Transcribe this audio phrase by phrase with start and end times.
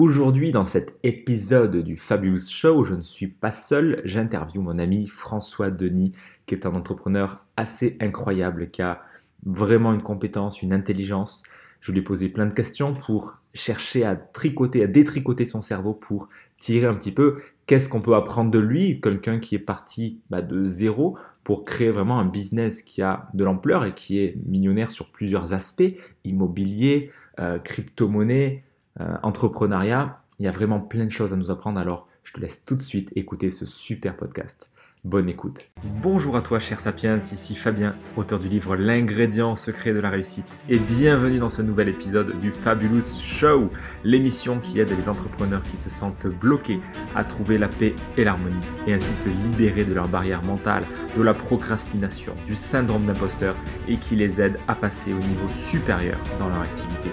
[0.00, 5.06] Aujourd'hui, dans cet épisode du Fabulous Show, je ne suis pas seul, j'interviewe mon ami
[5.06, 6.12] François Denis,
[6.46, 9.02] qui est un entrepreneur assez incroyable, qui a
[9.44, 11.42] vraiment une compétence, une intelligence.
[11.82, 15.92] Je lui ai posé plein de questions pour chercher à tricoter, à détricoter son cerveau
[15.92, 17.36] pour tirer un petit peu
[17.66, 21.90] qu'est-ce qu'on peut apprendre de lui, quelqu'un qui est parti bah, de zéro pour créer
[21.90, 25.92] vraiment un business qui a de l'ampleur et qui est millionnaire sur plusieurs aspects,
[26.24, 28.64] immobilier, euh, crypto-monnaie,
[29.00, 30.20] euh, entrepreneuriat.
[30.38, 32.74] Il y a vraiment plein de choses à nous apprendre, alors je te laisse tout
[32.74, 34.70] de suite écouter ce super podcast.
[35.02, 35.70] Bonne écoute.
[36.02, 40.58] Bonjour à toi, cher Sapiens, ici Fabien, auteur du livre L'ingrédient secret de la réussite.
[40.68, 43.70] Et bienvenue dans ce nouvel épisode du Fabulous Show,
[44.04, 46.80] l'émission qui aide les entrepreneurs qui se sentent bloqués
[47.16, 50.84] à trouver la paix et l'harmonie, et ainsi se libérer de leurs barrières mentales,
[51.16, 53.56] de la procrastination, du syndrome d'imposteur,
[53.88, 57.08] et qui les aide à passer au niveau supérieur dans leur activité.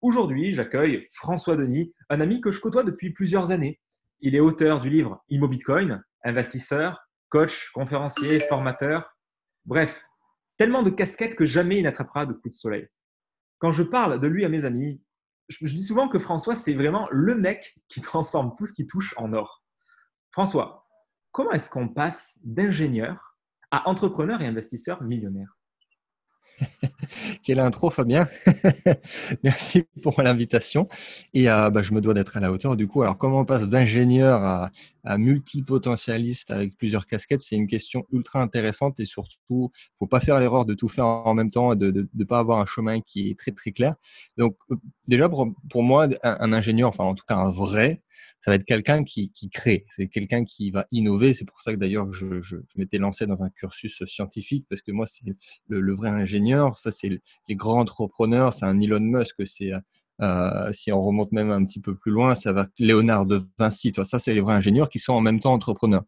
[0.00, 3.80] Aujourd'hui, j'accueille François Denis, un ami que je côtoie depuis plusieurs années.
[4.20, 9.16] Il est auteur du livre Immo Bitcoin, investisseur, coach, conférencier, formateur.
[9.66, 10.04] Bref,
[10.56, 12.88] tellement de casquettes que jamais il n'attrapera de coups de soleil.
[13.58, 15.02] Quand je parle de lui à mes amis,
[15.48, 19.14] je, dis souvent que François, c'est vraiment le mec qui transforme tout ce qui touche
[19.16, 19.62] en or.
[20.30, 20.86] François,
[21.32, 23.36] comment est-ce qu'on passe d'ingénieur
[23.70, 25.58] à entrepreneur et investisseur millionnaire?
[27.42, 28.28] Quelle intro, Fabien.
[29.42, 30.88] Merci pour l'invitation.
[31.32, 32.76] Et euh, bah, je me dois d'être à la hauteur.
[32.76, 34.70] Du coup, alors comment on passe d'ingénieur à,
[35.18, 37.40] multipotentialiste avec plusieurs casquettes?
[37.40, 41.34] C'est une question ultra intéressante et surtout, faut pas faire l'erreur de tout faire en
[41.34, 43.96] même temps et de ne pas avoir un chemin qui est très très clair.
[44.38, 48.02] Donc, euh, déjà pour moi, un ingénieur, enfin en tout cas un vrai,
[48.44, 51.32] ça va être quelqu'un qui, qui, crée, c'est quelqu'un qui va innover.
[51.32, 54.82] C'est pour ça que d'ailleurs je, je, je m'étais lancé dans un cursus scientifique parce
[54.82, 55.24] que moi c'est
[55.68, 57.08] le, le, vrai ingénieur, ça c'est
[57.48, 59.72] les grands entrepreneurs, c'est un Elon Musk, c'est
[60.20, 63.92] euh, si on remonte même un petit peu plus loin, ça va Léonard de Vinci.
[63.92, 66.04] Toi, ça c'est les vrais ingénieurs qui sont en même temps entrepreneurs.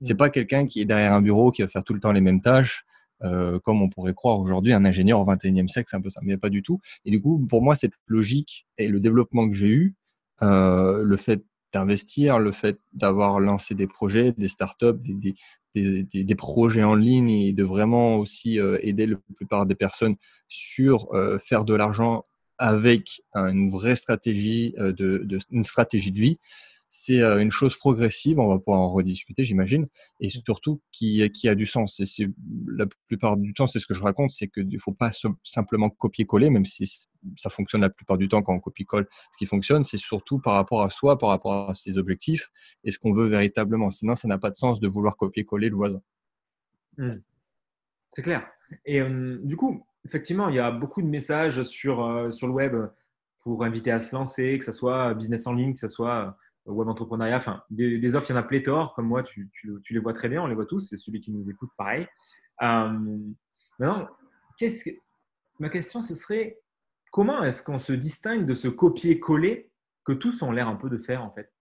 [0.00, 0.16] C'est mmh.
[0.16, 2.42] pas quelqu'un qui est derrière un bureau qui va faire tout le temps les mêmes
[2.42, 2.84] tâches.
[3.24, 6.20] Euh, comme on pourrait croire aujourd'hui, un ingénieur au 21e siècle, c'est un peu ça,
[6.22, 6.80] mais pas du tout.
[7.04, 9.96] Et du coup, pour moi, cette logique et le développement que j'ai eu,
[10.42, 11.42] euh, le fait
[11.72, 15.34] d'investir, le fait d'avoir lancé des projets, des startups, des,
[15.74, 20.16] des, des, projets en ligne et de vraiment aussi euh, aider la plupart des personnes
[20.48, 22.24] sur euh, faire de l'argent
[22.56, 26.38] avec une vraie stratégie euh, de, une stratégie de vie
[26.90, 29.88] c'est euh, une chose progressive, on va pouvoir en rediscuter, j'imagine,
[30.20, 30.42] et mmh.
[30.44, 32.00] surtout qui, qui a du sens.
[32.00, 32.26] Et c'est
[32.66, 35.10] la plupart du temps, c'est ce que je raconte, c'est qu'il ne faut pas
[35.44, 39.06] simplement copier-coller, même si ça fonctionne la plupart du temps quand on copie-colle.
[39.32, 42.50] Ce qui fonctionne, c'est surtout par rapport à soi, par rapport à ses objectifs
[42.84, 43.90] et ce qu'on veut véritablement.
[43.90, 46.00] Sinon, ça n'a pas de sens de vouloir copier-coller le voisin.
[46.96, 47.12] Mmh.
[48.10, 48.48] C'est clair.
[48.86, 49.02] Et
[49.42, 52.74] du coup, effectivement, il y a beaucoup de messages sur, euh, sur le web
[53.42, 56.36] pour inviter à se lancer, que ce soit business en ligne, que ce soit
[56.72, 59.50] web entrepreneuriat, enfin, des, offres, il y en a pléthore, comme moi, tu,
[59.90, 62.06] les vois très bien, on les voit tous, c'est celui qui nous écoute pareil.
[62.62, 63.18] Euh,
[63.78, 64.08] maintenant,
[64.58, 64.90] qu'est-ce que,
[65.58, 66.60] ma question, ce serait
[67.10, 69.70] comment est-ce qu'on se distingue de ce copier-coller
[70.04, 71.52] que tous ont l'air un peu de faire en fait?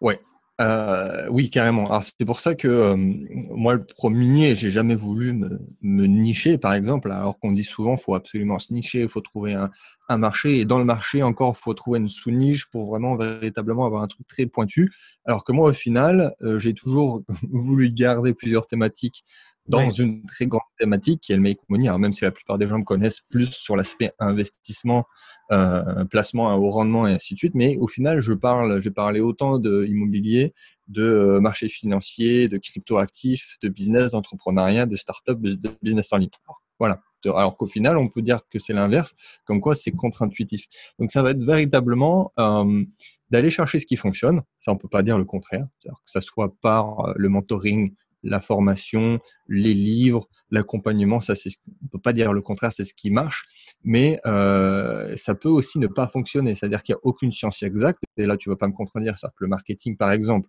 [0.00, 0.20] Ouais,
[0.60, 1.86] euh, oui, carrément.
[1.86, 6.74] Alors c'est pour ça que euh, moi, le premier, j'ai jamais voulu me, nicher, par
[6.74, 9.70] exemple, alors qu'on dit souvent, faut absolument se nicher, il faut trouver un,
[10.08, 13.86] un, marché, et dans le marché encore, il faut trouver une sous-niche pour vraiment véritablement
[13.86, 14.92] avoir un truc très pointu.
[15.24, 19.24] Alors que moi, au final, euh, j'ai toujours voulu garder plusieurs thématiques
[19.70, 21.86] dans une très grande thématique qui est le make money.
[21.86, 25.06] Alors même si la plupart des gens me connaissent plus sur l'aspect investissement,
[25.52, 28.90] euh, placement à haut rendement et ainsi de suite, mais au final, je parle, j'ai
[28.90, 30.54] parlé autant de immobilier,
[30.88, 36.30] de euh, marché financier, de crypto-actifs, de business, d'entrepreneuriat, de start-up, de business en ligne.
[36.46, 37.00] Alors, voilà.
[37.26, 39.14] Alors qu'au final, on peut dire que c'est l'inverse,
[39.44, 40.66] comme quoi c'est contre-intuitif.
[40.98, 42.84] Donc ça va être véritablement euh,
[43.30, 44.40] d'aller chercher ce qui fonctionne.
[44.60, 45.66] Ça, on peut pas dire le contraire.
[45.84, 51.50] Que ça soit par le mentoring, la formation, les livres, l'accompagnement, ça c'est,
[51.84, 53.46] on peut pas dire le contraire, c'est ce qui marche,
[53.82, 58.02] mais euh, ça peut aussi ne pas fonctionner, c'est-à-dire qu'il n'y a aucune science exacte.
[58.16, 59.32] Et là, tu vas pas me contredire, ça.
[59.38, 60.48] Le marketing, par exemple,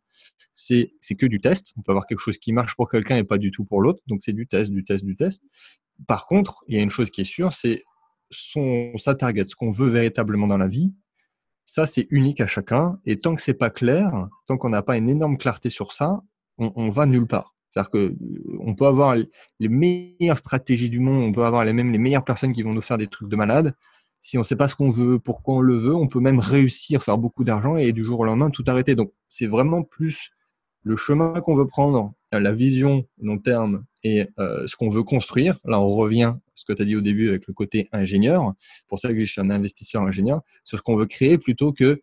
[0.53, 1.73] c'est c'est que du test.
[1.77, 4.01] On peut avoir quelque chose qui marche pour quelqu'un et pas du tout pour l'autre,
[4.07, 5.43] donc c'est du test, du test, du test.
[6.07, 7.83] Par contre, il y a une chose qui est sûre, c'est
[8.31, 10.93] son sa target, ce qu'on veut véritablement dans la vie.
[11.65, 12.99] Ça, c'est unique à chacun.
[13.05, 16.21] Et tant que c'est pas clair, tant qu'on n'a pas une énorme clarté sur ça,
[16.57, 17.55] on, on va nulle part.
[17.73, 18.15] C'est-à-dire que euh,
[18.59, 22.25] on peut avoir les meilleures stratégies du monde, on peut avoir les mêmes les meilleures
[22.25, 23.73] personnes qui vont nous faire des trucs de malade.
[24.19, 26.39] Si on ne sait pas ce qu'on veut, pourquoi on le veut, on peut même
[26.39, 28.95] réussir, faire beaucoup d'argent et du jour au lendemain tout arrêter.
[28.95, 30.31] Donc c'est vraiment plus
[30.83, 35.59] le chemin qu'on veut prendre, la vision long terme et euh, ce qu'on veut construire.
[35.65, 38.53] Là, on revient ce que tu as dit au début avec le côté ingénieur.
[38.87, 42.01] pour ça que je suis un investisseur ingénieur sur ce qu'on veut créer plutôt que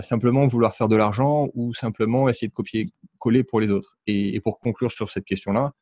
[0.00, 3.98] simplement vouloir faire de l'argent ou simplement essayer de copier-coller pour les autres.
[4.06, 5.72] Et, pour conclure sur cette question-là,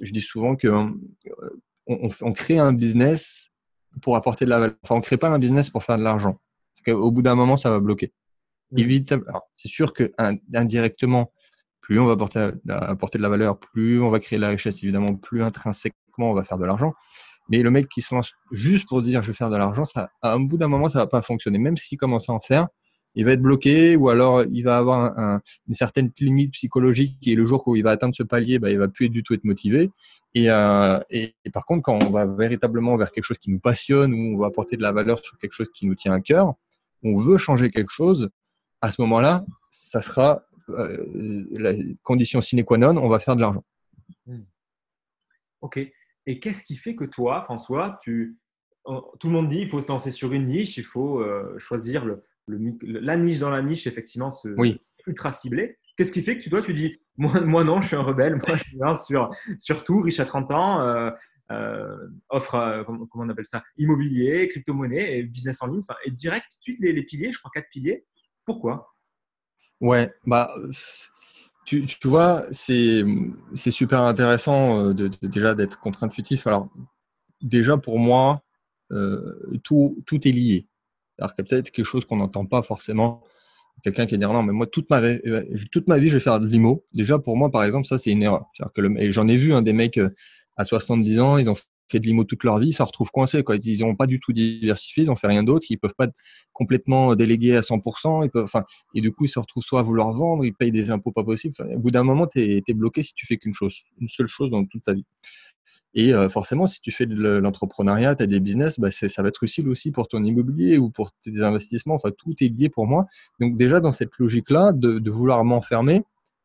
[0.00, 0.90] je dis souvent que euh,
[1.86, 3.50] on, crée un business
[4.02, 4.76] pour apporter de la valeur.
[4.82, 6.40] Enfin, on crée pas un business pour faire de l'argent.
[6.88, 8.12] Au bout d'un moment, ça va bloquer.
[8.72, 8.98] Mmh.
[9.52, 10.12] C'est sûr que
[10.52, 11.32] indirectement,
[11.80, 14.82] plus on va apporter, apporter de la valeur, plus on va créer de la richesse,
[14.82, 16.92] évidemment, plus intrinsèquement on va faire de l'argent.
[17.48, 20.08] Mais le mec qui se lance juste pour dire je vais faire de l'argent, ça,
[20.22, 21.58] à un bout d'un moment, ça va pas fonctionner.
[21.58, 22.68] Même s'il commence à en faire,
[23.14, 25.16] il va être bloqué ou alors il va avoir
[25.68, 28.78] une certaine limite psychologique et le jour où il va atteindre ce palier, bah, il
[28.78, 29.90] va plus du tout être motivé.
[30.36, 34.12] Euh, et, et, par contre, quand on va véritablement vers quelque chose qui nous passionne,
[34.12, 36.54] ou on va apporter de la valeur sur quelque chose qui nous tient à cœur,
[37.04, 38.30] on veut changer quelque chose,
[38.80, 43.42] à ce moment-là, ça sera euh, la condition sine qua non, on va faire de
[43.42, 43.64] l'argent.
[44.26, 44.42] Hmm.
[45.60, 45.78] Ok.
[46.26, 48.36] Et qu'est-ce qui fait que toi, François, tu,
[48.84, 52.04] tout le monde dit il faut se lancer sur une niche, il faut euh, choisir
[52.04, 54.48] le, la niche dans la niche, effectivement, ce
[55.06, 55.78] ultra ciblé.
[55.96, 58.56] Qu'est-ce qui fait que toi, tu dis, moi, moi non, je suis un rebelle, moi
[58.56, 61.10] je viens sur, sur tout, riche à 30 ans, euh,
[61.52, 66.76] euh, offre, euh, comment, on appelle ça, immobilier, crypto-monnaie, business en ligne, et direct, tu
[66.80, 68.04] les, les piliers, je crois quatre piliers.
[68.44, 68.94] Pourquoi?
[69.80, 70.50] Ouais, bah,
[71.64, 73.04] tu, tu vois, c'est
[73.54, 76.46] super intéressant de, déjà d'être contre-intuitif.
[76.46, 76.68] Alors,
[77.40, 78.42] déjà pour moi,
[79.62, 80.68] tout, tout est lié.
[81.18, 83.22] Alors a peut-être quelque chose qu'on n'entend pas forcément.
[83.82, 86.20] Quelqu'un qui dire non, mais moi, toute ma, vie, euh, toute ma vie, je vais
[86.20, 86.84] faire de l'IMO.
[86.92, 88.46] Déjà, pour moi, par exemple, ça, c'est une erreur.
[88.74, 90.14] Que j'en ai vu un des mecs euh,
[90.56, 91.56] à 70 ans, ils ont
[91.90, 93.42] fait de l'IMO toute leur vie, ça se retrouve coincé.
[93.42, 93.56] Quoi.
[93.56, 96.08] Ils n'ont pas du tout diversifié, ils n'ont fait rien d'autre, ils ne peuvent pas
[96.52, 98.24] complètement déléguer à 100%.
[98.24, 98.64] Ils peuvent, enfin,
[98.94, 101.24] et du coup, ils se retrouvent soit à vouloir vendre, ils payent des impôts pas
[101.24, 101.54] possibles.
[101.58, 104.28] au bout d'un moment, tu es, es, bloqué si tu fais qu'une chose, une seule
[104.28, 105.04] chose dans toute ta vie.
[105.94, 109.28] Et euh, forcément, si tu fais de l'entrepreneuriat, tu as des business, bah ça va
[109.28, 111.94] être utile aussi pour ton immobilier ou pour tes investissements.
[111.94, 113.06] Enfin, tout est lié pour moi.
[113.40, 116.02] Donc déjà, dans cette logique-là, de, vouloir m'enfermer,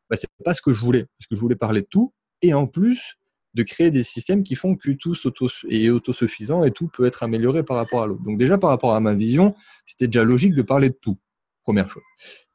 [0.08, 1.06] bah, c'est pas ce que je voulais.
[1.18, 2.12] Parce que je voulais parler de tout.
[2.42, 3.18] Et en plus,
[3.54, 5.16] de créer des systèmes qui font que tout
[5.68, 8.22] est autosuffisant et tout peut être amélioré par rapport à l'autre.
[8.22, 11.18] Donc déjà, par rapport à ma vision, c'était déjà logique de parler de tout.
[11.64, 12.04] Première chose.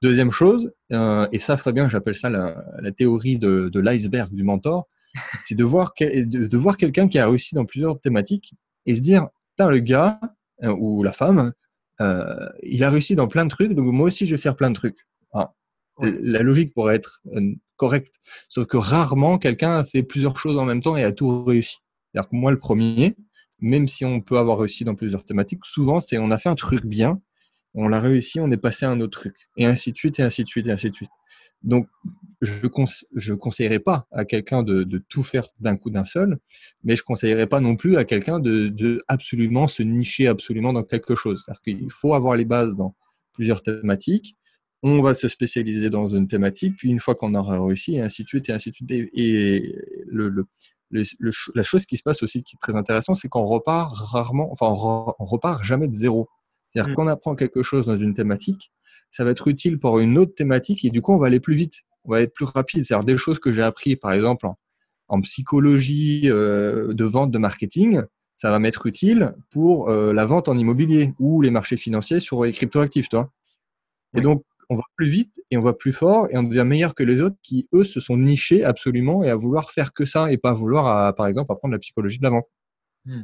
[0.01, 4.87] Deuxième chose, euh, et ça, Fabien, j'appelle ça la, théorie de l'iceberg du mentor,
[5.41, 8.53] c'est de voir, de, voir quelqu'un qui a réussi dans plusieurs thématiques
[8.85, 9.27] et se dire,
[9.59, 10.19] le gars
[10.63, 11.53] euh, ou la femme,
[12.01, 14.69] euh, il a réussi dans plein de trucs, donc moi aussi je vais faire plein
[14.69, 15.07] de trucs.
[15.33, 15.53] Ah,
[15.99, 18.15] la logique pourrait être euh, correcte,
[18.49, 21.77] sauf que rarement quelqu'un a fait plusieurs choses en même temps et a tout réussi.
[22.11, 23.15] C'est-à-dire que moi, le premier,
[23.59, 26.55] même si on peut avoir réussi dans plusieurs thématiques, souvent c'est on a fait un
[26.55, 27.21] truc bien,
[27.73, 30.23] on l'a réussi, on est passé à un autre truc, et ainsi de suite, et
[30.23, 31.11] ainsi de suite, et ainsi de suite.
[31.65, 31.87] Donc,
[32.41, 36.37] je ne conseillerais pas à quelqu'un de, tout faire d'un coup d'un seul,
[36.83, 40.83] mais je ne conseillerais pas non plus à quelqu'un de, absolument se nicher absolument dans
[40.83, 41.43] quelque chose.
[41.43, 42.95] C'est-à-dire qu'il faut avoir les bases dans
[43.33, 44.35] plusieurs thématiques.
[44.83, 48.23] On va se spécialiser dans une thématique, puis une fois qu'on aura réussi, et ainsi
[48.23, 48.91] de suite, et ainsi de suite.
[48.91, 49.75] Et
[50.05, 50.45] le,
[50.91, 54.67] la chose qui se passe aussi qui est très intéressant, c'est qu'on repart rarement, enfin,
[54.67, 56.29] on repart jamais de zéro.
[56.69, 56.95] C'est-à-dire mmh.
[56.95, 58.71] qu'on apprend quelque chose dans une thématique,
[59.11, 61.55] ça va être utile pour une autre thématique et du coup, on va aller plus
[61.55, 62.85] vite, on va être plus rapide.
[62.85, 64.47] C'est-à-dire des choses que j'ai appris, par exemple,
[65.07, 68.01] en, psychologie euh, de vente, de marketing,
[68.37, 72.43] ça va m'être utile pour euh, la vente en immobilier ou les marchés financiers sur
[72.43, 73.31] les cryptoactifs, toi.
[74.17, 76.95] Et donc, on va plus vite et on va plus fort et on devient meilleur
[76.95, 80.31] que les autres qui, eux, se sont nichés absolument et à vouloir faire que ça
[80.31, 82.47] et pas vouloir, par exemple, apprendre la psychologie de la vente.
[83.05, 83.23] Hmm.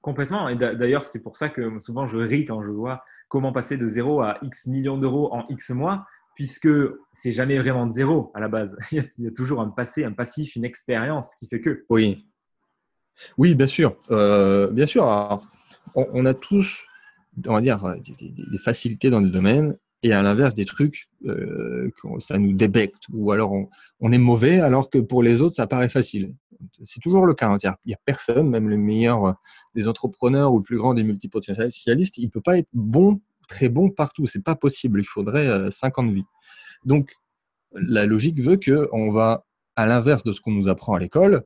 [0.00, 0.48] Complètement.
[0.48, 3.86] Et d'ailleurs, c'est pour ça que souvent je ris quand je vois comment passer de
[3.86, 6.68] zéro à X millions d'euros en X mois, puisque
[7.12, 8.76] c'est jamais vraiment de zéro à la base.
[8.92, 11.86] Il y a, toujours un passé, un passif, une expérience qui fait que.
[11.88, 12.26] Oui.
[13.38, 13.96] Oui, bien sûr.
[14.10, 15.04] Euh, bien sûr.
[15.94, 16.82] on, a tous,
[17.46, 22.38] on va dire, des, facilités dans le domaine et à l'inverse des trucs, euh, ça
[22.38, 23.52] nous débecte ou alors
[24.00, 26.34] on, est mauvais alors que pour les autres, ça paraît facile.
[26.82, 27.48] C'est toujours le cas.
[27.48, 27.58] Hein.
[27.62, 29.36] Il n'y a personne, même le meilleur
[29.74, 33.68] des entrepreneurs ou le plus grand des multipotentialistes, il ne peut pas être bon, très
[33.68, 34.26] bon partout.
[34.26, 35.00] C'est pas possible.
[35.00, 36.24] Il faudrait 5 euh, ans de vie.
[36.84, 37.14] Donc,
[37.72, 39.44] la logique veut que on va,
[39.76, 41.44] à l'inverse de ce qu'on nous apprend à l'école,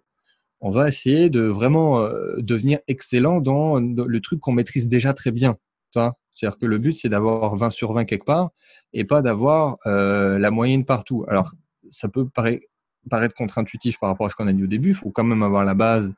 [0.61, 5.31] on va essayer de vraiment euh, devenir excellent dans, le truc qu'on maîtrise déjà très
[5.31, 5.59] bien.
[5.93, 8.51] C'est-à-dire que le but, c'est d'avoir 20 sur 20 quelque part
[8.93, 11.25] et pas d'avoir euh, la moyenne partout.
[11.29, 11.53] Alors,
[11.91, 12.65] ça peut paraître,
[13.11, 14.91] paraître contre-intuitif par rapport à ce qu'on a dit au début.
[14.91, 16.15] Il faut quand même avoir la base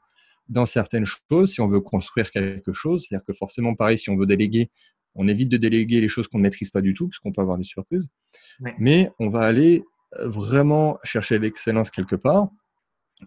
[0.49, 3.07] dans certaines choses si on veut construire quelque chose.
[3.07, 4.71] C'est-à-dire que forcément, pareil, si on veut déléguer,
[5.15, 7.41] on évite de déléguer les choses qu'on ne maîtrise pas du tout, parce qu'on peut
[7.41, 8.07] avoir des surprises.
[8.79, 9.85] Mais on va aller
[10.19, 12.49] euh, vraiment chercher l'excellence quelque part.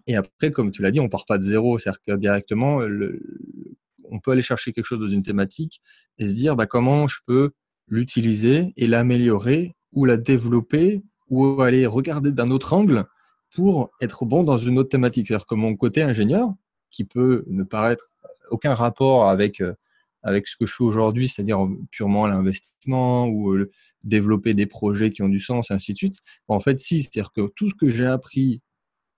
[0.06, 1.78] Et après, comme tu l'as dit, on part pas de zéro.
[1.78, 2.80] C'est-à-dire que directement,
[4.08, 5.82] on peut aller chercher quelque chose dans une thématique
[6.18, 7.50] et se dire bah, comment je peux
[7.88, 13.06] l'utiliser et l'améliorer ou la développer ou aller regarder d'un autre angle
[13.54, 15.28] pour être bon dans une autre thématique.
[15.28, 16.52] C'est-à-dire que mon côté ingénieur,
[16.90, 18.10] qui peut ne paraître
[18.50, 19.74] aucun rapport avec, euh,
[20.22, 23.70] avec ce que je fais aujourd'hui, c'est-à-dire purement l'investissement ou euh,
[24.02, 26.16] développer des projets qui ont du sens, ainsi de suite.
[26.48, 28.60] En fait, si, c'est-à-dire que tout ce que j'ai appris,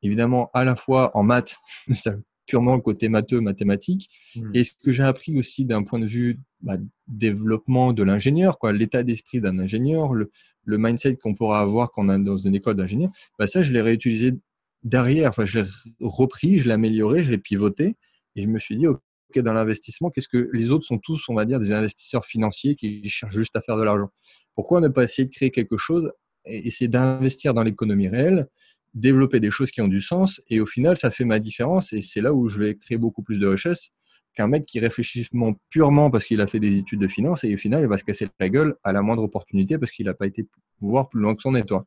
[0.02, 1.56] évidemment, à la fois en maths,
[2.46, 4.50] purement le côté matheux, mathématique, mmh.
[4.54, 8.72] et ce que j'ai appris aussi d'un point de vue bah, développement de l'ingénieur, quoi,
[8.72, 10.30] l'état d'esprit d'un ingénieur, le,
[10.64, 13.72] le mindset qu'on pourra avoir quand on est dans une école d'ingénieur, bah ça, je
[13.72, 14.34] l'ai réutilisé
[14.82, 15.30] derrière.
[15.30, 15.68] Enfin, je l'ai
[16.00, 17.96] repris, je l'ai amélioré, je l'ai pivoté,
[18.36, 18.98] et je me suis dit, ok,
[19.36, 23.08] dans l'investissement, qu'est-ce que les autres sont tous, on va dire, des investisseurs financiers qui
[23.08, 24.10] cherchent juste à faire de l'argent?
[24.54, 26.12] Pourquoi ne pas essayer de créer quelque chose
[26.44, 28.48] et essayer d'investir dans l'économie réelle,
[28.94, 32.00] développer des choses qui ont du sens et au final, ça fait ma différence et
[32.00, 33.90] c'est là où je vais créer beaucoup plus de richesse
[34.34, 35.28] qu'un mec qui réfléchit
[35.68, 38.04] purement parce qu'il a fait des études de finance et au final, il va se
[38.04, 40.46] casser la gueule à la moindre opportunité parce qu'il n'a pas été
[40.80, 41.86] voir plus loin que son toi.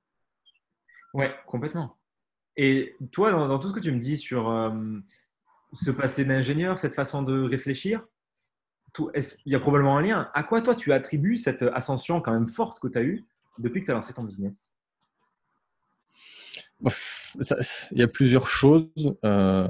[1.14, 1.98] Ouais, complètement.
[2.58, 4.72] Et toi, dans, tout ce que tu me dis sur euh,
[5.74, 8.06] ce passé d'ingénieur, cette façon de réfléchir,
[9.00, 10.30] il y a probablement un lien.
[10.34, 13.26] À quoi toi tu attribues cette ascension quand même forte que tu as eue
[13.58, 14.72] depuis que tu as lancé ton business?
[16.84, 18.88] Il y a plusieurs choses.
[19.24, 19.68] Euh,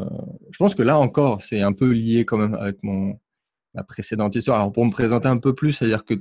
[0.52, 3.20] je pense que là encore, c'est un peu lié quand même avec mon,
[3.74, 4.60] ma précédente histoire.
[4.60, 6.16] Alors pour me présenter un peu plus, c'est-à-dire que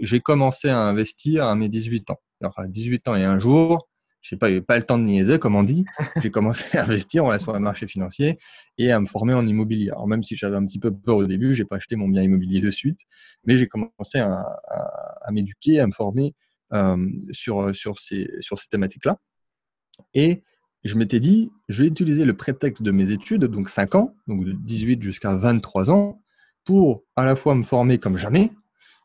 [0.00, 2.20] j'ai commencé à investir à mes 18 ans.
[2.40, 3.88] Alors à 18 ans et un jour,
[4.22, 5.84] je n'ai pas eu pas le temps de niaiser, comme on dit.
[6.22, 8.38] J'ai commencé à investir sur le marché financier
[8.78, 9.90] et à me former en immobilier.
[9.90, 12.22] Alors même si j'avais un petit peu peur au début, j'ai pas acheté mon bien
[12.22, 13.00] immobilier de suite,
[13.44, 14.44] mais j'ai commencé à,
[15.22, 16.34] à, m'éduquer, à me former
[16.72, 16.96] euh,
[17.32, 19.18] sur, sur ces, sur ces thématiques-là.
[20.14, 20.42] Et
[20.84, 24.44] je m'étais dit, je vais utiliser le prétexte de mes études, donc 5 ans, donc
[24.44, 26.20] de 18 jusqu'à 23 ans,
[26.64, 28.50] pour à la fois me former comme jamais,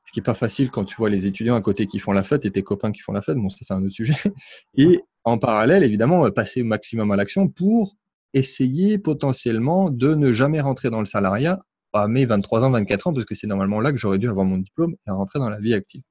[0.05, 2.23] ce qui n'est pas facile quand tu vois les étudiants à côté qui font la
[2.23, 3.37] fête et tes copains qui font la fête.
[3.37, 4.15] Bon, ça, c'est un autre sujet.
[4.77, 7.95] Et en parallèle, évidemment, passer au maximum à l'action pour
[8.33, 11.61] essayer potentiellement de ne jamais rentrer dans le salariat
[11.93, 14.45] à mes 23 ans, 24 ans, parce que c'est normalement là que j'aurais dû avoir
[14.45, 16.03] mon diplôme et rentrer dans la vie active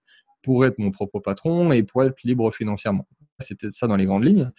[0.42, 3.06] pour être mon propre patron et pour être libre financièrement.
[3.40, 4.50] C'était ça dans les grandes lignes.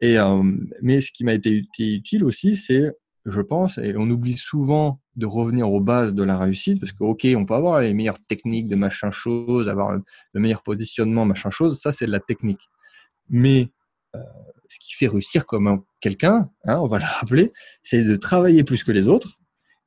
[0.00, 0.42] Et, euh,
[0.82, 2.92] mais ce qui m'a été utile aussi, c'est
[3.26, 7.02] je pense, et on oublie souvent de revenir aux bases de la réussite, parce que,
[7.02, 11.50] ok, on peut avoir les meilleures techniques de machin chose, avoir le meilleur positionnement, machin
[11.50, 12.60] chose, ça c'est de la technique.
[13.28, 13.68] Mais
[14.14, 14.20] euh,
[14.68, 17.52] ce qui fait réussir comme quelqu'un, hein, on va le rappeler,
[17.82, 19.40] c'est de travailler plus que les autres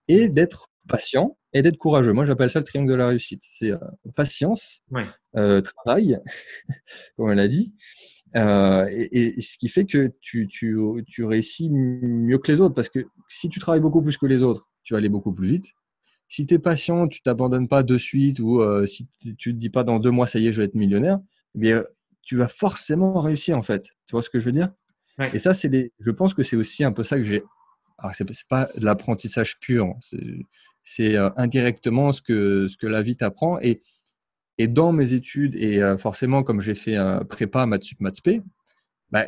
[0.09, 2.13] et d'être patient et d'être courageux.
[2.13, 3.41] Moi, j'appelle ça le triangle de la réussite.
[3.57, 3.77] C'est euh,
[4.15, 4.81] patience,
[5.37, 6.19] euh, travail,
[7.15, 7.73] comme on l'a dit,
[8.35, 12.75] euh, et, ce qui fait que tu, tu, tu, réussis mieux que les autres.
[12.75, 15.47] Parce que si tu travailles beaucoup plus que les autres, tu vas aller beaucoup plus
[15.47, 15.65] vite.
[16.27, 19.69] Si tu es patient, tu t'abandonnes pas de suite ou euh, si tu te dis
[19.69, 21.19] pas dans deux mois, ça y est, je vais être millionnaire,
[21.55, 21.83] eh bien,
[22.21, 23.83] tu vas forcément réussir en fait.
[24.05, 24.69] Tu vois ce que je veux dire?
[25.33, 25.91] Et ça, c'est les...
[25.99, 27.43] je pense que c'est aussi un peu ça que j'ai.
[27.97, 29.99] Alors, c'est pas l'apprentissage pur, hein.
[30.81, 33.59] c'est euh, indirectement ce que, ce que la vie t'apprend.
[33.59, 33.81] Et
[34.59, 38.17] et dans mes études, et euh, forcément, comme j'ai fait un prépa, maths sup, maths
[38.17, 38.41] spé,
[39.09, 39.25] bah,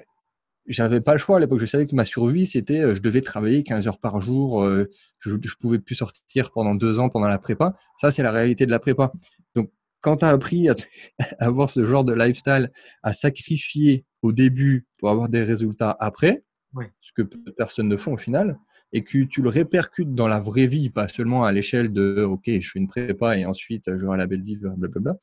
[0.68, 1.60] j'avais pas le choix à l'époque.
[1.60, 4.62] Je savais que ma survie, c'était, euh, je devais travailler 15 heures par jour.
[4.62, 7.78] Euh, je, je pouvais plus sortir pendant deux ans pendant la prépa.
[8.00, 9.14] Ça, c'est la réalité de la prépa.
[9.56, 9.72] Donc,
[10.02, 10.76] quand tu as appris à,
[11.40, 12.70] avoir ce genre de lifestyle,
[13.02, 16.44] à sacrifier au début pour avoir des résultats après,
[17.00, 17.22] ce que
[17.58, 18.60] personne ne font au final,
[18.94, 22.44] et que tu le répercutes dans la vraie vie, pas seulement à l'échelle de OK,
[22.48, 25.14] je fais une prépa et ensuite je vais à la belle vie, blablabla,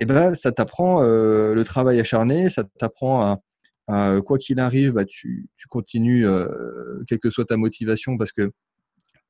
[0.00, 3.40] et eh ben ça t'apprend euh, le travail acharné, ça t'apprend
[3.88, 8.52] à, quoi qu'il arrive, bah, tu, continues, euh, quelle que soit ta motivation, parce que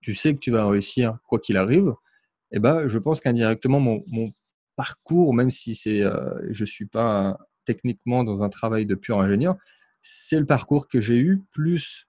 [0.00, 1.94] tu sais que tu vas réussir quoi qu'il arrive.
[2.50, 4.02] Et eh ben, je pense qu'indirectement, mon,
[4.76, 9.56] parcours, même si c'est, euh, je suis pas techniquement dans un travail de pur ingénieur,
[10.02, 12.07] c'est le parcours que j'ai eu, plus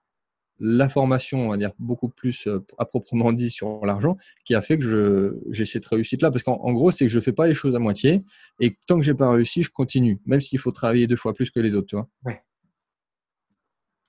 [0.60, 4.62] la formation, on va dire, beaucoup plus euh, à proprement dit sur l'argent, qui a
[4.62, 6.30] fait que j'ai cette réussite-là.
[6.30, 8.22] Parce qu'en gros, c'est que je ne fais pas les choses à moitié.
[8.60, 11.34] Et tant que je n'ai pas réussi, je continue, même s'il faut travailler deux fois
[11.34, 11.88] plus que les autres.
[11.88, 12.08] Tu vois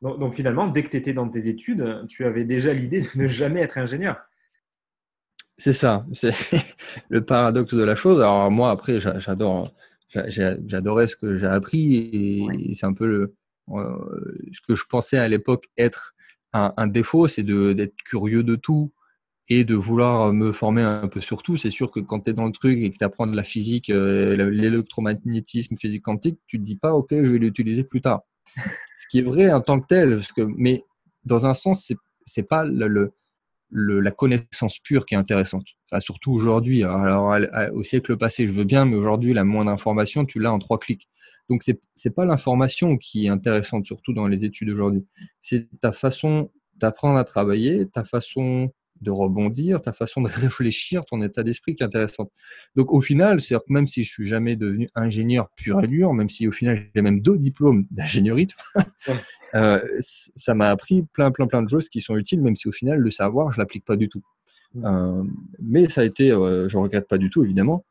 [0.01, 3.27] donc, finalement, dès que tu étais dans tes études, tu avais déjà l'idée de ne
[3.27, 4.17] jamais être ingénieur.
[5.59, 6.33] C'est ça, c'est
[7.09, 8.19] le paradoxe de la chose.
[8.19, 9.71] Alors moi, après, j'adore,
[10.09, 13.35] j'adorais ce que j'ai appris et, c'est un peu le,
[13.69, 16.15] euh, ce que je pensais à l'époque être
[16.53, 18.91] un, défaut, c'est d'être curieux de tout
[19.47, 21.57] et de vouloir me former un peu sur tout.
[21.57, 23.43] C'est sûr que quand tu es dans le truc et que tu apprends de la
[23.43, 28.21] physique, euh, l'électromagnétisme, physique quantique, tu te dis pas, OK, je vais l'utiliser plus tard.
[28.97, 30.83] Ce qui est vrai en tant que tel, parce que, mais
[31.25, 33.13] dans un sens, c'est c'est pas le,
[33.69, 35.65] le, la connaissance pure qui est intéressante.
[35.91, 36.83] Enfin, surtout aujourd'hui.
[36.83, 37.35] Alors,
[37.73, 40.79] au siècle passé, je veux bien, mais aujourd'hui, la moindre information, tu l'as en trois
[40.79, 41.09] clics.
[41.51, 45.05] Donc, c'est n'est pas l'information qui est intéressante, surtout dans les études aujourd'hui.
[45.41, 51.21] C'est ta façon d'apprendre à travailler, ta façon de rebondir, ta façon de réfléchir, ton
[51.21, 52.31] état d'esprit qui est intéressant.
[52.77, 56.29] Donc au final, c'est même si je suis jamais devenu ingénieur pur et dur, même
[56.29, 58.47] si au final j'ai même deux diplômes d'ingénierie,
[59.55, 62.71] euh, ça m'a appris plein plein plein de choses qui sont utiles, même si au
[62.71, 64.23] final le savoir je l'applique pas du tout.
[64.85, 65.23] Euh,
[65.59, 67.85] mais ça a été, euh, je regrette pas du tout évidemment.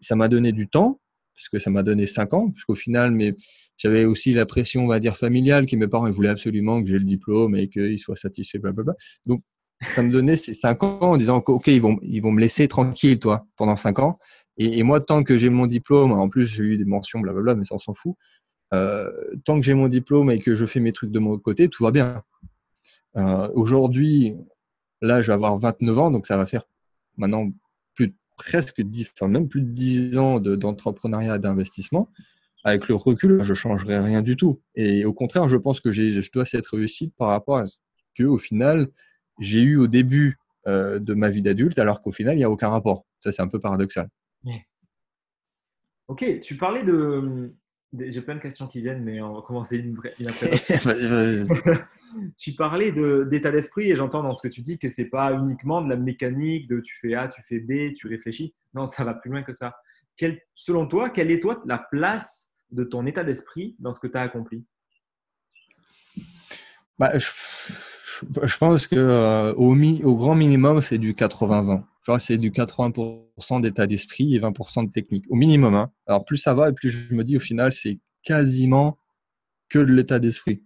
[0.00, 1.00] Ça m'a donné du temps,
[1.36, 3.36] puisque ça m'a donné cinq ans, puisqu'au final, mais
[3.76, 6.98] j'avais aussi la pression, on va dire, familiale, que mes parents voulaient absolument que j'ai
[6.98, 8.94] le diplôme et qu'ils soient satisfaits, blablabla.
[9.26, 9.40] Donc,
[9.82, 12.66] ça me donnait ces cinq ans en disant ok ils vont ils vont me laisser
[12.68, 14.18] tranquille toi pendant cinq ans
[14.56, 17.64] et, moi tant que j'ai mon diplôme en plus j'ai eu des mentions blablabla mais
[17.64, 18.14] ça on s'en fout
[18.72, 19.10] euh,
[19.44, 21.84] tant que j'ai mon diplôme et que je fais mes trucs de mon côté tout
[21.84, 22.22] va bien
[23.16, 24.34] euh, aujourd'hui
[25.02, 26.64] là je vais avoir 29 ans donc ça va faire
[27.18, 27.50] maintenant
[28.36, 32.10] presque 10 enfin même plus de 10 ans d'entrepreneuriat d'investissement
[32.64, 36.30] avec le recul je changerai rien du tout et au contraire je pense que je
[36.32, 37.76] dois cette réussite par rapport à ce
[38.14, 38.88] que au final
[39.40, 42.50] j'ai eu au début euh, de ma vie d'adulte, alors qu'au final, il n'y a
[42.50, 43.06] aucun rapport.
[43.20, 44.08] Ça, c'est un peu paradoxal.
[46.08, 47.54] Ok, tu parlais de.
[47.92, 50.28] J'ai plein de questions qui viennent, mais on va commencer une, une
[52.36, 52.92] tu parlais
[53.26, 55.96] d'état d'esprit et j'entends dans ce que tu dis que c'est pas uniquement de la
[55.96, 58.54] mécanique, de tu fais A, tu fais B, tu réfléchis.
[58.74, 59.76] Non, ça va plus loin que ça.
[60.16, 64.08] Quel, selon toi, quelle est toi la place de ton état d'esprit dans ce que
[64.08, 64.64] tu as accompli?
[66.98, 67.28] Bah, je
[68.42, 71.82] je pense que euh, au, au, grand minimum, c'est du 80-20.
[72.06, 75.24] Genre, c'est du 80% d'état d'esprit et 20% de technique.
[75.28, 75.74] Au minimum.
[75.74, 75.90] Hein.
[76.06, 78.98] Alors, plus ça va, et plus je me dis, au final, c'est quasiment
[79.68, 80.62] que de l'état d'esprit.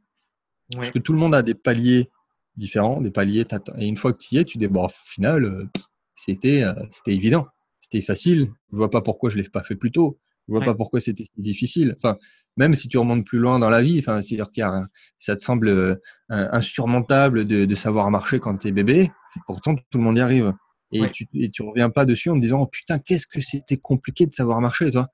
[0.74, 2.10] Parce que tout le monde a des paliers
[2.56, 3.46] différents, des paliers.
[3.78, 5.66] Et une fois que tu y es, tu dis, bon, au final, euh,
[6.14, 7.46] c'était euh, c'était évident.
[7.80, 8.52] C'était facile.
[8.70, 10.20] Je vois pas pourquoi je l'ai pas fait plus tôt.
[10.46, 11.94] Je vois pas pourquoi c'était difficile.
[11.96, 12.18] Enfin,
[12.56, 14.86] même si tu remontes plus loin dans la vie, enfin, c'est-à-dire
[15.18, 15.96] ça te semble euh,
[16.28, 19.10] insurmontable de, savoir marcher quand tu es bébé,
[19.46, 20.52] pourtant tout le monde y arrive.
[20.92, 23.76] Et, tu, et tu reviens pas dessus en te disant oh, putain qu'est-ce que c'était
[23.76, 25.08] compliqué de savoir marcher toi.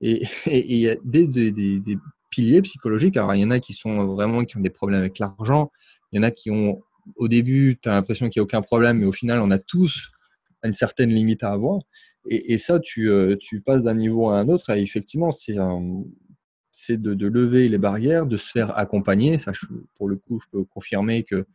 [0.00, 1.98] Et il y a des, des, des,
[2.30, 3.16] piliers psychologiques.
[3.16, 5.70] Alors il y en a qui sont vraiment qui ont des problèmes avec l'argent.
[6.12, 6.82] Il y en a qui ont
[7.14, 9.58] au début tu as l'impression qu'il n'y a aucun problème, mais au final on a
[9.58, 10.10] tous
[10.64, 11.80] une certaine limite à avoir.
[12.28, 14.70] Et, et ça, tu, euh, tu passes d'un niveau à un autre.
[14.70, 15.56] Et effectivement, c'est
[16.72, 19.38] c'est de, de, lever les barrières, de se faire accompagner.
[19.38, 19.52] Ça,
[19.94, 21.46] pour le coup, je peux confirmer que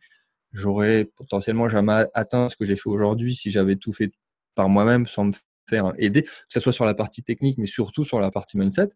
[0.52, 4.12] j'aurais potentiellement jamais atteint ce que j'ai fait aujourd'hui si j'avais tout fait
[4.54, 5.32] par moi-même sans me
[5.68, 8.88] faire aider, que ce soit sur la partie technique, mais surtout sur la partie mindset.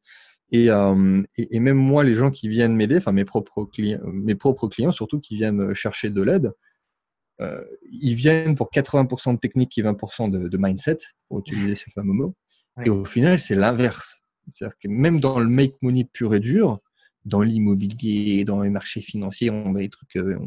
[0.53, 4.37] Et, euh, et, même moi, les gens qui viennent m'aider, enfin mes propres clients, mes
[4.37, 6.53] propres clients surtout qui viennent chercher de l'aide,
[7.41, 11.85] euh, ils viennent pour 80% de technique et 20% de, de, mindset, pour utiliser ce
[11.95, 12.35] fameux mot.
[12.85, 14.23] Et au final, c'est l'inverse.
[14.49, 16.81] C'est-à-dire que même dans le make money pur et dur,
[17.27, 20.39] dans l'immobilier, dans les marchés financiers, on va des trucs, euh,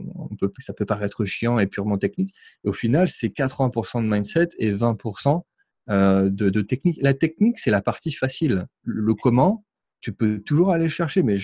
[0.60, 2.34] ça peut paraître chiant et purement technique.
[2.64, 5.42] Au final, c'est 80% de mindset et 20%
[5.90, 6.98] euh, de, technique.
[7.02, 8.66] La technique, c'est la partie facile.
[8.84, 9.66] Le, comment,
[10.00, 11.22] tu peux toujours aller chercher.
[11.22, 11.38] Mais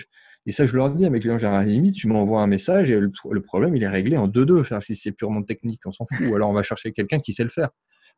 [0.46, 3.42] et ça, je leur dis à mes clients, limite, tu m'envoies un message et le,
[3.42, 4.82] problème, il est réglé en 2-2.
[4.82, 6.28] Si c'est purement technique, on s'en fout.
[6.28, 7.70] Ou alors, on va chercher quelqu'un qui sait le faire.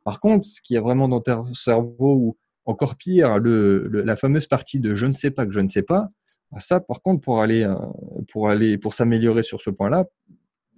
[0.04, 4.46] Par contre, ce qu'il y a vraiment dans ton cerveau où encore pire, la fameuse
[4.46, 6.10] partie de je ne sais pas que je ne sais pas,
[6.60, 7.76] ça, par contre, pour aller, euh,
[8.32, 10.06] pour aller, pour s'améliorer sur ce point-là,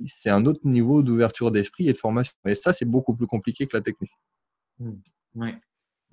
[0.05, 2.33] c'est un autre niveau d'ouverture d'esprit et de formation.
[2.45, 4.13] Et ça, c'est beaucoup plus compliqué que la technique.
[4.79, 4.91] Mmh.
[5.35, 5.49] Oui,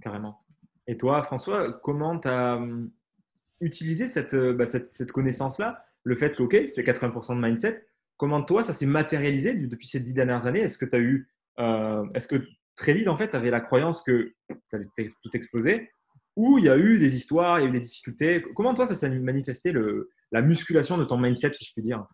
[0.03, 0.45] carrément.
[0.87, 2.91] Et toi, François, comment tu as hum,
[3.61, 5.85] utilisé euh, bah, cette, cette, connaissance-là?
[6.05, 7.87] Le fait que, OK, c'est 80% de mindset.
[8.17, 10.61] Comment toi, ça s'est matérialisé depuis ces dix dernières années?
[10.61, 13.61] Est-ce que tu as eu, euh, est-ce que très vite, en fait, tu avais la
[13.61, 15.91] croyance que tu allais tout exploser,
[16.37, 18.45] ou il y a eu des histoires, il y a eu des difficultés.
[18.55, 22.05] Comment toi, ça s'est manifesté le, la musculation de ton mindset, si je puis dire?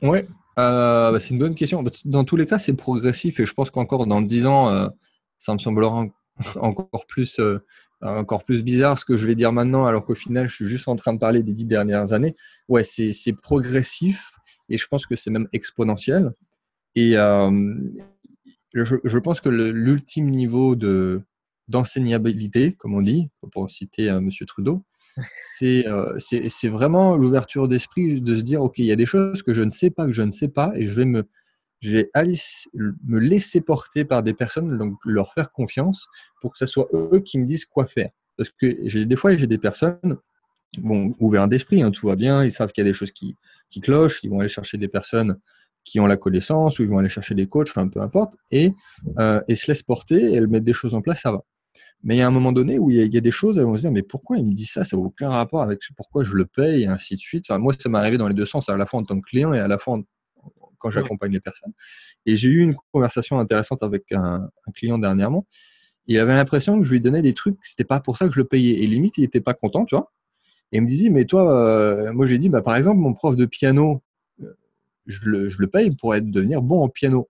[0.00, 0.20] Oui,
[0.58, 1.82] euh, bah, c'est une bonne question.
[1.82, 4.88] Bah, dans tous les cas, c'est progressif et je pense qu'encore dans 10 ans, euh,
[5.38, 6.06] ça me semblera
[6.56, 7.58] encore plus, euh,
[8.00, 10.88] encore plus bizarre ce que je vais dire maintenant, alors qu'au final, je suis juste
[10.88, 12.36] en train de parler des 10 dernières années.
[12.68, 14.30] Ouais, c'est progressif
[14.68, 16.32] et je pense que c'est même exponentiel.
[16.94, 17.12] Et,
[18.74, 21.22] je, pense que l'ultime niveau de
[21.68, 24.84] d'enseignabilité, comme on dit, pour citer euh, Monsieur Trudeau,
[25.62, 29.52] euh, c'est vraiment l'ouverture d'esprit de se dire, OK, il y a des choses que
[29.52, 31.24] je ne sais pas, que je ne sais pas, et je vais me,
[31.80, 32.10] je vais
[33.04, 36.06] me laisser porter par des personnes, donc leur faire confiance
[36.40, 38.10] pour que ce soit eux qui me disent quoi faire.
[38.36, 40.18] Parce que des fois, j'ai des personnes,
[40.78, 43.36] bon, ouverts d'esprit, hein, tout va bien, ils savent qu'il y a des choses qui,
[43.70, 45.38] qui clochent, ils vont aller chercher des personnes
[45.84, 48.72] qui ont la connaissance, ou ils vont aller chercher des coachs, enfin peu importe, et,
[49.18, 51.44] euh, et se laissent porter, et elles mettent des choses en place, ça va.
[52.02, 53.76] Mais il y a un moment donné où il y a, des choses, elles vont
[53.76, 54.84] se dire, mais pourquoi il me dit ça?
[54.84, 57.48] Ça n'a aucun rapport avec pourquoi je le paye, et ainsi de suite.
[57.50, 59.54] moi, ça m'est arrivé dans les deux sens, à la fois en tant que client
[59.54, 59.98] et à la fois
[60.82, 61.72] quand j'accompagne les personnes.
[62.26, 65.46] Et j'ai eu une conversation intéressante avec un, client dernièrement.
[66.08, 68.40] Il avait l'impression que je lui donnais des trucs, c'était pas pour ça que je
[68.40, 68.82] le payais.
[68.82, 70.12] Et limite, il était pas content, tu vois.
[70.72, 73.36] Et il me disait, mais toi, euh, moi j'ai dit, bah, par exemple, mon prof
[73.36, 74.02] de piano,
[74.42, 74.54] euh,
[75.06, 77.28] je le, je le paye pour être, devenir bon en piano.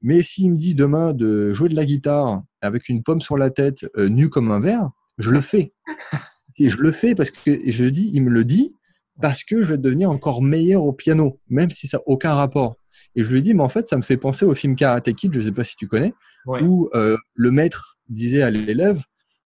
[0.00, 3.50] Mais s'il me dit demain de jouer de la guitare avec une pomme sur la
[3.50, 5.72] tête, euh, nu comme un verre, je le fais.
[6.60, 8.74] Et je le fais parce que je dis, il me le dit
[9.20, 12.76] parce que je vais devenir encore meilleur au piano, même si ça n'a aucun rapport.
[13.14, 15.12] Et je lui ai dit, mais en fait, ça me fait penser au film Karate
[15.12, 16.14] Kid, je ne sais pas si tu connais,
[16.46, 19.02] où euh, le maître disait à l'élève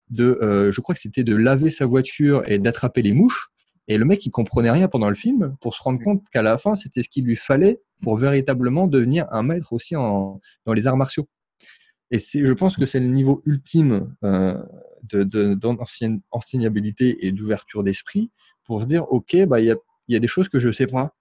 [0.10, 3.50] de, euh, je crois que c'était de laver sa voiture et d'attraper les mouches.
[3.88, 6.58] Et le mec, il comprenait rien pendant le film pour se rendre compte qu'à la
[6.58, 10.88] fin, c'était ce qu'il lui fallait pour véritablement devenir un maître aussi en, dans les
[10.88, 11.28] arts martiaux.
[12.12, 14.62] Et je pense que c'est le niveau ultime euh,
[15.04, 15.24] de,
[15.56, 18.32] d'enseignabilité et d'ouverture d'esprit
[18.64, 19.76] pour se dire, OK, bah, il y, a,
[20.08, 21.16] y a des choses que je ne sais pas.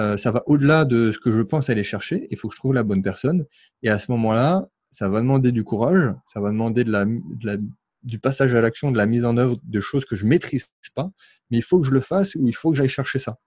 [0.00, 2.26] Euh, ça va au-delà de ce que je pense aller chercher.
[2.30, 3.44] Il faut que je trouve la bonne personne.
[3.82, 7.46] Et à ce moment-là, ça va demander du courage, ça va demander de la, de
[7.46, 7.56] la,
[8.04, 11.10] du passage à l'action, de la mise en œuvre de choses que je maîtrise pas,
[11.50, 13.38] mais il faut que je le fasse ou il faut que j'aille chercher ça.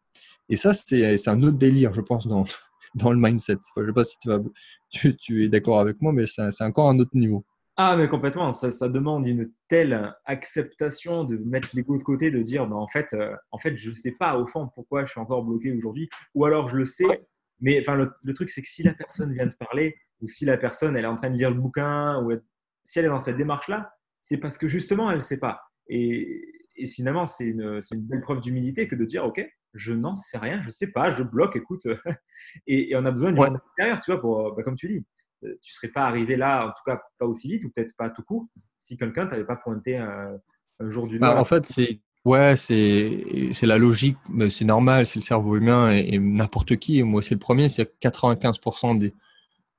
[0.50, 2.44] Et ça, c'est un autre délire, je pense, dans,
[2.96, 3.58] dans le mindset.
[3.76, 4.40] je ne sais pas si tu, vas,
[4.90, 7.46] tu, es d'accord avec moi, mais c'est encore un autre niveau.
[7.80, 8.54] Ah, mais complètement.
[8.54, 12.88] Ça, ça, demande une telle acceptation de mettre l'ego de côté, de dire, bah, en,
[12.88, 15.72] fait, euh, en fait, je ne sais pas au fond pourquoi je suis encore bloqué
[15.72, 17.28] aujourd'hui, ou alors je le sais.
[17.60, 20.58] Mais enfin, le, truc, c'est que si la personne vient te parler, ou si la
[20.58, 22.32] personne elle est en train de lire le bouquin, ou
[22.84, 23.97] si elle est dans cette démarche-là,
[24.28, 25.62] c'est parce que justement, elle ne sait pas.
[25.88, 26.44] Et,
[26.76, 29.42] et finalement, c'est une, une, belle preuve d'humilité que de dire, OK,
[29.74, 31.88] je n'en sais rien, je ne sais pas, je bloque, écoute.
[32.68, 33.50] et, on a besoin d'une ouais.
[33.68, 35.06] extérieur, tu vois, pour, bah, comme tu dis.
[35.46, 37.96] Euh, tu ne serais pas arrivé là, en tout cas pas aussi vite, ou peut-être
[37.96, 38.48] pas tout court,
[38.80, 40.40] si quelqu'un t'avait pas pointé un,
[40.82, 44.18] jour du bah, En fait, c'est ouais, c'est la logique,
[44.50, 47.02] c'est normal, c'est le cerveau humain et, n'importe qui.
[47.04, 49.14] moi, c'est le premier, c'est 95% des,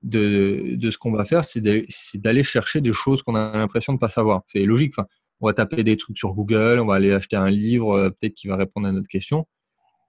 [0.03, 3.97] de, de, ce qu'on va faire, c'est d'aller chercher des choses qu'on a l'impression de
[3.97, 4.43] ne pas savoir.
[4.49, 4.95] C'est logique.
[4.97, 5.09] Enfin,
[5.41, 8.35] on va taper des trucs sur Google, on va aller acheter un livre, euh, peut-être
[8.35, 9.47] qui va répondre à notre question.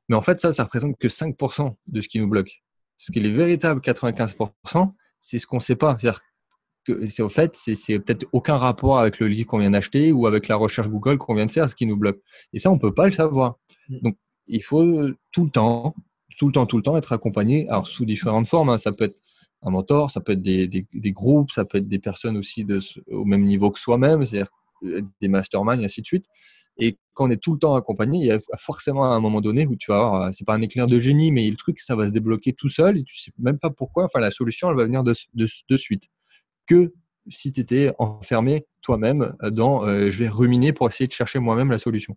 [0.08, 2.63] Mais en fait, ça, ça représente que 5% de ce qui nous bloque.
[2.97, 5.97] Ce qui est les véritables 95%, c'est ce qu'on ne sait pas.
[5.99, 6.21] C'est-à-dire
[6.86, 10.25] que c'est au fait, c'est peut-être aucun rapport avec le livre qu'on vient d'acheter ou
[10.25, 12.19] avec la recherche Google qu'on vient de faire, ce qui nous bloque.
[12.54, 13.58] Et ça, on ne peut pas le savoir.
[13.89, 13.99] Mm.
[14.02, 15.95] Donc, il faut tout le temps,
[16.38, 18.69] tout le temps, tout le temps être accompagné, alors sous différentes formes.
[18.69, 18.80] Hein.
[18.80, 19.21] Ça peut être
[19.62, 23.26] un mentor, ça peut être des, groupes, ça peut être des personnes aussi de, au
[23.26, 24.52] même niveau que soi-même, c'est-à-dire
[24.84, 26.26] euh, des masterminds, et ainsi de suite.
[26.78, 29.67] Et quand on est tout le temps accompagné, il y a forcément un moment donné
[29.67, 31.95] où tu vas avoir, euh, c'est pas un éclair de génie, mais le truc, ça
[31.95, 34.06] va se débloquer tout seul et tu sais même pas pourquoi.
[34.06, 36.08] Enfin, la solution, elle va venir de, de, suite.
[36.65, 36.93] Que
[37.28, 41.69] si tu étais enfermé toi-même dans euh, je vais ruminer pour essayer de chercher moi-même
[41.69, 42.15] la solution.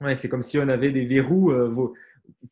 [0.00, 1.52] Ouais, c'est comme si on avait des verrous,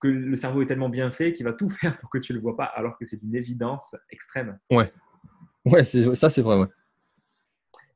[0.01, 2.39] que le cerveau est tellement bien fait qu'il va tout faire pour que tu ne
[2.39, 4.59] le vois pas, alors que c'est une évidence extrême.
[4.71, 4.93] Ouais,
[5.65, 6.59] ouais ça c'est vrai.
[6.59, 6.69] Ouais.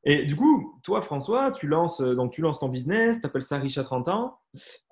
[0.09, 3.43] Et du coup, toi, François, tu lances, euh, donc tu lances ton business, tu appelles
[3.43, 4.39] ça riche à 30 ans.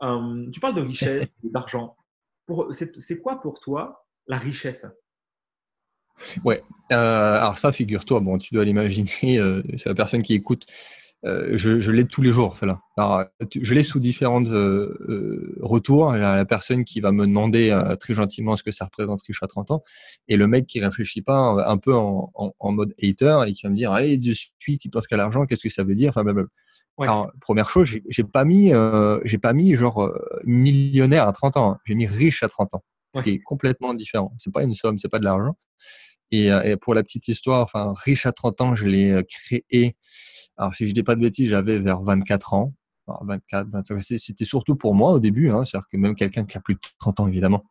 [0.02, 1.96] Euh, tu parles de richesse, d'argent.
[2.70, 4.86] C'est quoi pour toi la richesse?
[6.44, 9.40] Ouais, euh, alors ça, figure-toi, bon, tu dois l'imaginer,
[9.78, 10.66] c'est la personne qui écoute
[11.26, 12.56] euh, je, je l'ai tous les jours.
[12.98, 13.26] Alors,
[13.60, 16.16] je l'ai sous différents euh, euh, retours.
[16.16, 19.22] Il y a la personne qui va me demander très gentiment ce que ça représente
[19.24, 19.84] riche à 30 ans,
[20.28, 23.70] et le mec qui réfléchit pas un peu en, en, mode hater et qui va
[23.70, 26.14] me dire, hey, de suite, il pense qu'à l'argent, qu'est-ce que ça veut dire?
[26.16, 26.24] Enfin,
[27.00, 28.72] Alors, première chose, j'ai pas mis,
[29.24, 31.72] j'ai pas mis genre millionnaire à 30 ans.
[31.72, 31.80] Hein.
[31.86, 32.84] J'ai mis riche à 30 ans,
[33.16, 34.34] ce qui est complètement différent.
[34.38, 35.58] C'est pas une somme, c'est pas de l'argent.
[36.32, 39.96] Et, et, pour la petite histoire, enfin, riche à 30 ans, je l'ai créé
[40.58, 42.74] alors, si je dis pas de bêtises, j'avais vers 24 ans.
[43.08, 45.52] 24, 25, c'était surtout pour moi au début.
[45.52, 47.64] Hein, C'est-à-dire que même quelqu'un qui a plus de 30 ans, évidemment,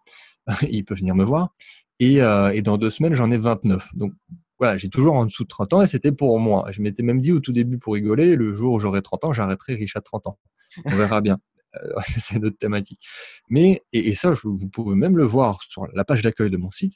[0.71, 1.55] il peut venir me voir.
[1.99, 3.95] Et, euh, et dans deux semaines, j'en ai 29.
[3.95, 4.13] Donc,
[4.59, 6.67] voilà, j'ai toujours en dessous de 30 ans et c'était pour moi.
[6.71, 9.33] Je m'étais même dit au tout début pour rigoler, le jour où j'aurai 30 ans,
[9.33, 10.39] j'arrêterai riche à 30 ans.
[10.85, 11.39] On verra bien.
[11.83, 13.01] Euh, c'est notre thématique.
[13.49, 16.71] Mais, et, et ça, vous pouvez même le voir sur la page d'accueil de mon
[16.71, 16.93] site,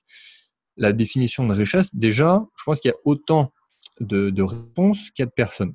[0.76, 3.52] la définition de richesse, déjà, je pense qu'il y a autant
[4.00, 5.74] de, de réponses qu'il y a de personnes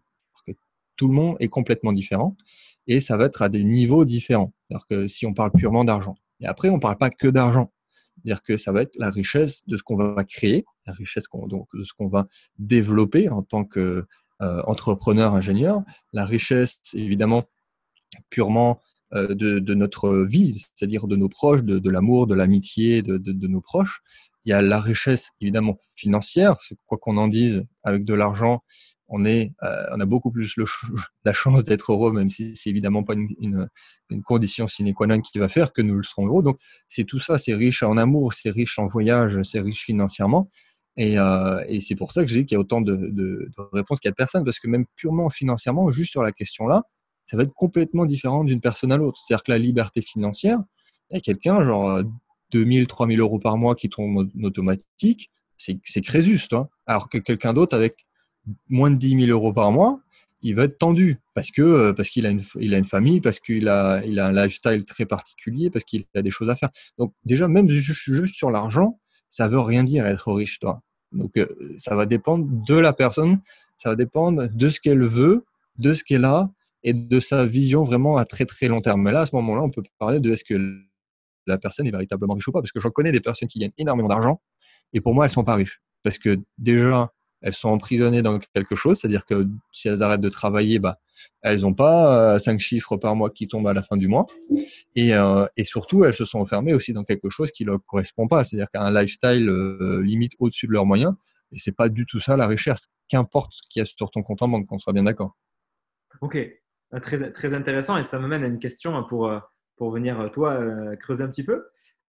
[0.96, 2.36] tout le monde est complètement différent
[2.88, 4.54] et ça va être à des niveaux différents.
[4.70, 6.16] Alors que si on parle purement d'argent.
[6.40, 7.72] Et après, on ne parle pas que d'argent.
[8.16, 11.68] C'est-à-dire que ça va être la richesse de ce qu'on va créer, la richesse donc,
[11.74, 12.28] de ce qu'on va
[12.60, 15.82] développer en tant qu'entrepreneur, euh, ingénieur,
[16.12, 17.44] la richesse évidemment
[18.30, 18.82] purement
[19.12, 24.02] de, notre vie, c'est-à-dire de nos proches, de, l'amour, de l'amitié, de, nos proches.
[24.46, 28.62] Il y a la richesse évidemment financière, quoi qu'on en dise, avec de l'argent,
[29.14, 30.56] on, euh, on a beaucoup plus
[31.26, 33.70] la chance d'être heureux, même si c'est évidemment pas une,
[34.26, 36.44] condition sine qua non qui va faire que nous le serons heureux.
[36.44, 40.50] Donc, c'est tout ça, c'est riche en amour, c'est riche en voyage, c'est riche financièrement.
[40.98, 44.08] Et, euh, c'est pour ça que je dis qu'il y a autant de, réponses qu'il
[44.08, 46.84] y a de personnes, parce que même purement financièrement, juste sur la question-là,
[47.26, 49.20] ça va être complètement différent d'une personne à l'autre.
[49.24, 50.60] C'est-à-dire que la liberté financière,
[51.10, 52.02] il y a quelqu'un, genre
[52.54, 56.70] 2000, 3000 euros par mois qui tombe en automatique, c'est Crésus, toi.
[56.86, 58.06] Alors que quelqu'un d'autre avec
[58.70, 60.00] moins de 10 000 euros par mois,
[60.42, 63.22] il va être tendu parce que euh, parce qu'il a une il a une famille,
[63.22, 66.56] parce qu'il a il a un lifestyle très particulier, parce qu'il a des choses à
[66.56, 66.70] faire.
[66.98, 70.82] Donc déjà même juste, sur l'argent, ça veut rien dire être riche, toi.
[71.14, 73.40] Donc euh, ça va dépendre de la personne,
[73.78, 75.46] ça va dépendre de ce qu'elle veut,
[75.78, 76.52] de ce qu'elle a
[76.84, 79.02] et de sa vision vraiment à très très long terme.
[79.04, 80.56] Mais là à ce moment-là, on peut parler de est-ce que
[81.48, 83.74] la personne est véritablement riche ou pas parce que j'en connais des personnes qui gagnent
[83.78, 84.42] énormément d'argent
[84.94, 87.12] et pour moi elles sont pas riches parce que déjà
[87.44, 91.00] elles sont emprisonnées dans quelque chose, c'est-à-dire que si elles arrêtent de travailler, bah,
[91.42, 94.26] elles n'ont pas euh, cinq chiffres par mois qui tombent à la fin du mois.
[94.96, 97.80] Et, euh, et, surtout, elles se sont enfermées aussi dans quelque chose qui ne leur
[97.86, 101.14] correspond pas, c'est-à-dire qu'un lifestyle euh, limite au-dessus de leurs moyens.
[101.52, 104.24] Et c'est pas du tout ça la recherche, qu'importe ce qu'il y a sur ton
[104.24, 105.36] compte en banque, qu'on soit bien d'accord.
[106.22, 106.38] Ok,
[107.02, 107.98] très, très intéressant.
[107.98, 109.30] Et ça me mène à une question pour,
[109.78, 110.60] pour venir, toi,
[110.98, 111.66] creuser un petit peu.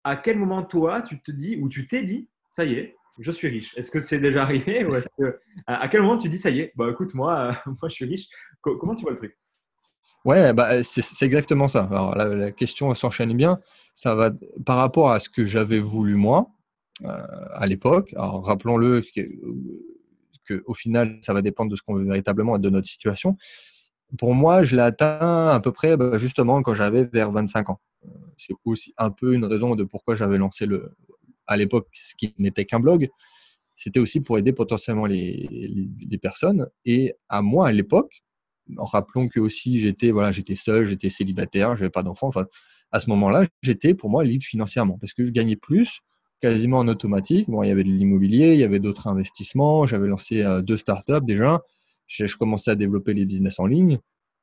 [0.04, 3.32] À quel moment, toi, tu te dis, ou tu t'es dit, ça y est, je
[3.32, 3.76] suis riche?
[3.78, 6.60] Est-ce que c'est déjà arrivé ou est-ce que, à quel moment tu dis ça y
[6.60, 8.28] est, bah écoute, moi, moi je suis riche?
[8.62, 9.38] Comment tu vois le truc?
[10.26, 11.84] Ouais, bah, c'est exactement ça.
[11.86, 13.60] Alors la, question s'enchaîne bien.
[13.96, 14.32] Ça va
[14.66, 16.50] par rapport à ce que j'avais voulu moi
[17.06, 18.14] euh, à l'époque.
[18.18, 19.04] Alors rappelons-le
[20.46, 23.38] que, au final, ça va dépendre de ce qu'on veut véritablement et de notre situation.
[24.18, 27.82] Pour moi, je l'ai atteint à peu près bah, justement quand j'avais vers 25 ans.
[28.06, 30.96] Euh, c'est aussi un peu une raison de pourquoi j'avais lancé le,
[31.48, 33.10] à l'époque ce qui n'était qu'un blog,
[33.76, 36.68] c'était aussi pour aider potentiellement les, personnes.
[36.86, 38.24] Et à moi, à l'époque,
[38.78, 42.28] en rappelant que aussi j'étais voilà, j'étais seul, j'étais célibataire, je n'avais pas d'enfant.
[42.28, 42.46] Enfin,
[42.92, 46.02] à ce moment-là, j'étais pour moi libre financièrement parce que je gagnais plus
[46.42, 47.50] quasiment en automatique.
[47.50, 49.86] Bon, il y avait de l'immobilier, il y avait d'autres investissements.
[49.86, 51.62] J'avais lancé euh, deux startups déjà.
[52.08, 54.00] Je, commençais à développer les business en ligne.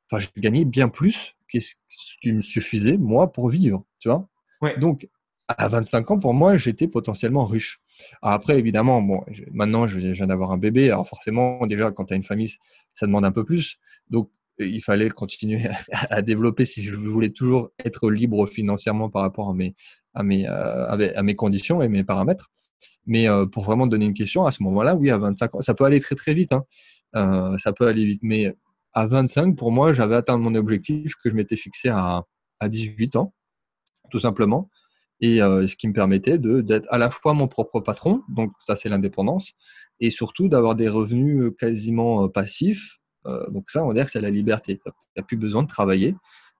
[0.09, 1.75] Enfin, je gagnais bien plus que ce
[2.21, 4.27] qui me suffisait moi pour vivre, tu vois.
[4.61, 4.77] Ouais.
[4.77, 5.07] Donc,
[5.47, 7.79] à 25 ans, pour moi, j'étais potentiellement riche.
[8.21, 10.89] après, évidemment, bon, maintenant, je viens d'avoir un bébé.
[10.89, 12.51] Alors forcément, déjà, quand tu as une famille,
[12.93, 13.79] ça demande un peu plus.
[14.09, 19.49] Donc, il fallait continuer à, développer si je voulais toujours être libre financièrement par rapport
[19.49, 19.75] à mes,
[20.13, 22.49] à mes, euh, à mes conditions et mes paramètres.
[23.05, 25.73] Mais euh, pour vraiment donner une question, à ce moment-là, oui, à 25 ans, ça
[25.73, 26.53] peut aller très très vite.
[26.53, 26.65] Hein.
[27.15, 28.21] Euh, ça peut aller vite.
[28.23, 28.55] Mais
[28.93, 32.23] à 25, pour moi, j'avais atteint mon objectif que je m'étais fixé à,
[32.59, 33.33] à 18 ans,
[34.11, 34.69] tout simplement
[35.21, 38.75] et euh, ce qui me permettait d'être à la fois mon propre patron, donc ça
[38.75, 39.53] c'est l'indépendance,
[39.99, 42.99] et surtout d'avoir des revenus euh, quasiment passifs.
[43.49, 44.77] donc ça, on va dire que c'est la liberté.
[44.77, 46.15] Tu n'as plus besoin de travailler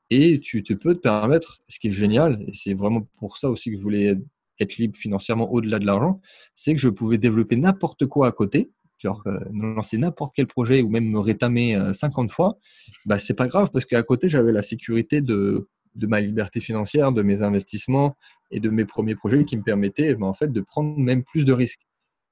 [0.09, 3.71] et tu, peux te permettre, ce qui est génial, et c'est vraiment pour ça aussi
[3.71, 4.15] que je voulais
[4.59, 6.21] être libre financièrement au-delà de l'argent,
[6.53, 10.89] c'est que je pouvais développer n'importe quoi à côté, genre lancer n'importe quel projet ou
[10.89, 12.57] même me rétamer 50 fois,
[13.05, 17.21] bah, c'est pas grave parce qu'à côté j'avais la sécurité de ma liberté financière, de
[17.21, 18.15] mes investissements
[18.51, 21.45] et de mes premiers projets qui me permettaient ben, en fait, de prendre même plus
[21.45, 21.85] de risques.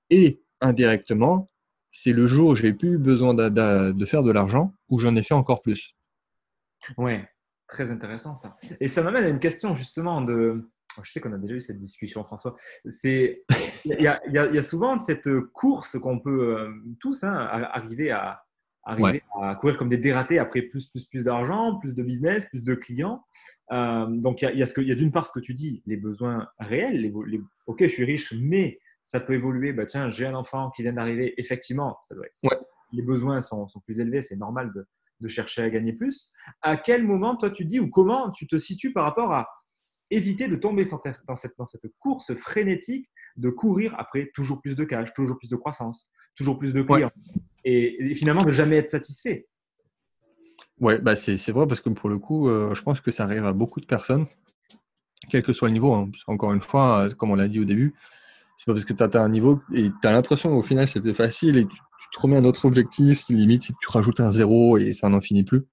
[0.10, 1.48] Et indirectement,
[1.92, 5.34] c'est le jour où j'ai plus besoin de, faire de l'argent où j'en ai fait
[5.34, 5.96] encore plus.
[6.98, 7.28] Ouais,
[7.68, 8.58] très intéressant ça.
[8.80, 10.70] Et ça m'amène à une question justement de.
[11.02, 12.56] Je sais qu'on a déjà eu cette discussion, François.
[12.88, 13.44] C'est
[13.86, 18.44] il y, a souvent cette course qu'on peut euh, tous hein, arriver à,
[18.84, 22.64] arriver à courir comme des dératés après plus, plus, plus d'argent, plus de business, plus
[22.64, 23.24] de clients.
[23.72, 26.48] Euh, donc, il y a, y a, d'une part ce que tu dis, les besoins
[26.60, 26.98] réels.
[26.98, 29.74] Les, ok, je suis riche, mais ça peut évoluer.
[29.74, 31.34] Bah, tiens, j'ai un enfant qui vient d'arriver.
[31.38, 34.22] Effectivement, ça doit être, les besoins sont, sont plus élevés.
[34.22, 34.86] C'est normal de,
[35.22, 36.32] de, chercher à gagner plus.
[36.62, 39.48] À quel moment, toi, tu dis ou comment tu te situes par rapport à
[40.14, 44.84] éviter de tomber dans cette, dans cette course frénétique de courir après toujours plus de
[44.84, 47.12] cash, toujours plus de croissance, toujours plus de clients
[47.66, 49.48] et, finalement de jamais être satisfait.
[50.80, 53.46] Ouais, bah c'est vrai parce que pour le coup, euh, je pense que ça arrive
[53.46, 54.26] à beaucoup de personnes,
[55.30, 55.94] quel que soit le niveau.
[55.94, 56.12] Hein.
[56.28, 57.94] Encore une fois, euh, comme on l'a dit au début,
[58.58, 61.14] c'est pas parce que tu as un niveau et tu as l'impression qu'au final c'était
[61.14, 61.78] facile et tu,
[62.14, 65.44] te remets un autre objectif, limite si tu rajoutes un zéro et ça n'en finit
[65.44, 65.64] plus.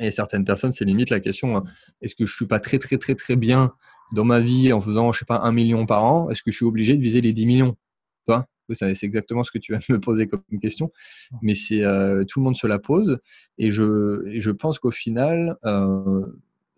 [0.00, 1.64] Et certaines personnes, c'est limite la question hein,
[2.02, 3.72] est-ce que je suis pas très très très très bien
[4.12, 6.56] dans ma vie en faisant, je sais pas, un million par an Est-ce que je
[6.56, 7.76] suis obligé de viser les 10 millions?
[8.26, 10.92] Toi c'est exactement ce que tu vas me poser comme question,
[11.42, 13.18] mais c'est euh, tout le monde se la pose.
[13.58, 16.26] Et je, je pense qu'au final, euh,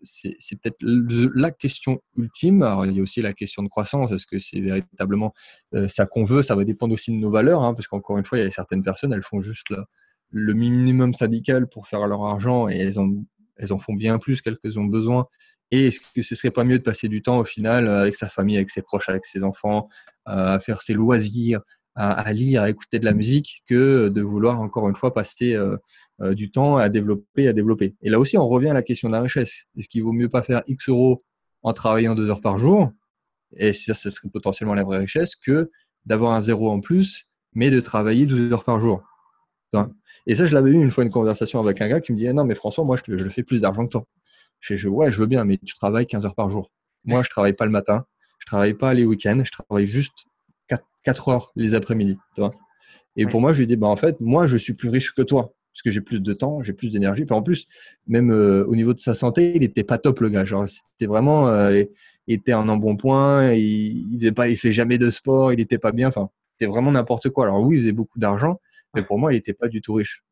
[0.01, 2.63] c'est peut-être la question ultime.
[2.63, 4.11] Alors, il y a aussi la question de croissance.
[4.11, 5.33] Est-ce que c'est véritablement
[5.73, 6.41] euh, ça qu'on veut?
[6.41, 8.51] Ça va dépendre aussi de nos valeurs, hein, parce qu'encore une fois, il y a
[8.51, 9.73] certaines personnes, elles font juste
[10.31, 13.25] le minimum syndical pour faire leur argent et elles, ont,
[13.57, 15.25] elles en font bien plus qu'elles ont besoin.
[15.71, 18.27] Et est-ce que ce serait pas mieux de passer du temps au final avec sa
[18.27, 19.87] famille, avec ses proches, avec ses enfants,
[20.25, 21.61] à faire ses loisirs,
[21.95, 25.75] à, lire, à écouter de la musique, que de vouloir encore une fois passer euh,
[26.21, 27.95] euh, du temps à développer, à développer.
[28.01, 29.65] Et là aussi, on revient à la question de la richesse.
[29.75, 31.25] Est-ce qu'il vaut mieux pas faire X euros
[31.61, 32.91] en travaillant deux heures par jour?
[33.57, 35.71] Et ça, ce serait potentiellement la vraie richesse que
[36.05, 39.03] d'avoir un zéro en plus, mais de travailler 12 heures par jour.
[40.27, 42.33] Et ça, je l'avais eu une fois une conversation avec un gars qui me disait
[42.33, 44.05] non, mais François, moi, je, je fais plus d'argent que toi.
[44.59, 46.71] Je dis ouais, je veux bien, mais tu travailles 15 heures par jour.
[47.05, 48.05] Moi, je travaille pas le matin,
[48.39, 50.25] je travaille pas les week-ends, je travaille juste
[51.03, 52.17] 4, heures les après-midi.
[53.15, 55.21] Et pour moi, je lui dis, bah, en fait, moi, je suis plus riche que
[55.21, 57.25] toi parce que j'ai plus de temps, j'ai plus d'énergie.
[57.29, 57.67] en plus,
[58.07, 60.43] même euh, au niveau de sa santé, il était pas top le gars.
[60.43, 61.83] Genre, c'était vraiment, euh,
[62.27, 65.91] il était en embonpoint, il, il pas, il fait jamais de sport, il était pas
[65.91, 66.09] bien.
[66.09, 67.45] Enfin, c'était vraiment n'importe quoi.
[67.45, 68.59] Alors oui, il faisait beaucoup d'argent,
[68.95, 70.23] mais pour moi, il était pas du tout riche.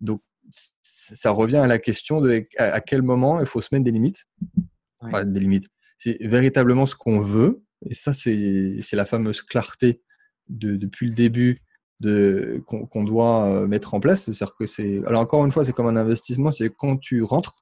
[0.00, 3.90] Donc, ça revient à la question de à, quel moment il faut se mettre des
[3.90, 4.26] limites.
[5.02, 5.68] des limites.
[5.98, 10.00] C'est véritablement ce qu'on veut et ça, c'est la fameuse clarté
[10.48, 11.62] de, depuis le début
[12.66, 14.24] qu'on doit euh, mettre en place.
[14.24, 15.02] C'est-à-dire que c'est.
[15.06, 17.54] Alors, encore une fois, c'est comme un investissement c'est quand tu rentres,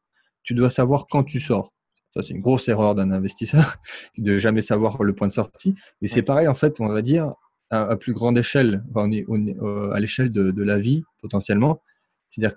[0.42, 1.72] tu dois savoir quand tu sors.
[2.14, 3.76] Ça, c'est une grosse erreur d'un investisseur,
[4.18, 5.74] de jamais savoir le point de sortie.
[6.02, 7.34] Et c'est pareil, en fait, on va dire,
[7.72, 11.80] à, plus grande échelle, à l'échelle de, la vie, potentiellement.
[12.28, 12.56] C'est-à-dire,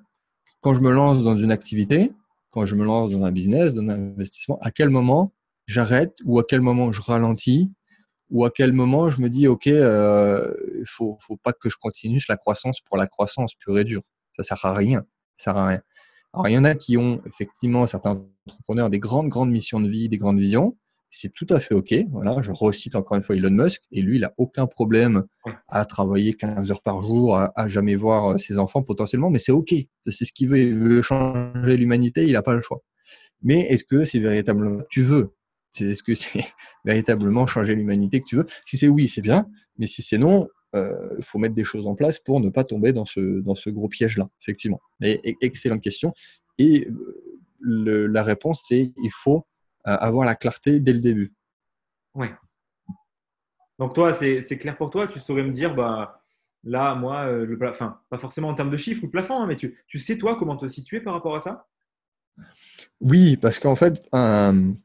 [0.62, 2.12] quand je me lance dans une activité,
[2.52, 5.34] quand je me lance dans un business, dans un investissement, à quel moment
[5.68, 7.72] j'arrête ou à quel moment je ralentis
[8.30, 11.78] ou à quel moment je me dis ok euh, il faut faut pas que je
[11.78, 14.04] continue la croissance pour la croissance pure et dure.
[14.38, 15.06] Ça sert à rien.
[15.38, 15.82] Ça sert à rien.
[16.34, 19.90] Alors il y en a qui ont effectivement certains entrepreneurs des grandes grandes missions de
[19.90, 20.78] vie des grandes visions
[21.18, 21.94] c'est tout à fait ok.
[22.10, 25.24] Voilà je recite encore une fois Elon Musk et lui il a aucun problème
[25.68, 29.40] à travailler 15 heures par jour à, à jamais voir euh, ses enfants potentiellement mais
[29.40, 29.74] c'est ok.
[30.08, 32.82] C'est ce qu'il veut il veut changer l'humanité il n'a pas le choix.
[33.42, 35.34] Mais est-ce que c'est véritablement tu veux?
[35.80, 36.44] Est-ce que c'est
[36.86, 38.46] véritablement changer l'humanité que tu veux?
[38.66, 39.48] Si c'est oui, c'est bien,
[39.78, 42.64] mais si c'est non, il euh, faut mettre des choses en place pour ne pas
[42.64, 44.82] tomber dans ce, dans ce gros piège-là, effectivement.
[45.02, 46.14] Et, excellente question.
[46.58, 46.88] Et
[47.60, 49.42] le, la réponse, c'est il faut euh,
[49.86, 51.34] avoir la clarté dès le début.
[52.14, 52.34] Ouais.
[53.80, 56.22] Donc toi, c'est clair pour toi, tu saurais me dire, bah,
[56.64, 59.48] là, moi, euh, le enfin, pas forcément en termes de chiffres ou de plafond, hein,
[59.48, 61.68] mais tu, tu, sais, toi, comment te situer par rapport à ça?
[63.02, 64.76] Oui, parce qu'en fait, un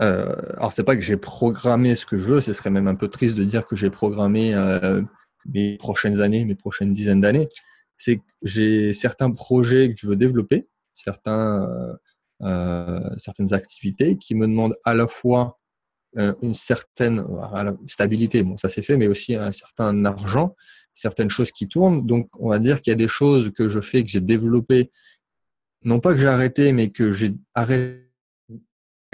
[0.00, 2.94] euh, alors, c'est pas que j'ai programmé ce que je veux, ce serait même un
[2.94, 5.02] peu triste de dire que j'ai programmé euh,
[5.46, 7.48] mes prochaines années, mes prochaines dizaines d'années.
[7.96, 11.96] C'est que j'ai certains projets que je veux développer, certains, euh, euh
[12.40, 15.56] certaines activités qui me demandent à la fois
[16.18, 17.24] euh, une certaine
[17.86, 20.56] stabilité, bon, ça c'est fait, mais aussi un certain argent,
[20.92, 22.04] certaines choses qui tournent.
[22.04, 24.90] Donc, on va dire qu'il y a des choses que je fais, que j'ai développées,
[25.84, 28.06] non pas que j'ai arrêté, mais que j'ai arrêté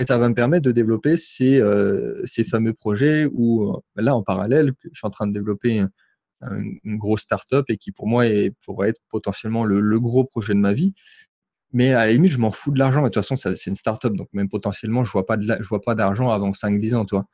[0.06, 4.72] ça va me permettre de développer ces, euh, fameux projets où, euh, là, en parallèle,
[4.84, 5.82] je suis en train de développer
[6.42, 8.24] une grosse start-up et qui, pour moi,
[8.62, 10.92] pourrait être potentiellement le, le, gros projet de ma vie.
[11.72, 13.02] Mais à la limite, je m'en fous de l'argent.
[13.02, 14.14] De toute façon, c'est une start-up.
[14.14, 17.26] Donc, même potentiellement, je je vois pas d'argent avant 5-10 ans, toi.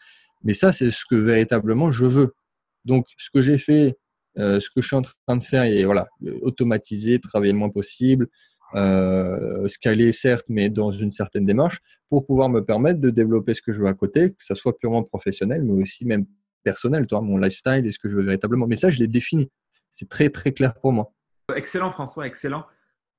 [0.45, 2.35] Mais ça, c'est ce que véritablement je veux.
[2.85, 3.97] Donc, ce que j'ai fait,
[4.39, 6.09] euh, ce que je suis en train de faire, et voilà,
[6.41, 8.29] automatiser, travailler le moins possible,
[8.75, 13.63] euh, scaler certes, mais dans une certaine démarche, pour pouvoir me permettre de développer ce
[13.63, 16.25] que je veux à côté, que ça soit purement professionnel, mais aussi même
[16.63, 18.67] personnel, toi, mon lifestyle et ce que je veux véritablement.
[18.67, 19.51] Mais ça, je l'ai défini.
[19.91, 21.13] C'est très très clair pour moi.
[21.55, 22.65] Excellent François, excellent.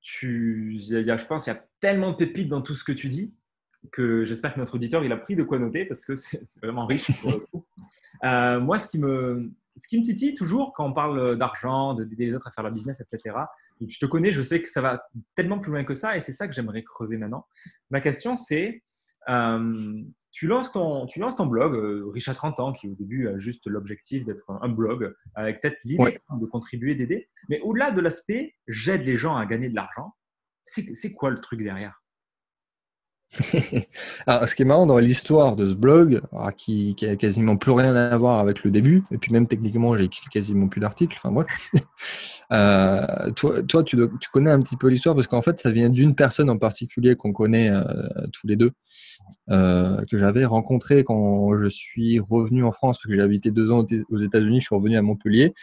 [0.03, 2.91] Tu, y a, je pense, il y a tellement de pépites dans tout ce que
[2.91, 3.33] tu dis
[3.91, 6.85] que j'espère que notre auditeur il a pris de quoi noter parce que c'est vraiment
[6.85, 7.09] riche.
[8.23, 12.27] euh, moi, ce qui me, ce qui me titille toujours quand on parle d'argent, d'aider
[12.27, 13.35] les autres à faire leur business, etc.
[13.85, 15.03] je te connais, je sais que ça va
[15.35, 17.47] tellement plus loin que ça et c'est ça que j'aimerais creuser maintenant.
[17.89, 18.83] Ma question, c'est
[19.29, 22.95] euh, tu, lances ton, tu lances ton blog, euh, Riche à 30 ans, qui au
[22.95, 27.29] début a juste l'objectif d'être un, blog, avec peut-être l'idée de contribuer, d'aider.
[27.49, 30.13] Mais au-delà de l'aspect j'aide les gens à gagner de l'argent,
[30.63, 32.02] c'est quoi le truc derrière?
[34.27, 36.21] alors, ce qui est marrant dans l'histoire de ce blog,
[36.57, 39.97] qui, qui a quasiment plus rien à voir avec le début, et puis même techniquement,
[39.97, 41.17] j'ai quasiment plus d'articles.
[41.17, 41.71] Enfin bref.
[42.51, 45.89] euh, toi, toi tu, tu, connais un petit peu l'histoire parce qu'en fait, ça vient
[45.89, 47.83] d'une personne en particulier qu'on connaît euh,
[48.31, 48.71] tous les deux,
[49.49, 53.71] euh, que j'avais rencontré quand je suis revenu en France, parce que j'ai habité deux
[53.71, 55.53] ans aux États-Unis, je suis revenu à Montpellier.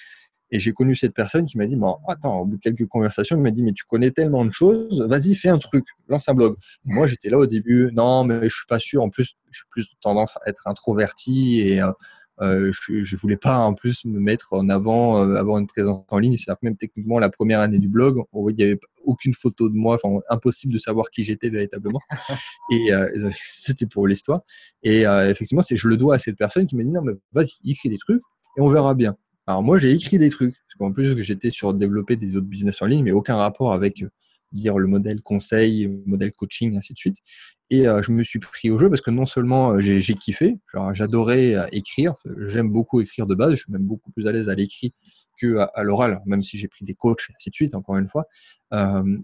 [0.52, 3.36] Et j'ai connu cette personne qui m'a dit, bon, attends, au bout de quelques conversations,
[3.36, 6.34] il m'a dit, mais tu connais tellement de choses, vas-y, fais un truc, lance un
[6.34, 6.56] blog.
[6.84, 9.02] Moi, j'étais là au début, non, mais je suis pas sûr.
[9.02, 11.92] En plus, j'ai plus tendance à être introverti et euh,
[12.40, 16.04] euh je, je voulais pas en plus me mettre en avant, euh, avoir une présence
[16.08, 16.36] en ligne.
[16.36, 19.98] C'est même techniquement la première année du blog, il n'y avait aucune photo de moi,
[20.02, 22.00] enfin impossible de savoir qui j'étais véritablement.
[22.72, 24.40] et euh, c'était pour l'histoire.
[24.82, 27.70] Et effectivement, c'est je le dois à cette personne qui m'a dit non mais vas-y,
[27.70, 28.22] écris des trucs
[28.56, 29.16] et on verra bien.
[29.50, 32.46] Alors moi, j'ai écrit des trucs, parce qu'en plus que j'étais sur développer des autres
[32.46, 34.08] business en ligne, mais aucun rapport avec euh,
[34.52, 37.16] dire le modèle conseil, le modèle coaching, ainsi de suite.
[37.68, 40.56] Et euh, je me suis pris au jeu parce que non seulement euh, j'ai kiffé,
[40.92, 42.14] j'adorais écrire,
[42.46, 44.94] j'aime beaucoup écrire de base, je suis même beaucoup plus à l'aise à l'écrit
[45.36, 48.26] que à, l'oral, même si j'ai pris des coachs, ainsi de suite, encore une fois.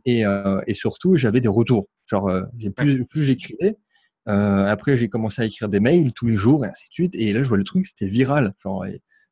[0.06, 0.24] et,
[0.66, 1.86] et, surtout, j'avais des retours.
[2.08, 2.32] Genre,
[2.74, 3.76] plus, plus j'écrivais,
[4.24, 7.14] après j'ai commencé à écrire des mails tous les jours, et ainsi de suite.
[7.14, 8.54] Et là, je vois le truc, c'était viral.
[8.60, 8.86] Genre,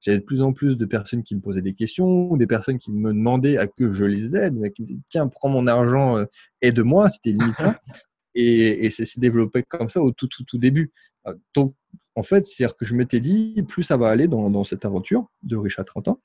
[0.04, 2.92] j'avais de plus en plus de personnes qui me posaient des questions, des personnes qui
[2.92, 6.18] me demandaient à que je les aide, mais qui me disaient tiens, prends mon argent,
[6.18, 6.24] euh,
[6.60, 7.80] aide-moi, c'était limite ça.
[8.36, 10.90] Et, et ça s'est développé comme ça au tout, tout, tout début.
[11.28, 11.76] Euh, donc,
[12.16, 15.30] en fait, c'est-à-dire que je m'étais dit, plus ça va aller dans, dans cette aventure
[15.44, 16.20] de riche à 30 ans,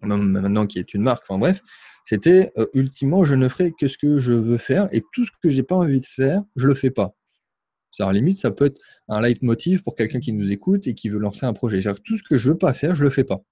[0.00, 1.60] maintenant qui est une marque, enfin bref,
[2.06, 5.30] c'était euh, ultimement, je ne ferai que ce que je veux faire et tout ce
[5.42, 7.14] que j'ai pas envie de faire, je le fais pas.
[7.92, 11.08] C'est à limite, ça peut être un leitmotiv pour quelqu'un qui nous écoute et qui
[11.08, 11.82] veut lancer un projet.
[12.04, 13.42] tout ce que je veux pas faire, je le fais pas.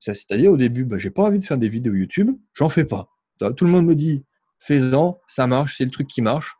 [0.00, 3.08] C'est-à-dire au début, bah, j'ai pas envie de faire des vidéos YouTube, j'en fais pas.
[3.56, 4.24] Tout le monde me dit,
[4.58, 6.54] fais-en, ça marche, c'est le truc qui marche.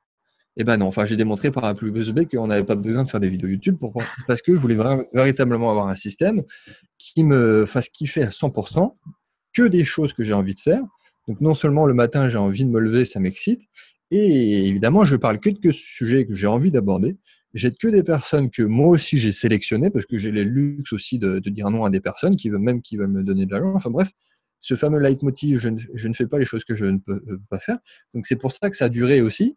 [0.56, 3.04] Et eh ben non, enfin j'ai démontré par A plus B qu'on n'avait pas besoin
[3.04, 3.92] de faire des vidéos YouTube pour,
[4.26, 4.76] parce que je voulais
[5.12, 6.42] véritablement avoir un système
[6.98, 8.96] qui me fasse kiffer à 100%,
[9.54, 10.82] que des choses que j'ai envie de faire.
[11.28, 13.62] Donc non seulement le matin j'ai envie de me lever, ça m'excite,
[14.10, 17.16] et évidemment, je parle que de sujets que j'ai envie d'aborder.
[17.54, 21.18] J'aide que des personnes que moi aussi j'ai sélectionnées parce que j'ai les luxe aussi
[21.18, 23.72] de, dire non à des personnes qui veulent même qui veulent me donner de l'argent.
[23.74, 24.10] Enfin bref,
[24.60, 27.22] ce fameux leitmotiv, je ne, je ne fais pas les choses que je ne peux
[27.28, 27.78] euh, pas faire.
[28.14, 29.56] Donc c'est pour ça que ça a duré aussi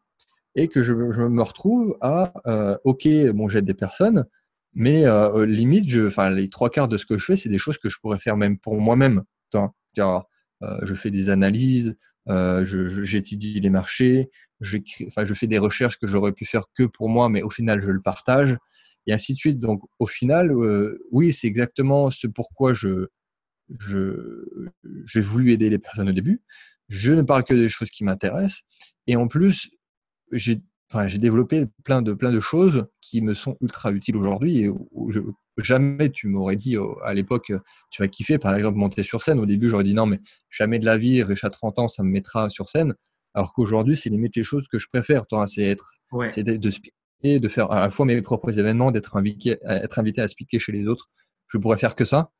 [0.55, 4.25] et que je, je me retrouve à euh, ok, bon j'aide des personnes,
[4.73, 7.57] mais euh, limite, je, enfin les trois quarts de ce que je fais, c'est des
[7.57, 9.23] choses que je pourrais faire même pour moi-même.
[10.63, 11.97] Euh, je fais des analyses,
[12.29, 12.65] euh,
[13.03, 17.41] j'étudie les marchés, je fais des recherches que j'aurais pu faire que pour moi, mais
[17.41, 18.57] au final, je le partage,
[19.07, 19.59] et ainsi de suite.
[19.59, 23.07] Donc, au final, euh, oui, c'est exactement ce pourquoi je,
[25.05, 26.41] j'ai voulu aider les personnes au début.
[26.89, 28.63] Je ne parle que des choses qui m'intéressent.
[29.07, 29.69] Et en plus,
[30.31, 30.61] j'ai
[30.93, 34.69] enfin, développé plein de, plein de choses qui me sont ultra utiles aujourd'hui et
[35.57, 37.51] jamais tu m'aurais dit oh, à l'époque,
[37.89, 39.39] tu vas kiffer, par exemple, monter sur scène.
[39.39, 42.03] Au début, j'aurais dit non, mais jamais de la vie, Riche à 30 ans, ça
[42.03, 42.95] me mettra sur scène.
[43.33, 45.23] Alors qu'aujourd'hui, c'est limite les choses que je préfère.
[45.47, 45.91] C'est être,
[46.29, 46.69] c'est de, de
[47.23, 50.71] de faire à la fois mes propres événements, d'être invité, être invité à expliquer chez
[50.71, 51.09] les autres.
[51.47, 52.31] Je pourrais faire que ça.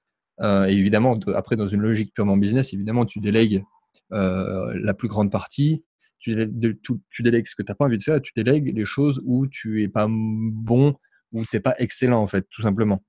[0.41, 3.63] Euh, et évidemment, après, dans une logique purement business, évidemment, tu délègues
[4.11, 5.83] euh, la plus grande partie.
[6.19, 8.85] Tu délègues, tu délègues ce que tu n'as pas envie de faire, tu délègues les
[8.85, 10.95] choses où tu es pas bon,
[11.31, 13.03] où tu n'es pas excellent, en fait, tout simplement.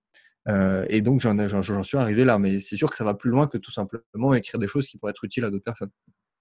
[0.48, 2.38] Euh, et donc, j'en suis arrivé là.
[2.38, 4.98] Mais c'est sûr que ça va plus loin que tout simplement écrire des choses qui
[4.98, 5.90] pourraient être utiles à d'autres personnes.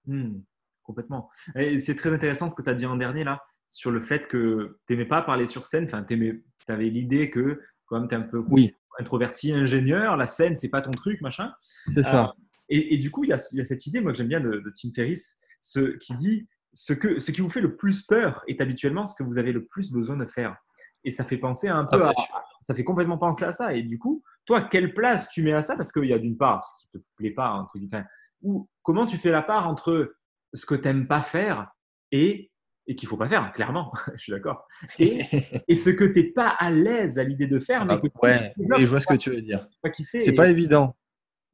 [0.06, 0.40] Mmh,
[0.82, 1.30] complètement.
[1.54, 4.26] Et c'est très intéressant ce que tu as dit en dernier là, sur le fait
[4.26, 5.84] que tu n'aimais pas parler sur scène.
[5.84, 8.74] Enfin, tu avais l'idée que, comme tu es un peu oui.
[8.98, 11.52] introverti, ingénieur, la scène, c'est pas ton truc, machin.
[11.94, 12.26] C'est ça.
[12.26, 14.90] Euh, et, du coup, il y, a, cette idée, moi, que j'aime bien de, Tim
[14.94, 19.06] Ferriss, ce, qui dit ce, que, ce qui vous fait le plus peur est habituellement
[19.06, 20.56] ce que vous avez le plus besoin de faire.
[21.04, 23.74] Et ça fait penser un peu ah, à, ça fait complètement penser à ça.
[23.74, 25.76] Et du coup, toi, quelle place tu mets à ça?
[25.76, 28.04] Parce qu'il y a d'une part ce qui te plaît pas, entre guillemets,
[28.42, 30.14] ou comment tu fais la part entre
[30.52, 31.68] ce que tu n'aimes pas faire
[32.10, 32.50] et,
[32.86, 34.66] et qu'il faut pas faire, clairement, je suis d'accord,
[34.98, 35.20] et,
[35.68, 38.52] et, ce que tu n'es pas à l'aise à l'idée de faire, mais ah, ouais,
[38.80, 39.68] je vois ce que tu veux dire.
[40.02, 40.94] C'est pas évident.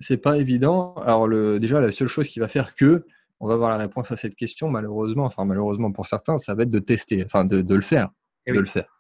[0.01, 0.95] C'est pas évident.
[0.95, 3.05] Alors le, déjà, la seule chose qui va faire que
[3.41, 6.65] on va avoir la réponse à cette question, malheureusement, enfin malheureusement pour certains, ça va
[6.65, 8.11] être de tester, enfin de, de le faire,
[8.47, 8.98] eh de le faire.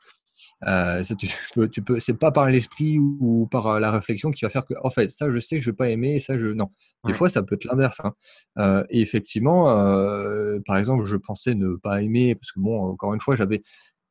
[0.66, 4.30] Euh, ça, tu, peux, tu peux, c'est pas par l'esprit ou, par euh, la réflexion
[4.30, 6.20] qui va faire que, en fait, ça, je sais que je vais pas aimer, et
[6.20, 6.68] ça, je non.
[7.06, 8.00] Des fois, ça peut être l'inverse.
[8.02, 8.12] Hein.
[8.58, 13.14] Euh, et effectivement, euh, par exemple, je pensais ne pas aimer parce que bon, encore
[13.14, 13.62] une fois, j'avais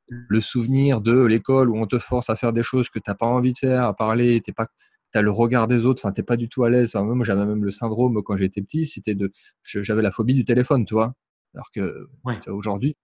[0.07, 3.15] le souvenir de l'école où on te force à faire des choses que tu n'as
[3.15, 4.67] pas envie de faire, à parler, t'es pas,
[5.13, 6.95] as le regard des autres, enfin, t'es pas du tout à l'aise.
[6.95, 9.31] moi, j'avais même le syndrome quand j'étais petit, c'était de,
[9.63, 11.13] j'avais la phobie du téléphone, tu vois.
[11.53, 12.07] Alors que
[12.47, 12.95] aujourd'hui,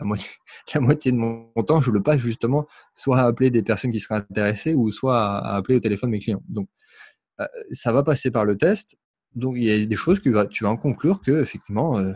[0.74, 4.00] la moitié, de mon temps, je le passe justement soit à appeler des personnes qui
[4.00, 6.42] seraient intéressées ou soit à, appeler au téléphone mes clients.
[6.48, 6.68] Donc,
[7.40, 8.96] euh, ça va passer par le test.
[9.34, 12.12] Donc, il y a des choses que tu vas en conclure que, effectivement, euh,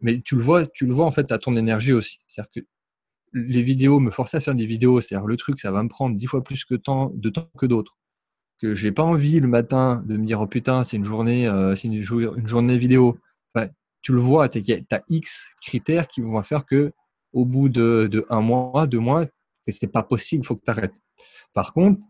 [0.00, 2.18] mais tu le vois, tu le vois en fait à ton énergie aussi.
[2.28, 2.60] C'est-à-dire que
[3.34, 6.16] les vidéos, me forcer à faire des vidéos, c'est-à-dire le truc, ça va me prendre
[6.16, 7.96] dix fois plus que temps, de temps que d'autres.
[8.58, 11.74] que j'ai pas envie le matin de me dire oh putain c'est une journée euh,
[11.76, 13.18] c'est une, journée vidéo
[14.02, 14.60] tu le vois tu
[14.90, 16.92] as X critères qui vont faire que
[17.32, 19.26] au bout de, un mois deux mois
[19.68, 21.00] c'est pas possible il faut que tu arrêtes
[21.52, 22.00] par contre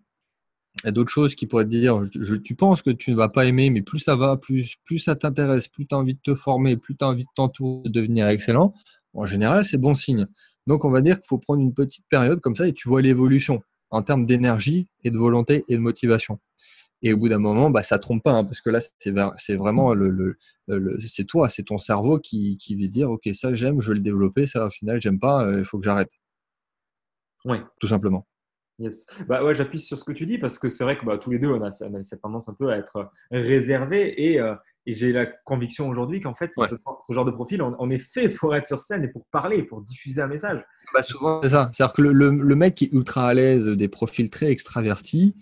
[0.83, 2.01] il y a d'autres choses qui pourraient te dire
[2.45, 5.14] tu penses que tu ne vas pas aimer mais plus ça va plus plus ça
[5.14, 7.91] t'intéresse plus tu as envie de te former plus tu as envie de t'entourer de
[7.91, 8.75] devenir excellent
[9.14, 10.27] en général c'est bon signe
[10.66, 13.03] donc on va dire qu'il faut prendre une petite période comme ça et tu vois
[13.03, 13.62] l'évolution
[13.93, 16.41] en termes d'énergie et de volonté et de motivation.
[17.03, 19.92] Et au bout d'un moment, bah, ça trompe pas, hein, parce que là, c'est vraiment
[19.94, 20.36] le,
[21.07, 24.00] c'est toi, c'est ton cerveau qui, qui va dire, ok, ça j'aime, je veux le
[24.00, 26.11] développer, ça au final j'aime pas, euh, il faut que j'arrête.
[27.44, 27.59] Oui.
[27.80, 28.26] Tout simplement.
[28.78, 29.05] Yes.
[29.28, 31.30] Bah ouais, j'appuie sur ce que tu dis parce que c'est vrai que bah, tous
[31.30, 34.55] les deux, on a, cette tendance un peu à être réservé et, euh,
[34.86, 38.55] et j'ai la conviction aujourd'hui qu'en fait, ce, genre de profil, on, est fait pour
[38.57, 40.64] être sur scène et pour parler, pour diffuser un message.
[40.94, 41.70] Bah souvent, c'est ça.
[41.72, 45.36] C'est-à-dire que le, le, mec qui est ultra à l'aise, des profils très extravertis,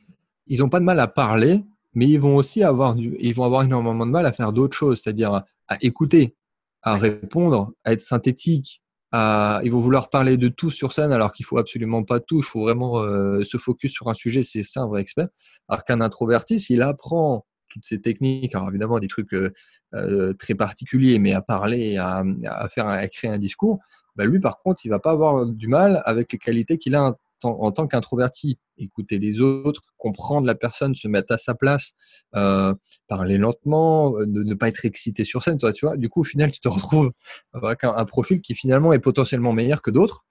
[0.51, 3.45] ils n'ont pas de mal à parler, mais ils vont aussi avoir, du, ils vont
[3.45, 6.37] avoir énormément de mal à faire d'autres choses, c'est-à-dire à, écouter,
[6.83, 8.81] à répondre, à être synthétique.
[9.13, 12.39] À, ils vont vouloir parler de tout sur scène alors qu'il faut absolument pas tout.
[12.39, 14.43] Il faut vraiment euh, se focus sur un sujet.
[14.43, 15.29] C'est ça un vrai expert.
[15.69, 19.53] Alors qu'un introverti, s'il apprend toutes ces techniques, alors évidemment des trucs euh,
[19.95, 23.79] euh, très particuliers, mais à parler, à, à faire, à créer un discours,
[24.17, 27.15] bah lui par contre, il va pas avoir du mal avec les qualités qu'il a
[27.45, 28.59] en, tant qu'introverti.
[28.79, 31.93] Écouter les autres, comprendre la personne, se mettre à sa place,
[32.35, 32.75] euh,
[33.09, 35.97] parler lentement, ne, ne, pas être excité sur scène, toi, tu vois.
[35.97, 37.13] Du coup, au final, tu te retrouves
[37.53, 40.25] avec un, profil qui finalement est potentiellement meilleur que d'autres.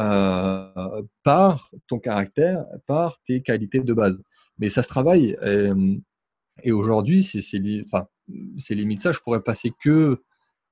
[0.00, 4.18] Euh, par ton caractère, par tes qualités de base.
[4.58, 5.36] Mais ça se travaille.
[6.62, 7.40] Et aujourd'hui, c'est
[7.84, 8.06] enfin,
[8.70, 9.12] limite ça.
[9.12, 10.22] Je pourrais passer que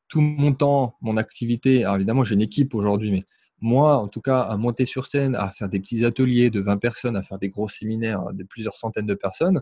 [0.08, 1.84] tout mon temps, mon activité.
[1.84, 3.24] Alors évidemment, j'ai une équipe aujourd'hui, mais
[3.60, 6.76] moi, en tout cas, à monter sur scène, à faire des petits ateliers de 20
[6.76, 9.60] personnes, à faire des gros séminaires de plusieurs centaines de personnes.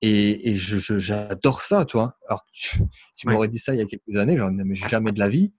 [0.00, 2.16] Et, et j'adore ça, toi.
[2.28, 2.78] Alors, tu,
[3.16, 5.52] tu m'aurais dit ça il y a quelques années, j'en ai jamais de la vie.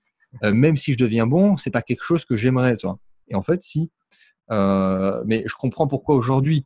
[0.43, 2.99] Euh, même si je deviens bon, c'est pas quelque chose que j'aimerais, toi.
[3.27, 3.91] Et en fait, si.
[4.51, 6.65] Euh, mais je comprends pourquoi aujourd'hui.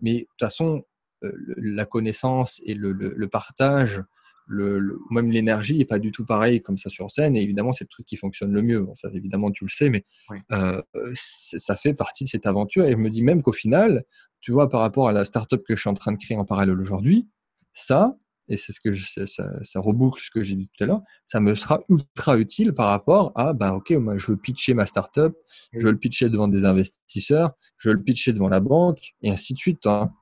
[0.00, 0.84] Mais de toute façon,
[1.24, 4.02] euh, la connaissance et le, partage,
[4.46, 7.36] le, même l'énergie n'est pas du tout pareil comme ça sur scène.
[7.36, 8.86] Et évidemment, c'est le truc qui fonctionne le mieux.
[8.94, 10.04] ça, évidemment, tu le sais, mais
[10.52, 10.82] euh,
[11.14, 12.84] ça fait partie de cette aventure.
[12.84, 14.04] Et je me dis même qu'au final,
[14.40, 16.44] tu vois, par rapport à la startup que je suis en train de créer en
[16.44, 17.28] parallèle aujourd'hui,
[17.72, 18.16] ça,
[18.48, 21.02] et c'est ce que je, ça, ça, reboucle ce que j'ai dit tout à l'heure,
[21.26, 24.84] ça me sera ultra utile par rapport à, bah, ok, moi, je veux pitcher ma
[24.84, 25.34] startup,
[25.72, 29.30] je veux le pitcher devant des investisseurs, je veux le pitcher devant la banque, et
[29.30, 29.86] ainsi de suite.
[29.86, 30.12] Hein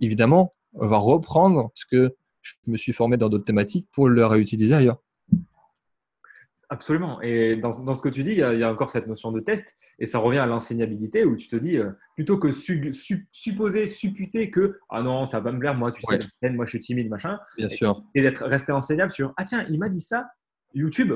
[0.00, 2.14] évidemment, on va reprendre ce que
[2.44, 4.98] je me suis formé dans d'autres thématiques pour le réutiliser ailleurs.
[6.70, 7.20] Absolument.
[7.22, 10.06] Et dans, ce que tu dis, il y, a, encore cette notion de test, et
[10.06, 15.02] ça revient à l'enseignabilité où tu te dis, euh, plutôt que supposer, supputer que ah
[15.02, 17.38] non, ça va me plaire, moi, tu sais, moi, je suis timide, machin.
[17.56, 18.02] Bien sûr.
[18.14, 20.26] Et d'être resté enseignable sur ah tiens, il m'a dit ça,
[20.72, 21.14] YouTube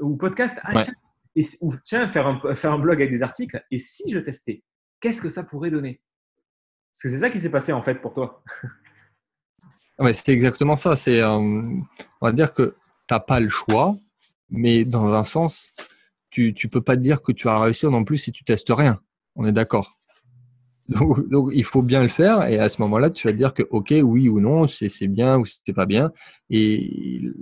[0.00, 0.94] ou podcast, ah, tiens,
[1.34, 4.62] et, ou tiens, faire un, faire un blog avec des articles, et si je testais,
[5.00, 6.00] qu'est-ce que ça pourrait donner?
[6.92, 8.42] Parce que c'est ça qui s'est passé en fait pour toi.
[9.98, 10.96] Ouais, c'est exactement ça.
[10.96, 11.84] C'est, euh, on
[12.20, 12.76] va dire que
[13.08, 13.96] tu n'as pas le choix,
[14.50, 15.70] mais dans un sens,
[16.30, 19.00] tu ne peux pas dire que tu vas réussir non plus si tu testes rien.
[19.36, 19.96] On est d'accord.
[20.88, 23.92] Donc, il faut bien le faire et à ce moment-là, tu vas dire que ok,
[24.02, 26.12] oui ou non, c'est bien ou c'est pas bien.
[26.48, 27.32] Et,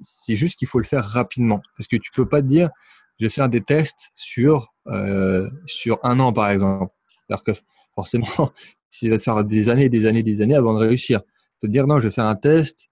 [0.00, 2.70] c'est juste qu'il faut le faire rapidement parce que tu peux pas dire
[3.18, 6.94] je vais faire des tests sur euh, sur un an par exemple.
[7.28, 7.52] Alors que
[7.94, 8.26] forcément,
[9.02, 11.20] il va te faire des années, des années, des années avant de réussir.
[11.62, 12.88] Dire non, je vais faire un test,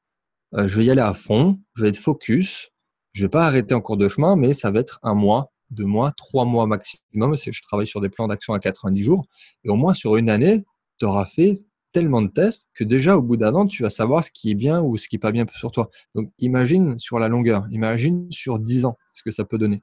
[0.54, 2.70] euh, je vais y aller à fond, je vais être focus,
[3.12, 5.86] je vais pas arrêter en cours de chemin, mais ça va être un mois, deux
[5.86, 7.36] mois, trois mois maximum.
[7.36, 9.26] Je travaille sur des plans d'action à 90 jours.
[9.64, 10.64] Et au moins sur une année,
[10.98, 11.62] tu auras fait
[11.92, 14.54] tellement de tests que déjà au bout d'un an, tu vas savoir ce qui est
[14.54, 15.90] bien ou ce qui est pas bien sur toi.
[16.14, 19.82] Donc imagine sur la longueur, imagine sur 10 ans ce que ça peut donner.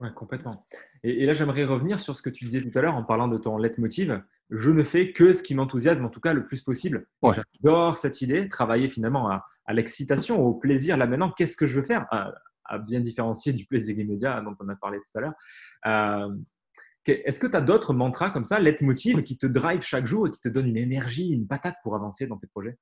[0.00, 0.66] Ouais, complètement.
[1.02, 3.38] Et, là, j'aimerais revenir sur ce que tu disais tout à l'heure en parlant de
[3.38, 4.22] ton leitmotiv.
[4.50, 7.06] Je ne fais que ce qui m'enthousiasme, en tout cas le plus possible.
[7.22, 10.96] J'adore cette idée, travailler finalement à, l'excitation, au plaisir.
[10.96, 12.06] Là maintenant, qu'est-ce que je veux faire?
[12.10, 15.34] À, bien différencier du plaisir immédiat dont on a parlé tout à l'heure.
[15.86, 16.36] Euh,
[17.06, 20.32] est-ce que tu as d'autres mantras comme ça, leitmotiv, qui te drive chaque jour et
[20.32, 22.76] qui te donne une énergie, une patate pour avancer dans tes projets?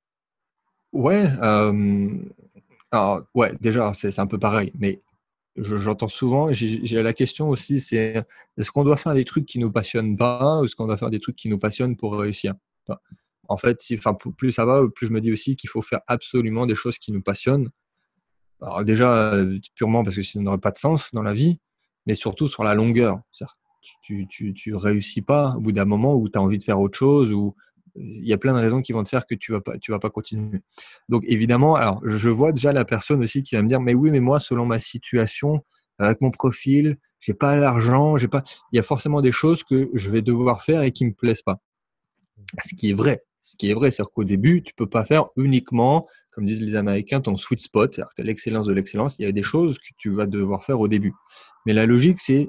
[0.93, 2.19] Ouais, euh,
[2.91, 5.03] alors, ouais, déjà, c'est un peu pareil, mais
[5.57, 8.25] j'entends souvent, j'ai la question aussi, c'est
[8.57, 11.11] est-ce qu'on doit faire des trucs qui nous passionnent pas ou est-ce qu'on doit faire
[11.11, 12.55] des trucs qui nous passionnent pour réussir?
[13.49, 13.79] En fait,
[14.37, 17.13] plus ça va, plus je me dis aussi qu'il faut faire absolument des choses qui
[17.13, 17.71] nous passionnent.
[18.63, 19.35] Alors déjà,
[19.75, 21.59] purement parce que ça n'aurait pas de sens dans la vie,
[22.07, 23.21] mais surtout sur la longueur.
[24.03, 26.81] Tu, tu, tu réussis pas au bout d'un moment où tu as envie de faire
[26.81, 27.55] autre chose ou
[27.97, 29.93] il y a plein de raisons qui vont te faire que tu vas pas, tu
[29.93, 30.61] vas pas continuer.
[31.09, 34.11] Donc évidemment, alors je vois déjà la personne aussi qui va me dire, mais oui,
[34.11, 35.65] mais moi, selon ma situation,
[35.99, 38.43] avec mon profil, j'ai pas l'argent, j'ai pas,
[38.73, 41.43] il y a forcément des choses que je vais devoir faire et qui me plaisent
[41.43, 41.61] pas.
[42.65, 45.27] Ce qui est vrai, ce qui est vrai, c'est qu'au début, tu peux pas faire
[45.37, 49.19] uniquement, comme disent les Américains, ton sweet spot, c'est-à-dire l'excellence de l'excellence.
[49.19, 51.15] Il y a des choses que tu vas devoir faire au début.
[51.65, 52.49] Mais la logique, c'est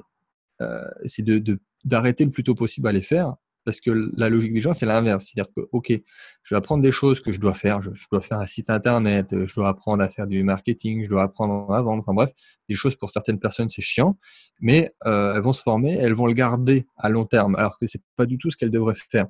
[0.60, 3.34] euh, c'est de d'arrêter le plus tôt possible à les faire
[3.66, 5.26] parce que la logique des gens, c'est l'inverse.
[5.26, 7.82] C'est-à-dire que, OK, je vais apprendre des choses que je dois faire.
[7.82, 11.24] Je, dois faire un site internet, je dois apprendre à faire du marketing, je dois
[11.24, 12.00] apprendre à vendre.
[12.00, 12.30] Enfin bref,
[12.68, 14.18] des choses pour certaines personnes, c'est chiant,
[14.60, 17.86] mais euh, elles vont se former, elles vont le garder à long terme, alors que
[17.86, 19.26] c'est pas du tout ce qu'elles devraient faire.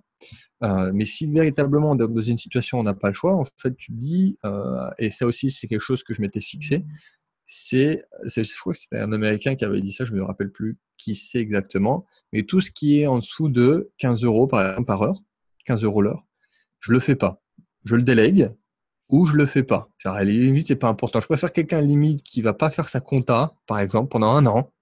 [0.62, 3.92] Euh, mais si véritablement dans une situation on n'a pas le choix, en fait, tu
[3.92, 6.84] dis, euh, et ça aussi c'est quelque chose que je m'étais fixé,
[7.46, 10.50] c'est, je crois que c'était un Américain qui avait dit ça, je ne me rappelle
[10.50, 14.66] plus qui c'est exactement, mais tout ce qui est en dessous de 15 euros par,
[14.66, 15.18] exemple, par heure,
[15.66, 16.24] 15 euros l'heure,
[16.80, 17.42] je le fais pas.
[17.84, 18.50] Je le délègue
[19.08, 19.88] ou je le fais pas.
[20.04, 21.20] à la limite, c'est pas important.
[21.20, 24.72] Je préfère quelqu'un limite qui va pas faire sa compta, par exemple, pendant un an,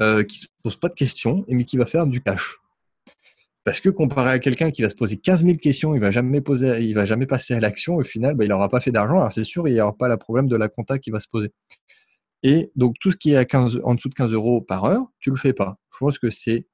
[0.00, 2.58] euh, qui se pose pas de questions, mais qui va faire du cash.
[3.62, 6.40] Parce que comparé à quelqu'un qui va se poser 15 000 questions, il va jamais
[6.40, 9.18] poser, il va jamais passer à l'action, au final, bah, il n'aura pas fait d'argent.
[9.18, 11.28] Alors c'est sûr, il n'y aura pas le problème de la compta qui va se
[11.28, 11.52] poser.
[12.42, 15.06] Et donc, tout ce qui est à 15, en dessous de 15 euros par heure,
[15.18, 15.78] tu le fais pas.
[15.92, 16.66] Je pense que c'est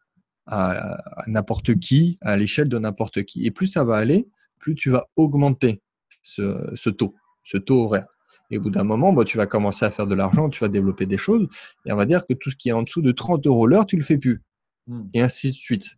[0.47, 3.47] à, n'importe qui, à l'échelle de n'importe qui.
[3.47, 5.83] Et plus ça va aller, plus tu vas augmenter
[6.23, 7.15] ce, taux,
[7.45, 8.07] ce taux horaire.
[8.51, 10.69] Et au bout d'un moment, bah, tu vas commencer à faire de l'argent, tu vas
[10.69, 11.49] développer des choses.
[11.85, 13.87] Et on va dire que tout ce qui est en dessous de 30 euros l'heure,
[13.87, 14.43] tu le fais plus.
[14.87, 15.07] Hmm.
[15.15, 15.97] Et ainsi de suite.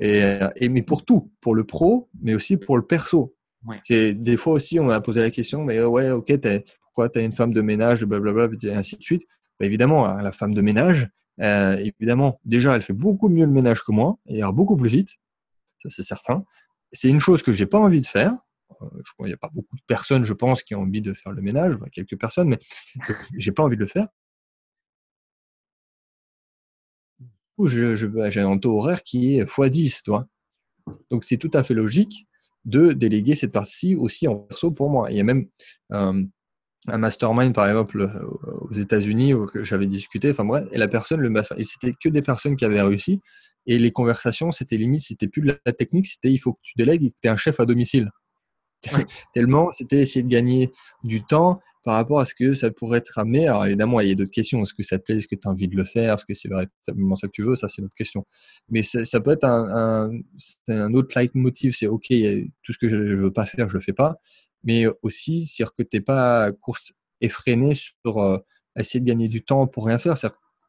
[0.00, 0.22] Et,
[0.56, 3.34] et, mais pour tout, pour le pro, mais aussi pour le perso.
[3.88, 6.32] Des fois aussi, on m'a posé la question, mais ouais, ok,
[6.94, 9.26] pourquoi tu as une femme de ménage, blablabla, et ainsi de suite.
[9.58, 11.08] Bah, évidemment, hein, la femme de ménage,
[11.40, 14.88] euh, évidemment, déjà, elle fait beaucoup mieux le ménage que moi, et elle beaucoup plus
[14.90, 15.10] vite,
[15.82, 16.44] ça c'est certain.
[16.92, 18.36] C'est une chose que j'ai pas envie de faire.
[18.80, 21.14] Euh, je qu'il n'y a pas beaucoup de personnes, je pense, qui ont envie de
[21.14, 22.58] faire le ménage, bah, quelques personnes, mais
[23.36, 24.06] j'ai pas envie de le faire.
[27.58, 30.28] Bah, j'ai un taux horaire qui est x10, toi.
[31.10, 32.28] Donc c'est tout à fait logique
[32.64, 35.10] de déléguer cette partie aussi en perso pour moi.
[35.10, 35.46] Il y a même
[35.92, 36.24] euh,
[36.88, 38.26] un mastermind, par exemple, euh,
[38.60, 42.22] aux États-Unis, où j'avais discuté, enfin bref, et la personne, le et c'était que des
[42.22, 43.20] personnes qui avaient réussi,
[43.66, 46.74] et les conversations, c'était limite, c'était plus de la technique, c'était il faut que tu
[46.76, 48.10] délègues et que tu es un chef à domicile.
[49.34, 50.70] Tellement, c'était essayer de gagner
[51.02, 53.46] du temps par rapport à ce que ça pourrait être amené.
[53.46, 54.62] Alors évidemment, il y a d'autres questions.
[54.62, 55.16] Est-ce que ça te plaît?
[55.16, 56.14] Est-ce que tu as envie de le faire?
[56.14, 57.56] Est-ce que c'est véritablement ça que tu veux?
[57.56, 58.26] Ça, c'est une autre question.
[58.70, 60.20] Mais ça, peut être un, un,
[60.68, 61.74] un autre leitmotiv.
[61.76, 62.06] C'est OK,
[62.62, 64.18] tout ce que je ne veux pas faire, je le fais pas
[64.64, 68.38] mais aussi, c'est-à-dire que tu n'es pas course effrénée sur euh,
[68.76, 70.14] essayer de gagner du temps pour rien faire.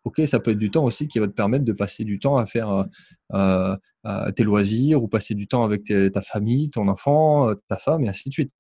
[0.04, 2.38] Ok, ça peut être du temps aussi qui va te permettre de passer du temps
[2.38, 2.86] à faire
[3.34, 3.76] euh,
[4.06, 8.10] euh, tes loisirs ou passer du temps avec ta famille, ton enfant, ta femme, et
[8.10, 8.54] ainsi de suite.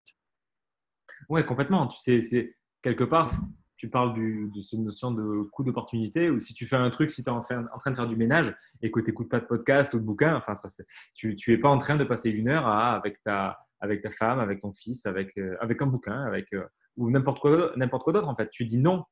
[1.29, 1.87] Oui, complètement.
[1.87, 3.31] Tu sais, c'est quelque part,
[3.77, 7.23] tu parles de cette notion de coût d'opportunité, ou si tu fais un truc, si
[7.23, 9.93] tu es en train, de faire du ménage et que tu n'écoutes pas de podcast
[9.93, 10.67] ou de bouquin, enfin, ça,
[11.13, 14.39] tu n'es pas en train de passer une heure à, avec ta avec ta femme,
[14.39, 16.63] avec ton fils, avec, euh, avec un bouquin, avec, euh,
[16.97, 18.49] ou n'importe quoi, n'importe quoi d'autre en fait.
[18.49, 19.03] Tu dis non.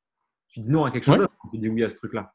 [0.50, 1.34] Tu dis non à quelque chose d'autre.
[1.50, 2.34] Tu dis oui à ce truc-là.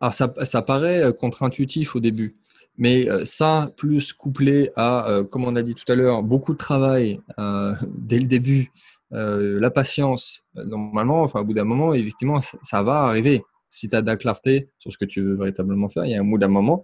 [0.00, 2.36] Alors ça, ça paraît euh, contre-intuitif au début.
[2.78, 7.20] Mais ça, plus couplé à, comme on a dit tout à l'heure, beaucoup de travail
[7.86, 8.72] dès le début,
[9.10, 13.42] la patience, normalement, enfin, au bout d'un moment, effectivement, ça, va arriver.
[13.68, 16.14] Si tu as de la clarté sur ce que tu veux véritablement faire, il y
[16.14, 16.82] a un bout d'un moment,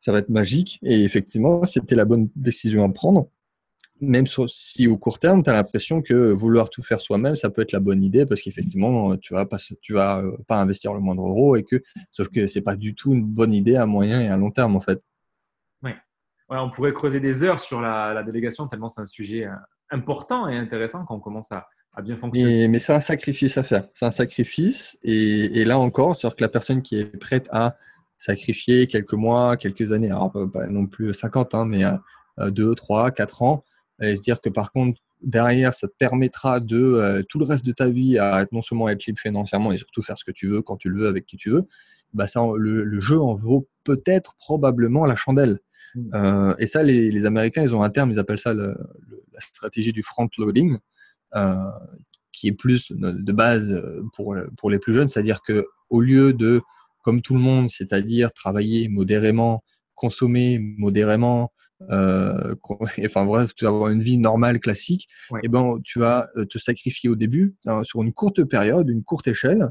[0.00, 0.78] ça va être magique.
[0.82, 3.28] Et effectivement, c'était la bonne décision à prendre
[4.00, 7.62] même si au court terme, tu as l'impression que vouloir tout faire soi-même, ça peut
[7.62, 11.00] être la bonne idée parce qu'effectivement, tu vas pas, tu vas euh, pas investir le
[11.00, 11.82] moindre euro et que,
[12.12, 14.76] sauf que c'est pas du tout une bonne idée à moyen et à long terme
[14.76, 15.02] en fait.
[15.82, 15.92] Oui,
[16.48, 19.54] on pourrait creuser des heures sur la, délégation tellement c'est un sujet euh,
[19.90, 21.66] important et intéressant quand on commence à,
[22.02, 22.68] bien fonctionner.
[22.68, 23.88] mais c'est un sacrifice à faire.
[23.94, 27.76] C'est un sacrifice et, là encore, c'est-à-dire que la personne qui est prête à
[28.18, 31.84] sacrifier quelques mois, quelques années, alors pas non plus 50, hein, mais
[32.38, 33.64] 2, 3, 4 ans,
[34.00, 37.64] et se dire que par contre, derrière, ça te permettra de euh, tout le reste
[37.64, 40.48] de ta vie à non seulement être libre financièrement et surtout faire ce que tu
[40.48, 41.64] veux, quand tu le veux, avec qui tu veux,
[42.12, 45.58] bah ça, le, jeu en vaut peut-être probablement la chandelle.
[45.94, 46.10] Mmh.
[46.14, 48.76] Euh, et ça, les, les, Américains, ils ont un terme, ils appellent ça le,
[49.32, 50.78] la stratégie du front-loading,
[51.34, 51.56] euh,
[52.32, 53.82] qui est plus de base
[54.14, 56.60] pour, pour les plus jeunes, c'est-à-dire que au lieu de,
[57.02, 61.52] comme tout le monde, c'est-à-dire travailler modérément, consommer modérément,
[61.90, 62.54] euh,
[63.06, 66.44] enfin bref, tu vas avoir une vie normale, classique, et eh ben tu vas euh,
[66.44, 69.70] te sacrifier au début hein, sur une courte période, une courte échelle,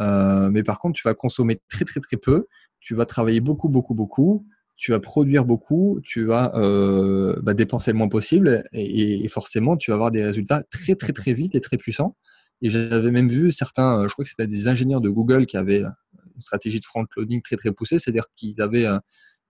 [0.00, 2.46] euh, mais par contre tu vas consommer très très très peu,
[2.80, 4.46] tu vas travailler beaucoup beaucoup beaucoup,
[4.76, 8.64] tu vas produire beaucoup, tu vas euh, bah, dépenser le moins possible.
[8.72, 12.16] Et, forcément tu vas avoir des résultats très très très vite et très puissants.
[12.62, 15.80] Et j'avais même vu certains, je crois que c'était des ingénieurs de Google qui avaient
[15.82, 18.86] une stratégie de front-loading très très poussée, c'est-à-dire qu'ils avaient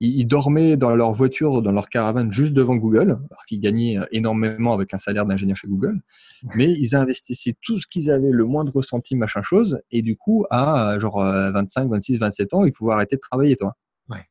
[0.01, 4.73] ils, dormaient dans leur voiture, dans leur caravane juste devant Google, alors qu'ils gagnaient énormément
[4.73, 6.01] avec un salaire d'ingénieur chez Google,
[6.55, 10.47] mais ils investissaient tout ce qu'ils avaient, le moindre centime, machin chose, et du coup,
[10.51, 13.77] à genre 25, 26, 27 ans, ils pouvaient arrêter de travailler, toi.
[14.09, 14.25] Ouais.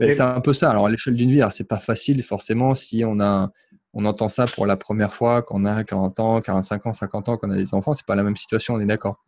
[0.00, 0.70] C'est un peu ça.
[0.70, 3.52] Alors, à l'échelle d'une vie, c'est pas facile forcément si on a,
[3.92, 7.36] on entend ça pour la première fois, qu'on a 40 ans, 45 ans, 50 ans,
[7.36, 9.22] qu'on a des enfants, c'est pas la même situation, on est d'accord.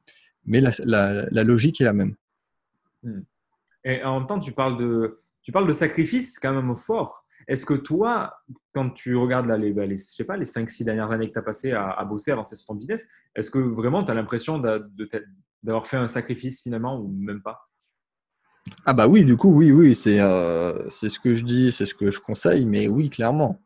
[0.45, 2.15] Mais la, logique est la même.
[3.03, 3.21] Hmm.
[3.89, 7.25] Et en même temps, tu parles de, tu parles de sacrifice quand même fort.
[7.49, 8.35] Est-ce que toi,
[8.75, 11.43] quand tu regardes bah, les, je sais pas, les 5-6 dernières années que tu as
[11.43, 15.87] passées à, bosser, à avancer sur ton business, est-ce que vraiment tu as l'impression d'avoir
[15.87, 17.71] fait un sacrifice finalement ou même pas?
[18.85, 21.95] Ah bah oui, du coup, oui, oui, c'est euh, ce que je dis, c'est ce
[21.95, 23.63] que je conseille, mais oui, clairement,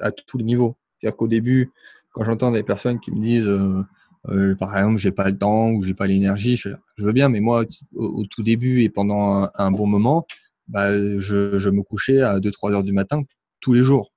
[0.00, 0.76] à tous les niveaux.
[0.96, 1.72] C'est-à-dire qu'au début,
[2.12, 3.82] quand j'entends des personnes qui me disent, euh,
[4.28, 7.40] euh, par exemple, j'ai pas le temps ou j'ai pas l'énergie, je, veux bien, mais
[7.40, 7.64] moi,
[7.94, 10.26] au, tout début et pendant un, bon moment,
[10.68, 13.22] bah, je, je, me couchais à 2-3 heures du matin
[13.60, 14.12] tous les jours.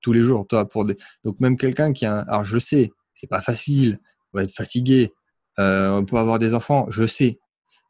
[0.00, 0.46] Tous les jours.
[0.46, 0.96] Toi, pour des...
[1.24, 2.18] Donc, même quelqu'un qui a.
[2.20, 3.98] Alors, je sais, c'est pas facile,
[4.32, 5.12] on va être fatigué,
[5.58, 7.38] euh, on peut avoir des enfants, je sais.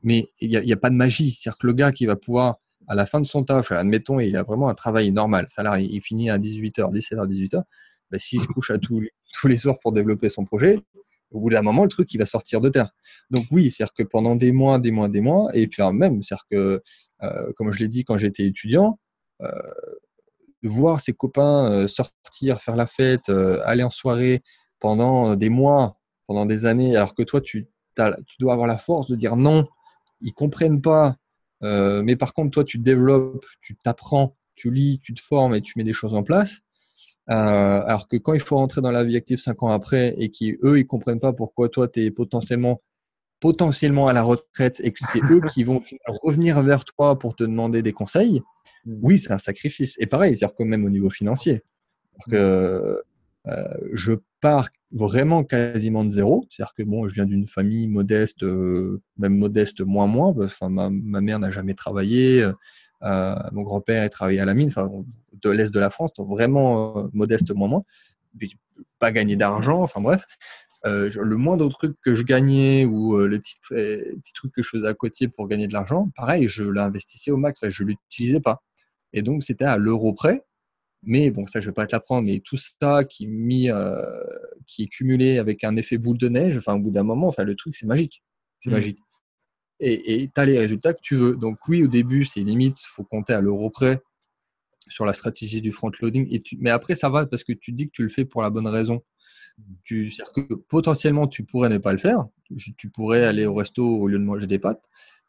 [0.02, 1.32] Mais il n'y a, a, pas de magie.
[1.32, 2.56] C'est-à-dire que le gars qui va pouvoir,
[2.88, 6.02] à la fin de son taf, admettons, il a vraiment un travail normal, salarié, il
[6.02, 7.62] finit à 18h, 17h, 18h,
[8.10, 9.02] bah, s'il se couche à tous,
[9.40, 10.78] tous les soirs pour développer son projet,
[11.32, 12.90] au bout d'un moment, le truc, il va sortir de terre.
[13.30, 16.46] Donc oui, c'est-à-dire que pendant des mois, des mois, des mois, et puis même, c'est-à-dire
[16.50, 16.82] que,
[17.22, 18.98] euh, comme je l'ai dit quand j'étais étudiant,
[19.42, 19.50] euh,
[20.62, 23.28] voir ses copains euh, sortir, faire la fête,
[23.64, 24.42] aller en soirée
[24.78, 29.08] pendant des mois, pendant des années, alors que toi, tu, tu dois avoir la force
[29.08, 29.66] de dire non,
[30.20, 31.16] ils comprennent pas,
[31.62, 35.74] mais par contre, toi, tu développes, tu t'apprends, tu lis, tu te formes et tu
[35.76, 36.58] mets des choses en place.
[37.30, 40.30] Euh, alors que quand il faut rentrer dans la vie active cinq ans après et
[40.30, 42.82] qu'eux, ils comprennent pas pourquoi toi, tu es potentiellement,
[43.40, 45.82] potentiellement à la retraite et que c'est eux qui vont
[46.22, 48.42] revenir vers toi pour te demander des conseils,
[48.84, 48.94] mmh.
[49.02, 49.96] oui, c'est un sacrifice.
[49.98, 51.62] Et pareil, c'est-à-dire que même au niveau financier.
[52.28, 53.02] que,
[53.48, 56.46] euh, je pars vraiment quasiment de zéro.
[56.50, 60.34] C'est-à-dire que bon, je viens d'une famille modeste, euh, même modeste moins moins.
[60.44, 62.44] Enfin, ma, ma mère n'a jamais travaillé.
[63.04, 64.90] Euh, mon grand-père a travaillé à la mine, enfin,
[65.32, 67.84] de l'Est de la France, donc vraiment euh, modeste moins moins.
[68.98, 70.24] pas gagner d'argent, enfin bref.
[70.84, 74.88] Euh, le moindre truc que je gagnais ou les, petits, petits, trucs que je faisais
[74.88, 78.62] à côté pour gagner de l'argent, pareil, je l'investissais au max, je ne l'utilisais pas.
[79.12, 80.42] Et donc, c'était à l'euro près.
[81.04, 83.68] Mais bon, ça, je ne vais pas te l'apprendre, mais tout ça qui, mis,
[84.66, 87.44] qui est cumulé avec un effet boule de neige, enfin, au bout d'un moment, enfin,
[87.44, 88.22] le truc, c'est magique.
[88.60, 88.72] C'est mmh.
[88.72, 88.98] magique
[89.82, 91.36] et tu as les résultats que tu veux.
[91.36, 94.00] Donc oui, au début, c'est limite, il faut compter à l'euro près
[94.88, 96.40] sur la stratégie du front-loading.
[96.58, 98.66] Mais après, ça va parce que tu dis que tu le fais pour la bonne
[98.66, 99.02] raison.
[99.84, 102.26] Tu, que potentiellement, tu pourrais ne pas le faire.
[102.76, 104.82] Tu pourrais aller au resto au lieu de manger des pâtes.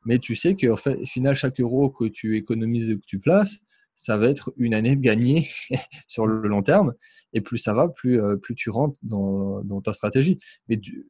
[0.05, 3.59] Mais tu sais qu'au final, chaque euro que tu économises et que tu places,
[3.95, 5.47] ça va être une année de gagner
[6.07, 6.93] sur le long terme.
[7.33, 10.39] Et plus ça va, plus, euh, plus tu rentres dans, dans ta stratégie.
[10.67, 11.07] Mais tu,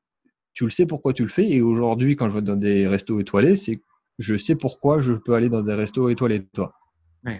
[0.54, 1.49] tu le sais pourquoi tu le fais.
[1.49, 3.82] Et aujourd'hui, quand je vais dans des restos étoilés, c'est
[4.20, 6.76] je sais pourquoi je peux aller dans des restos étoilés, toi.
[7.24, 7.34] Oui,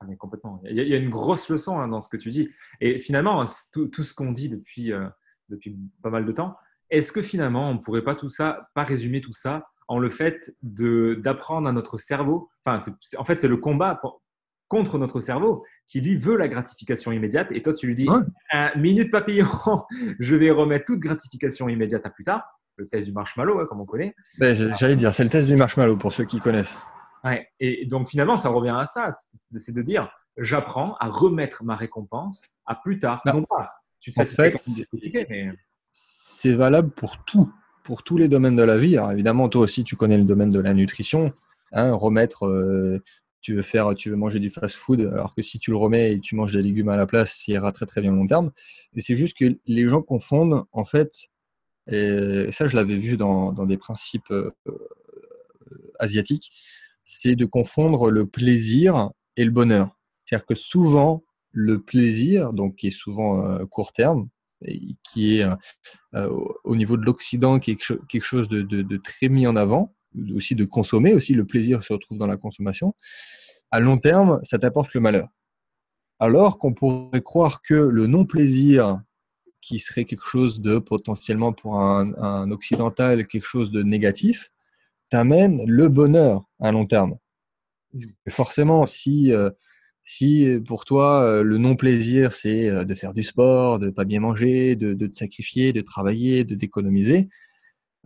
[0.00, 0.60] ah, complètement.
[0.68, 2.48] Il y, a, une grosse leçon hein, dans ce que tu dis.
[2.80, 5.06] Et finalement, tout, ce qu'on dit depuis, euh,
[5.48, 6.56] depuis pas mal de temps,
[6.90, 10.08] est-ce que finalement, on ne pourrait pas tout ça, pas résumer tout ça en le
[10.08, 12.78] fait d'apprendre à notre cerveau, enfin,
[13.18, 14.00] en fait, c'est le combat
[14.74, 18.08] contre notre cerveau qui lui veut la gratification immédiate et toi tu lui dis
[18.50, 19.46] un minute papillon
[20.18, 22.44] je vais remettre toute gratification immédiate à plus tard
[22.76, 24.16] le test du marshmallow, hein, comme on connaît.
[24.40, 26.76] Ben, j'allais dire, c'est le test du marshmallow pour ceux qui connaissent.
[27.22, 31.76] Ouais, et donc finalement, ça revient à ça, c'est de dire, j'apprends à remettre ma
[31.76, 33.22] récompense à plus tard.
[33.26, 33.70] Non, pas.
[34.00, 34.54] Tu te en fait,
[35.90, 37.50] c'est valable pour tout,
[37.84, 38.98] pour tous les domaines de la vie.
[38.98, 41.32] Alors évidemment, toi aussi, tu connais le domaine de la nutrition.
[41.72, 43.02] Hein, remettre, euh,
[43.44, 46.20] tu veux faire, tu veux manger du fast-food, alors que si tu le remets et
[46.20, 48.50] tu manges des légumes à la place, ça ira très très bien long terme.
[48.96, 51.28] Et c'est juste que les gens confondent en fait
[51.90, 54.50] et ça, je l'avais vu dans, des principes euh,
[55.98, 56.50] asiatiques,
[57.04, 59.98] c'est de confondre le plaisir et le bonheur.
[60.24, 64.28] C'est-à-dire que souvent, le plaisir, donc qui est souvent euh, court terme,
[64.62, 65.46] et qui est
[66.14, 69.93] euh, au niveau de l'Occident quelque chose de, très mis en avant,
[70.34, 72.94] aussi de consommer, aussi le plaisir se retrouve dans la consommation.
[73.70, 75.28] À long terme, ça t'apporte le malheur.
[76.20, 79.02] Alors qu'on pourrait croire que le non-plaisir
[79.60, 84.52] qui serait quelque chose de potentiellement pour un, occidental, quelque chose de négatif,
[85.10, 87.16] t'amène le bonheur à long terme.
[88.28, 89.32] Forcément, si,
[90.04, 94.92] si pour toi, le non-plaisir, c'est de faire du sport, de pas bien manger, de,
[94.92, 97.28] de te sacrifier, de travailler, de d'économiser,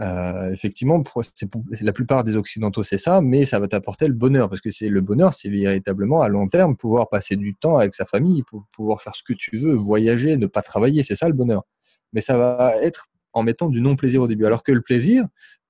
[0.00, 4.48] euh, effectivement, c'est la plupart des occidentaux, c'est ça, mais ça va t'apporter le bonheur
[4.48, 7.94] parce que c'est le bonheur, c'est véritablement à long terme pouvoir passer du temps avec
[7.94, 11.26] sa famille, pour pouvoir faire ce que tu veux, voyager, ne pas travailler, c'est ça
[11.26, 11.64] le bonheur.
[12.12, 15.24] Mais ça va être en mettant du non-plaisir au début, alors que le plaisir,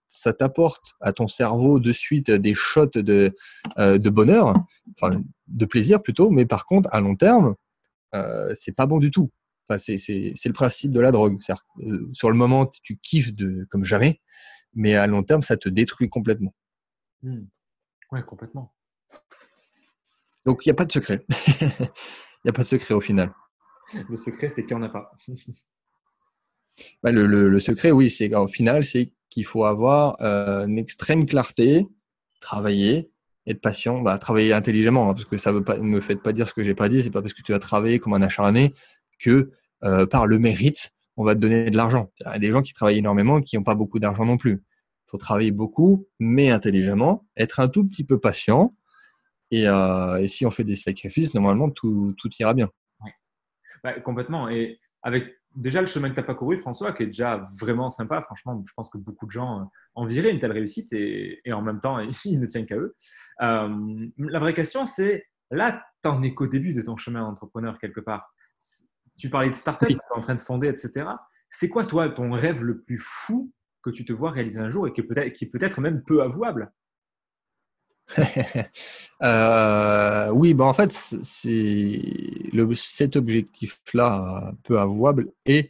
[0.09, 3.35] ça t'apporte à ton cerveau de suite des shots de,
[3.79, 4.55] euh, bonheur,
[5.01, 7.55] enfin de plaisir plutôt, mais par contre à long terme,
[8.15, 9.31] euh, c'est pas bon du tout
[9.77, 11.39] c'est le principe de la drogue.
[11.83, 14.21] Euh, sur le moment, tu kiffes de, comme jamais,
[14.75, 16.55] mais à long terme, ça te détruit complètement.
[17.23, 17.41] Mmh.
[18.13, 18.73] Oui, complètement.
[20.47, 21.27] Donc, il n'y a pas de secret.
[22.45, 23.35] Il n'y a pas de secret au final.
[24.09, 25.11] Le secret, c'est qu'il n'y en a pas.
[27.03, 31.89] Bah, le, secret, oui, c'est au final, c'est qu'il faut avoir euh, une extrême clarté,
[32.41, 33.11] travailler,
[33.49, 36.55] être patient, bah, travailler intelligemment, hein, parce que ça ne me fait pas dire ce
[36.55, 37.03] que j'ai pas dit.
[37.03, 38.75] C'est pas parce que tu as travaillé comme un acharné
[39.19, 39.51] que
[39.85, 42.11] euh, par le mérite, on va te donner de l'argent.
[42.21, 44.63] Il y a des gens qui travaillent énormément qui n'ont pas beaucoup d'argent non plus.
[44.63, 48.75] Il faut travailler beaucoup, mais intelligemment, être un tout petit peu patient.
[49.51, 52.71] Et, euh, si on fait des sacrifices, normalement, tout, ira bien.
[53.83, 54.49] Bah, complètement.
[54.49, 57.89] Et avec déjà le chemin que tu n'as pas couru, François, qui est déjà vraiment
[57.89, 58.21] sympa.
[58.23, 59.65] Franchement, je pense que beaucoup de gens euh,
[59.95, 62.97] envieraient une telle réussite et, en même temps, il ne tient qu'à eux.
[63.41, 68.01] la vraie question, c'est là, tu n'en es qu'au début de ton chemin d'entrepreneur quelque
[68.01, 68.33] part.
[69.19, 71.07] Tu parlais de start-up, tu es en train de fonder, etc.
[71.49, 73.53] C'est quoi, toi, ton rêve le plus fou
[73.83, 76.73] que tu te vois réaliser un jour et qui est peut-être même peu avouable?
[79.21, 82.01] Euh, oui, bah en fait, c'est
[82.77, 85.63] cet objectif-là peu avouable euh,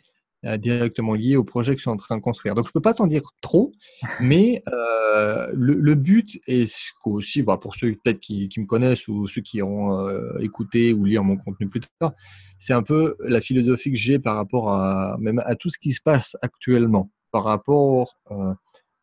[0.45, 2.55] directement lié au projet que je suis en train de construire.
[2.55, 3.73] Donc, je ne peux pas t'en dire trop,
[4.21, 6.73] mais euh, le, but est
[7.05, 11.05] aussi, bah, pour ceux peut-être qui, me connaissent ou ceux qui auront euh, écouté ou
[11.05, 12.13] lire mon contenu plus tard,
[12.59, 15.93] c'est un peu la philosophie que j'ai par rapport à même à tout ce qui
[15.93, 18.17] se passe actuellement, par rapport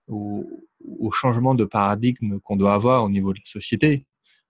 [0.08, 0.46] au,
[0.80, 4.06] au, changement de paradigme qu'on doit avoir au niveau de la société,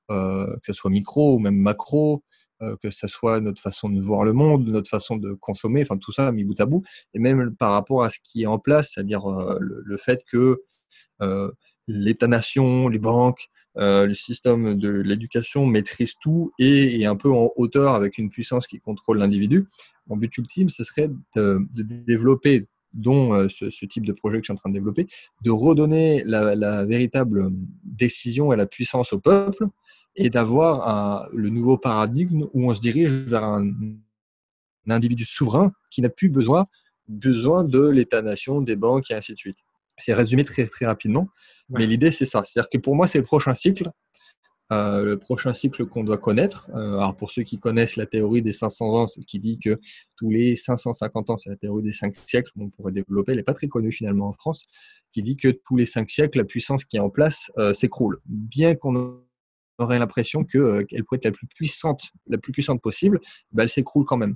[0.09, 2.34] que ce soit micro ou même macro, euh,
[2.81, 6.11] que ce soit notre façon de voir le monde, notre façon de consommer, enfin tout
[6.11, 6.83] ça mis bout à bout,
[7.13, 10.63] et même par rapport à ce qui est en place, c'est-à-dire euh, le, fait que
[11.21, 11.51] euh,
[11.87, 17.93] l'État-nation, les banques, le système de l'éducation maîtrisent tout et est un peu en hauteur
[17.93, 19.67] avec une puissance qui contrôle l'individu.
[20.07, 24.53] Mon but ultime, ce serait de, développer dont ce, type de projet que je suis
[24.53, 25.07] en train de développer,
[25.43, 27.49] de redonner la véritable
[27.83, 29.67] décision et la puissance au peuple,
[30.15, 33.71] et d'avoir le nouveau paradigme où on se dirige vers un,
[34.89, 36.67] individu souverain qui n'a plus besoin,
[37.07, 39.57] besoin de l'État-nation, des banques et ainsi de suite.
[39.97, 41.27] C'est résumé très, très rapidement,
[41.69, 42.43] mais l'idée c'est ça.
[42.43, 43.91] C'est-à-dire que pour moi, c'est le prochain cycle.
[44.71, 46.71] Euh, le prochain cycle qu'on doit connaître.
[46.73, 49.79] Euh, alors pour ceux qui connaissent la théorie des 500 ans, qui dit que
[50.15, 53.43] tous les 550 ans, c'est la théorie des 5 siècles, on pourrait développer, elle n'est
[53.43, 54.63] pas très connue finalement en France,
[55.11, 58.19] qui dit que tous les 5 siècles, la puissance qui est en place euh, s'écroule.
[58.25, 59.21] Bien qu'on
[59.77, 63.19] aurait l'impression euh, qu'elle pourrait être la plus puissante, la plus puissante possible,
[63.51, 64.35] bah, elle s'écroule quand même.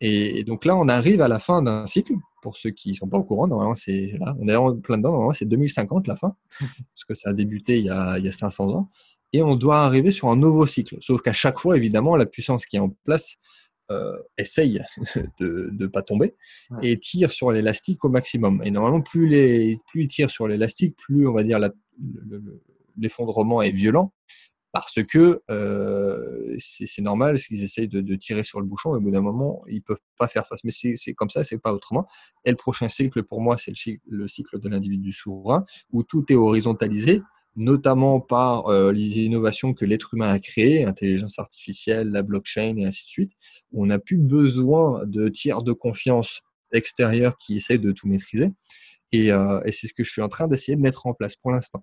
[0.00, 2.14] Et, donc là, on arrive à la fin d'un cycle.
[2.42, 4.98] Pour ceux qui ne sont pas au courant, normalement, c'est là, on est en plein
[4.98, 5.10] dedans.
[5.10, 8.28] Normalement, c'est 2050 la fin, parce que ça a débuté il y a, il y
[8.28, 8.88] a 500 ans.
[9.32, 10.96] Et on doit arriver sur un nouveau cycle.
[11.00, 13.38] Sauf qu'à chaque fois, évidemment, la puissance qui est en place
[13.90, 14.80] euh, essaye
[15.40, 16.34] de ne pas tomber
[16.82, 18.62] et tire sur l'élastique au maximum.
[18.64, 21.58] Et normalement, plus, les, plus il tire sur l'élastique, plus on va dire
[22.96, 24.12] l'effondrement est violent
[24.78, 29.10] parce que euh, c'est normal, qu'ils essayent de, tirer sur le bouchon, et au bout
[29.10, 30.64] d'un moment, ils peuvent pas faire face.
[30.64, 32.06] Mais c'est comme ça, c'est pas autrement.
[32.44, 33.72] Et le prochain cycle, pour moi, c'est
[34.06, 37.22] le, cycle de l'individu souverain, où tout est horizontalisé,
[37.54, 42.84] notamment par euh, les innovations que l'être humain a créées, l'intelligence artificielle, la blockchain, et
[42.84, 43.30] ainsi de suite,
[43.72, 48.50] où on n'a plus besoin de tiers de confiance extérieurs qui essayent de tout maîtriser.
[49.14, 51.50] Euh, et c'est ce que je suis en train d'essayer de mettre en place pour
[51.50, 51.82] l'instant.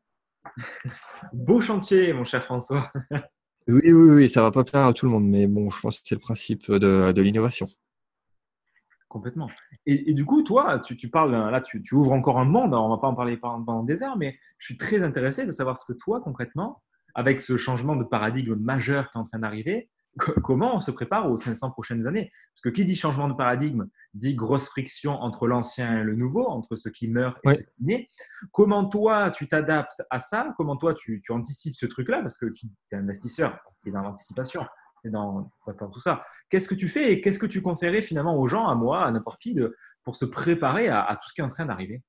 [1.33, 2.91] Beau chantier, mon cher François.
[3.67, 5.99] oui, oui, oui, ça va pas plaire à tout le monde, mais bon, je pense
[5.99, 7.67] que c'est le principe de, l'innovation.
[9.07, 9.49] Complètement.
[9.85, 13.07] Et, du coup, toi, tu, parles, là, tu, ouvres encore un monde, on va pas
[13.07, 16.19] en parler pendant des heures, mais je suis très intéressé de savoir ce que toi,
[16.21, 16.81] concrètement,
[17.13, 21.29] avec ce changement de paradigme majeur qui est en train d'arriver, comment on se prépare
[21.29, 22.31] aux 500 prochaines années?
[22.53, 26.47] Parce que qui dit changement de paradigme dit grosse friction entre l'ancien et le nouveau,
[26.47, 28.07] entre ce qui meurt et ce qui naît.
[28.51, 30.53] Comment toi, tu t'adaptes à ça?
[30.57, 32.21] Comment toi, tu, anticipes ce truc-là?
[32.21, 34.63] Parce que tu es investisseur, tu es dans l'anticipation,
[35.01, 35.49] tu es dans,
[35.91, 36.23] tout ça.
[36.49, 39.11] Qu'est-ce que tu fais et qu'est-ce que tu conseillerais finalement aux gens, à moi, à
[39.11, 42.03] n'importe qui, de, pour se préparer à, tout ce qui est en train d'arriver?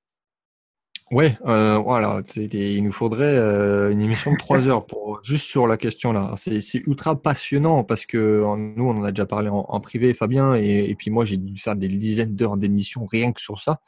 [1.10, 5.66] Ouais, euh, voilà, il nous faudrait euh, une émission de trois heures pour juste sur
[5.66, 6.34] la question là.
[6.36, 10.94] C'est ultra passionnant parce que nous, on en a déjà parlé en, privé, Fabien, et,
[10.98, 13.80] puis moi, j'ai dû faire des dizaines d'heures d'émissions rien que sur ça.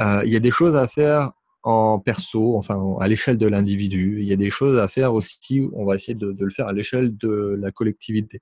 [0.00, 1.32] Euh, il y a des choses à faire
[1.64, 4.18] en perso, enfin à l'échelle de l'individu.
[4.20, 5.68] Il y a des choses à faire aussi.
[5.74, 8.40] On va essayer de, de le faire à l'échelle de la collectivité.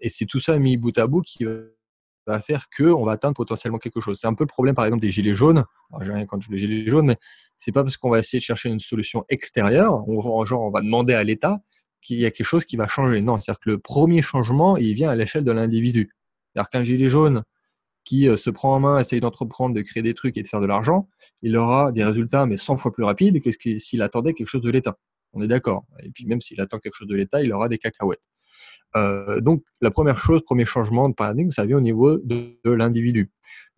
[0.00, 1.44] et c'est tout ça mis bout à bout qui
[2.26, 4.18] va faire que on va atteindre potentiellement quelque chose.
[4.20, 5.64] C'est un peu le problème, par exemple, des gilets jaunes.
[6.00, 7.16] j'ai rien contre les gilets jaunes, mais
[7.58, 10.80] c'est pas parce qu'on va essayer de chercher une solution extérieure, on, genre on va
[10.80, 11.60] demander à l'État
[12.00, 13.20] qu'il y a quelque chose qui va changer.
[13.22, 16.10] Non, c'est-à-dire que le premier changement, il vient à l'échelle de l'individu.
[16.52, 17.42] C'est-à-dire qu'un gilet jaune
[18.04, 20.60] qui euh, se prend en main, essaye d'entreprendre, de créer des trucs et de faire
[20.60, 21.08] de l'argent,
[21.42, 24.70] il aura des résultats mais 100 fois plus rapides que s'il attendait quelque chose de
[24.70, 24.98] l'État.
[25.32, 25.84] On est d'accord.
[26.02, 28.20] Et puis même s'il attend quelque chose de l'État, il aura des cacahuètes.
[28.96, 33.30] Euh, donc, la première chose, premier changement de paradigme, ça vient au niveau de, l'individu.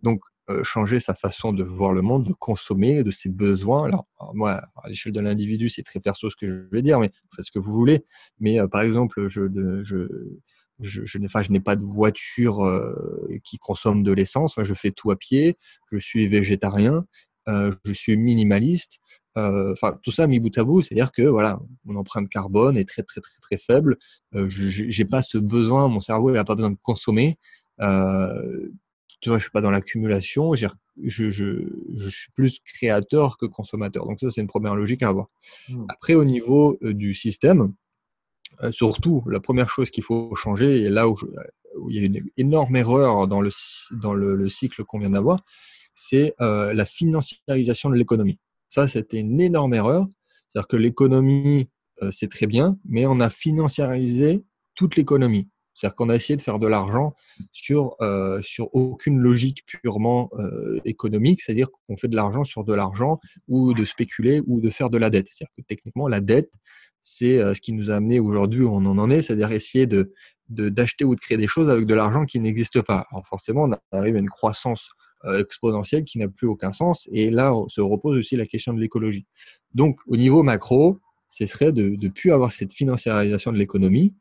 [0.03, 3.87] Donc, euh, changer sa façon de voir le monde, de consommer, de ses besoins.
[3.87, 7.11] Alors, moi, à l'échelle de l'individu, c'est très perso ce que je vais dire, mais
[7.35, 8.05] faites ce que vous voulez.
[8.39, 9.43] Mais euh, par exemple, je,
[9.83, 10.07] je,
[10.81, 11.19] je, je
[11.49, 12.63] n'ai pas de voiture
[13.43, 14.57] qui consomme de l'essence.
[14.63, 15.57] je fais tout à pied.
[15.91, 17.07] Je suis végétarien.
[17.47, 19.01] je suis minimaliste.
[19.37, 22.89] Euh, enfin, tout ça mis bout à bout, c'est-à-dire que voilà, mon empreinte carbone est
[22.89, 23.99] très très très très faible.
[24.35, 27.39] Euh, je n'ai pas ce besoin, mon cerveau n'a pas besoin de consommer.
[27.81, 28.69] Euh,
[29.21, 30.55] tu vois, je suis pas dans l'accumulation.
[30.55, 30.67] Je,
[31.03, 34.07] je, je, suis plus créateur que consommateur.
[34.07, 35.27] Donc ça, c'est une première logique à avoir.
[35.69, 35.85] Mmh.
[35.89, 37.75] Après, au niveau du système,
[38.71, 41.17] surtout, la première chose qu'il faut changer, et là où,
[41.91, 43.51] il y a une énorme erreur dans le,
[43.91, 45.45] dans le cycle qu'on vient d'avoir,
[45.95, 48.39] c'est la financiarisation de l'économie.
[48.69, 50.07] Ça, c'était une énorme erreur.
[50.49, 51.69] C'est-à-dire que l'économie,
[52.03, 54.45] euh, c'est très bien, mais on a financiarisé
[54.75, 55.49] toute l'économie.
[55.75, 57.15] C'est-à-dire qu'on a essayé de faire de l'argent
[57.53, 62.75] sur, euh, sur aucune logique purement euh, économique, c'est-à-dire qu'on fait de l'argent sur de
[62.75, 65.27] l'argent ou de spéculer ou de faire de la dette.
[65.31, 66.51] C'est-à-dire que techniquement, la dette,
[67.03, 70.13] c'est ce qui nous a amené aujourd'hui où on en est, c'est-à-dire essayer de
[70.49, 73.07] d'acheter ou de créer des choses avec de l'argent qui n'existe pas.
[73.11, 74.89] Alors forcément, on arrive à une croissance
[75.25, 77.09] exponentielle qui n'a plus aucun sens.
[77.13, 79.27] Et là se repose aussi la question de l'écologie.
[79.75, 84.15] Donc, au niveau macro, ce serait de ne plus avoir cette financiarisation de l'économie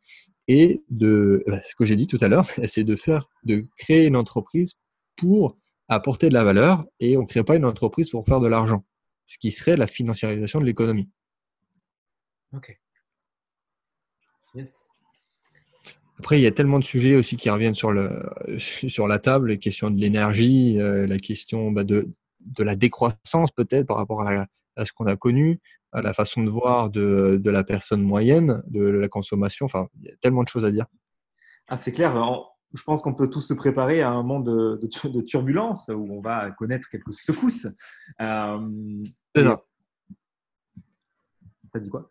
[0.47, 4.07] et de bah, ce que j'ai dit tout à l'heure, c'est de faire, de créer
[4.07, 4.73] une entreprise
[5.15, 8.47] pour apporter de la valeur et on ne crée pas une entreprise pour faire de
[8.47, 8.83] l'argent,
[9.27, 11.09] ce qui serait la financiarisation de l'économie.
[12.53, 12.77] Ok.
[14.55, 14.89] Yes.
[16.19, 18.23] Après, il y a tellement de sujets aussi qui reviennent sur, le,
[18.57, 22.07] sur la table, les questions de l'énergie, euh, la question bah, de,
[22.39, 24.45] de la décroissance peut-être par rapport à,
[24.77, 25.59] à ce qu'on a connu,
[25.91, 29.65] à la façon de voir de, de, la personne moyenne, de la consommation.
[29.65, 30.85] Enfin, il y a tellement de choses à dire.
[31.67, 32.13] Ah, c'est clair.
[32.73, 36.21] je pense qu'on peut tous se préparer à un monde de, de, turbulence où on
[36.21, 37.67] va connaître quelques secousses.
[38.21, 39.03] Euh,
[41.73, 42.09] T'as dit quoi?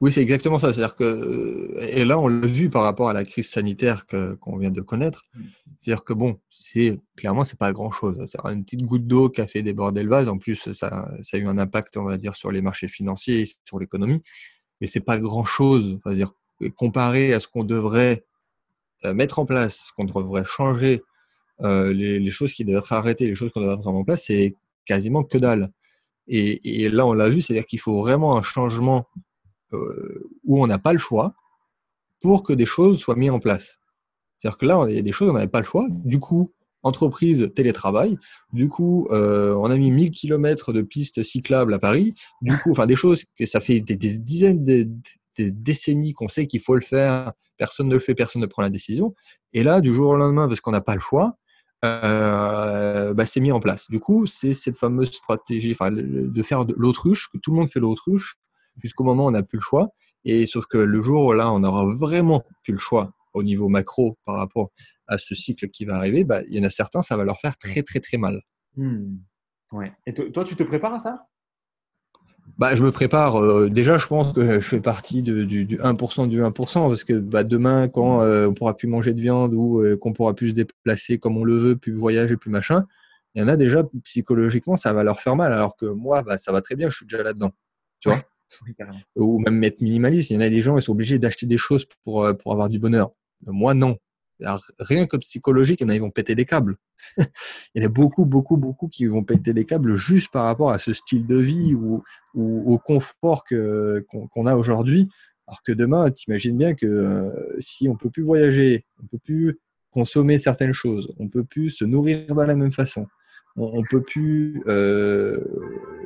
[0.00, 0.72] Oui, c'est exactement ça.
[0.72, 4.70] C'est-à-dire que, et là, on l'a vu par rapport à la crise sanitaire qu'on vient
[4.70, 5.22] de connaître.
[5.34, 5.42] Mm.
[5.78, 8.22] C'est-à-dire que bon, c'est clairement, c'est pas grand-chose.
[8.26, 10.28] C'est une petite goutte d'eau qui a fait déborder le vase.
[10.28, 10.72] En plus, ça,
[11.20, 14.22] ça a eu un impact, on va dire, sur les marchés financiers, sur l'économie.
[14.80, 15.98] Mais c'est pas grand-chose.
[16.08, 16.32] dire
[16.76, 18.24] comparé à ce qu'on devrait
[19.04, 21.02] euh, mettre en place, ce qu'on devrait changer,
[21.62, 24.24] euh, les, les, choses qui devraient être arrêtées, les choses qu'on devrait mettre en place,
[24.26, 24.56] c'est
[24.86, 25.70] quasiment que dalle.
[26.26, 29.20] Et, et là, on l'a vu, c'est-à-dire qu'il faut vraiment un changement euh,
[30.44, 31.34] où on n'a pas le choix
[32.20, 33.78] pour que des choses soient mises en place.
[34.38, 35.86] C'est-à-dire que là, il y a des choses, on n'avait pas le choix.
[35.90, 36.50] Du coup,
[36.82, 38.18] entreprise télétravail.
[38.52, 42.14] Du coup, euh, on a mis 1000 km de pistes cyclables à Paris.
[42.42, 44.88] Du coup, enfin, des choses que ça fait des, dizaines de
[45.38, 47.32] décennies qu'on sait qu'il faut le faire.
[47.56, 49.14] Personne ne le fait, personne ne prend la décision.
[49.52, 51.38] Et là, du jour au lendemain, parce qu'on n'a pas le choix,
[51.84, 53.88] euh, bah, c'est mis en place.
[53.88, 58.36] Du coup, c'est cette fameuse stratégie de faire l'autruche, que tout le monde fait l'autruche,
[58.82, 59.90] jusqu'au moment où on n'a plus le choix.
[60.24, 63.68] Et sauf que le jour où là, on aura vraiment plus le choix au niveau
[63.68, 64.70] macro par rapport
[65.06, 67.38] à ce cycle qui va arriver, bah, il y en a certains, ça va leur
[67.40, 68.42] faire très très très mal.
[68.76, 69.16] Hmm.
[69.72, 69.92] Ouais.
[70.06, 71.26] Et toi, tu te prépares à ça?
[72.58, 73.40] Bah, je me prépare.
[73.42, 77.42] Euh, déjà, je pense que je fais partie du, 1% du 1%, parce que bah,
[77.42, 80.54] demain, quand euh, on pourra plus manger de viande ou euh, qu'on pourra plus se
[80.54, 82.86] déplacer comme on le veut, plus voyager, plus machin,
[83.34, 85.52] il y en a déjà, psychologiquement, ça va leur faire mal.
[85.52, 87.50] Alors que moi, bah, ça va très bien, je suis déjà là-dedans.
[87.98, 88.22] Tu vois?
[89.16, 90.30] Ou même être minimaliste.
[90.30, 92.52] Il y en a des gens, ils sont obligés d'acheter des choses pour, euh, pour
[92.52, 93.12] avoir du bonheur.
[93.46, 93.96] Moi, non.
[94.78, 96.76] rien que psychologique, il y en a, ils vont péter des câbles.
[97.18, 97.26] il
[97.76, 100.78] y en a beaucoup, beaucoup, beaucoup qui vont péter des câbles juste par rapport à
[100.78, 102.02] ce style de vie ou,
[102.34, 105.08] au confort qu'on a aujourd'hui.
[105.46, 109.18] Alors que demain, tu imagines bien que euh, si on peut plus voyager, on peut
[109.18, 109.58] plus
[109.90, 113.06] consommer certaines choses, on peut plus se nourrir de la même façon,
[113.56, 114.60] on, ne peut plus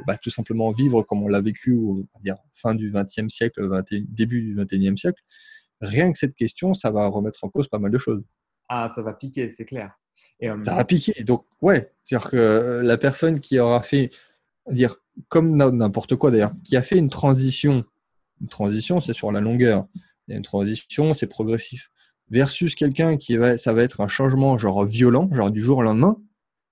[0.08, 3.60] bah, tout simplement vivre comme on l'a vécu au dire, fin du XXe siècle,
[4.08, 5.22] début du XXIe siècle.
[5.82, 8.24] Rien que cette question, ça va remettre en cause pas mal de choses.
[8.70, 9.92] Ah, ça va piquer, c'est clair.
[10.40, 11.24] ça va piquer.
[11.24, 14.08] Donc, ouais, c'est-à-dire que la personne qui aura fait,
[14.70, 14.96] dire
[15.28, 17.84] comme n'importe quoi d'ailleurs, qui a fait une transition,
[18.40, 19.88] une transition, c'est sur la longueur.
[20.26, 21.90] Il y a une transition, c'est progressif.
[22.30, 25.82] Versus quelqu'un qui va, ça va être un changement genre violent, genre du jour au
[25.82, 26.16] lendemain.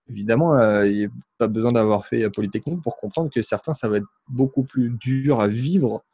[0.08, 3.88] Évidemment, euh, il n'y a pas besoin d'avoir fait Polytechnique pour comprendre que certains, ça
[3.88, 6.04] va être beaucoup plus dur à vivre,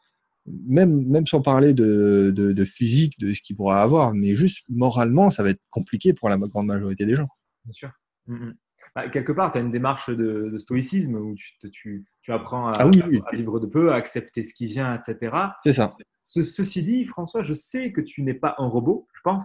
[0.47, 5.31] même, même sans parler de, de, physique, de ce qu'il pourra avoir, mais juste moralement,
[5.31, 7.29] ça va être compliqué pour la grande majorité des gens.
[7.65, 7.91] Bien sûr.
[8.27, 8.55] Mm, mm.
[8.95, 12.73] Bah, quelque part, tu as une démarche de, stoïcisme où tu, tu, tu apprends à,
[12.79, 15.37] ah à, vivre de peu, à accepter ce qui vient, etc.
[15.63, 15.95] C'est ça.
[16.23, 19.45] ceci dit, François, je sais que tu n'es pas un robot, je pense.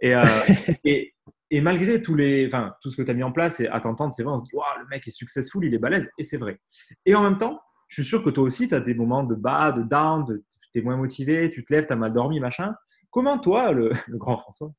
[0.00, 0.22] Et, euh,
[0.84, 1.14] et,
[1.50, 3.80] et, malgré tous les, enfin, tout ce que tu as mis en place, et à
[3.80, 6.36] t'entendre, c'est vrai, on se dit, le mec est successful, il est balèze, et c'est
[6.36, 6.60] vrai.
[7.04, 9.34] Et en même temps, je suis sûr que toi aussi, tu as des moments de
[9.34, 10.24] bas, de down,
[10.72, 12.74] tu es moins motivé, tu te lèves, tu as mal dormi, machin.
[13.10, 14.72] Comment toi, le, le grand François,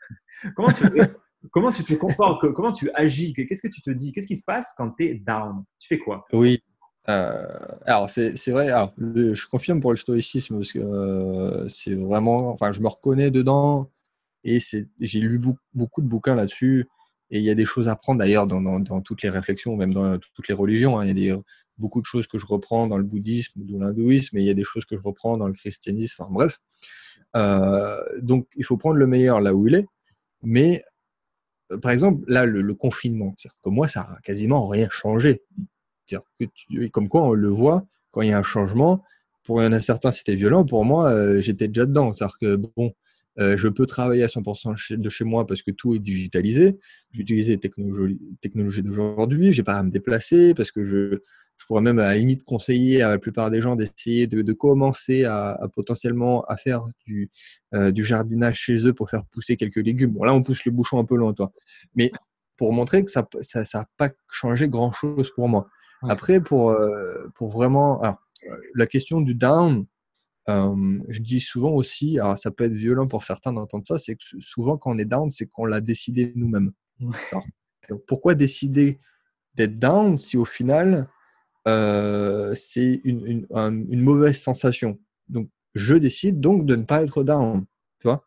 [0.56, 0.84] comment tu,
[1.52, 4.44] Comment tu te comportes Comment tu agis Qu'est-ce que tu te dis Qu'est-ce qui se
[4.46, 5.64] passe quand tu es down?
[5.80, 6.26] Tu fais quoi?
[6.34, 6.60] Oui.
[7.10, 7.46] Euh,
[7.86, 8.68] alors, c'est vrai.
[8.98, 12.52] je confirme pour le stoïcisme parce que euh, c'est vraiment.
[12.52, 13.90] Enfin, je me reconnais dedans
[14.44, 14.60] et
[15.00, 15.40] j'ai lu
[15.74, 16.88] beaucoup, de bouquins là-dessus.
[17.30, 20.18] Et il y a des choses à prendre d'ailleurs dans, toutes les réflexions, même dans
[20.18, 21.00] toutes les religions.
[21.00, 21.06] Hein.
[21.06, 21.42] Il y a des,
[21.78, 24.54] beaucoup de choses que je reprends dans le bouddhisme ou l'hindouisme, mais il y a
[24.54, 26.24] des choses que je reprends dans le christianisme.
[26.24, 26.60] Enfin, bref.
[27.36, 29.86] Euh, donc, il faut prendre le meilleur là où il est.
[30.44, 30.84] Mais
[31.72, 35.44] euh, par exemple, là, le, confinement, que moi, ça n'a quasiment rien changé.
[36.08, 36.18] Que
[36.88, 39.04] comme quoi, on le voit, quand il y a un changement,
[39.44, 40.66] pour un certain, c'était violent.
[40.66, 42.14] Pour moi, euh, j'étais déjà dedans.
[42.14, 42.94] C'est-à-dire que, bon,
[43.40, 46.78] euh, je peux travailler à 100% de chez moi parce que tout est digitalisé.
[47.12, 49.54] J'utilise les technologies, technologies d'aujourd'hui.
[49.54, 51.20] Je n'ai pas à me déplacer parce que je,
[51.58, 55.26] je pourrais même à la limite conseiller à la plupart des gens d'essayer de, commencer
[55.26, 57.30] à, potentiellement à faire du,
[57.74, 60.12] euh, du, jardinage chez eux pour faire pousser quelques légumes.
[60.12, 61.52] Bon, là, on pousse le bouchon un peu loin, toi.
[61.96, 62.12] Mais
[62.58, 65.68] pour montrer que ça n'a ça, ça pas changé grand-chose pour moi.
[66.04, 68.02] Après, pour, euh, pour vraiment...
[68.02, 68.18] Alors,
[68.76, 69.86] la question du down,
[70.50, 74.16] euh, je dis souvent aussi, alors ça peut être violent pour certains d'entendre ça, c'est
[74.16, 76.72] que souvent quand on est down, c'est qu'on l'a décidé nous-mêmes.
[78.08, 79.00] pourquoi décider
[79.56, 81.10] d'être down si au final
[81.68, 85.00] euh, c'est une, une, mauvaise sensation?
[85.28, 87.66] Donc, je décide donc de ne pas être down.
[88.00, 88.26] Tu vois?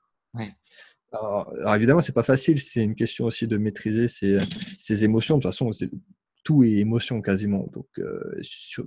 [1.13, 2.61] Alors, alors, évidemment, c'est pas facile.
[2.61, 4.39] C'est une question aussi de maîtriser ses,
[4.79, 5.39] ses émotions.
[5.39, 5.71] De toute façon,
[6.45, 7.67] tout est émotion quasiment.
[7.73, 8.41] Donc, euh,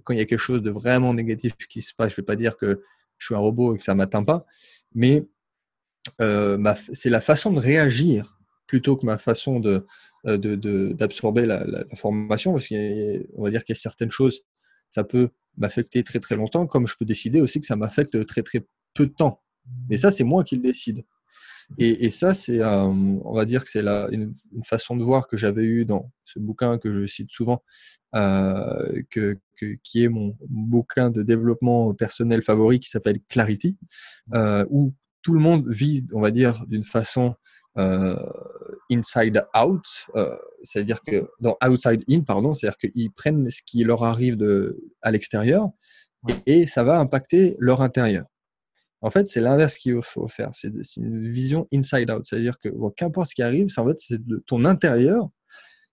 [0.03, 2.35] quand il y a quelque chose de vraiment négatif qui se passe, je vais pas
[2.35, 2.81] dire que
[3.23, 4.45] je suis un robot et que ça m'atteint pas,
[4.93, 5.25] mais
[6.21, 9.85] euh, c'est la façon de réagir plutôt que ma façon de,
[10.27, 11.63] euh, d'absorber la,
[11.95, 14.43] formation, parce qu'on va dire qu'il y a certaines choses,
[14.89, 18.43] ça peut m'affecter très très longtemps, comme je peux décider aussi que ça m'affecte très
[18.43, 19.41] très peu de temps.
[19.89, 21.05] Mais ça, c'est moi qui le décide.
[21.77, 25.63] Et, ça, c'est, on va dire que c'est une, une, façon de voir que j'avais
[25.63, 27.63] eu dans ce bouquin que je cite souvent,
[28.15, 29.37] euh, que,
[29.83, 33.77] qui est mon bouquin de développement personnel favori qui s'appelle Clarity,
[34.33, 37.35] euh, où tout le monde vit, on va dire, d'une façon
[37.77, 38.15] euh,
[38.91, 39.83] inside out,
[40.15, 44.79] euh, c'est-à-dire que dans outside in, pardon, c'est-à-dire qu'ils prennent ce qui leur arrive de,
[45.01, 45.69] à l'extérieur
[46.45, 48.25] et, ça va impacter leur intérieur.
[49.03, 50.49] En fait, c'est l'inverse qu'il faut faire.
[50.53, 54.41] C'est une vision inside out, c'est-à-dire que qu'importe ce qui arrive, en fait c'est de
[54.47, 55.29] ton intérieur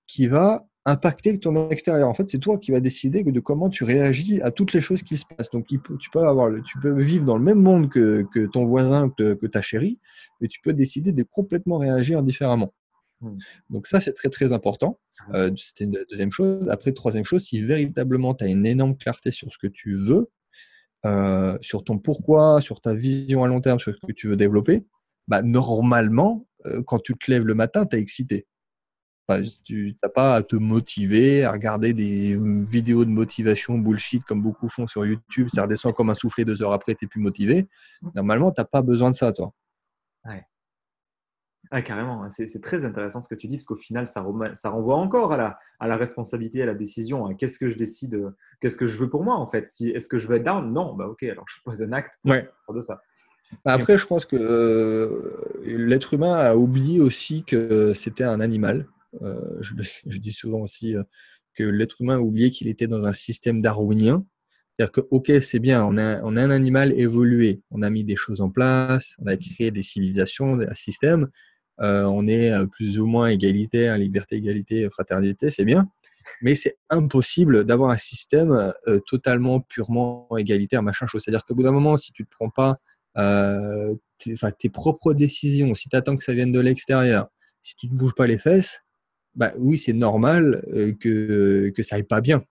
[0.06, 2.08] qui va impacter ton extérieur.
[2.08, 5.02] En fait, c'est toi qui vas décider de comment tu réagis à toutes les choses
[5.02, 5.50] qui se passent.
[5.50, 9.46] Donc, tu peux, avoir, tu peux vivre dans le même monde que, ton voisin, que,
[9.46, 9.98] ta chérie,
[10.40, 12.72] mais tu peux décider de complètement réagir différemment.
[13.20, 13.36] Hmm.
[13.68, 14.98] Donc ça, c'est très très important.
[15.35, 16.68] Euh, C'était une deuxième chose.
[16.70, 20.30] Après, troisième chose, si véritablement tu as une énorme clarté sur ce que tu veux,
[21.06, 24.36] euh, sur ton pourquoi, sur ta vision à long terme, sur ce que tu veux
[24.36, 24.86] développer,
[25.28, 28.47] bah, normalement, euh, quand tu te lèves le matin, tu es excité
[29.64, 34.68] tu n'as pas à te motiver, à regarder des vidéos de motivation bullshit comme beaucoup
[34.68, 35.48] font sur YouTube.
[35.52, 37.68] Ça redescend comme un soufflet deux heures après, tu n'es plus motivé.
[38.14, 39.52] Normalement, tu n'as pas besoin de ça, toi.
[40.24, 40.44] Ouais.
[41.84, 45.32] Carrément, c'est très intéressant ce que tu dis, parce qu'au final, ça, ça, renvoie encore
[45.32, 47.26] à la, à la responsabilité, à la décision.
[47.26, 47.34] Hein.
[47.34, 50.18] Qu'est-ce que je décide Qu'est-ce que je veux pour moi, en fait si, Est-ce que
[50.18, 50.72] je veux être down?
[50.72, 52.14] Non, bah ok, alors je pose un acte
[52.66, 53.01] pour de ça.
[53.64, 58.86] Bah, après, je pense que euh, l'être humain a oublié aussi que c'était un animal.
[59.22, 59.74] Euh, je,
[60.06, 61.02] je, dis souvent aussi euh,
[61.55, 64.24] que l'être humain a oublié qu'il était dans un système darwinien.
[64.80, 68.02] C'est-à-dire que, ok, c'est bien, on a, on a un animal évolué, on a mis
[68.02, 71.26] des choses en place, on a créé des civilisations, un système, euh,
[71.81, 75.89] on est plus ou moins égalitaire, liberté, égalité, fraternité, c'est bien.
[76.43, 81.23] mais c'est impossible d'avoir un système euh, totalement, purement égalitaire, machin chose.
[81.24, 82.78] C'est-à-dire qu'au bout d'un moment, si tu ne prends pas
[83.19, 87.28] euh, tes, propres décisions, si tu attends que ça vienne de l'extérieur,
[87.62, 88.81] si tu ne bouges pas les fesses,
[89.35, 92.44] bah oui, c'est normal euh, que, que ça aille pas bien.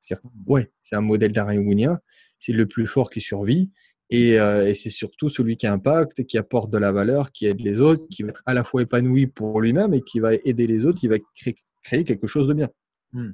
[0.00, 1.98] C'est ouais, c'est un modèle darwinien,
[2.38, 3.72] c'est le plus fort qui survit.
[4.10, 7.60] Et, euh, et c'est surtout celui qui impacte, qui apporte de la valeur, qui aide
[7.60, 10.66] les autres, qui va être à la fois épanoui pour lui-même et qui va aider
[10.66, 12.68] les autres, qui va créer, créer quelque chose de bien.
[13.12, 13.32] Hmm.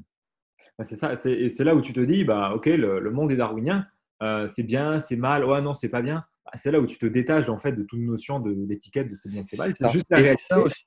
[0.79, 3.31] Bah, c'est ça, et c'est là où tu te dis, bah, ok, le, le monde
[3.33, 3.87] est darwinien,
[4.23, 6.25] euh, c'est bien, c'est mal, ouais, non, c'est pas bien.
[6.47, 9.15] Bah, c'est là où tu te détaches en fait de toute notion de l'étiquette de
[9.17, 9.73] c'est bien, c'est mal.
[9.77, 10.43] C'est juste la réalité.
[10.49, 10.87] Ça aussi,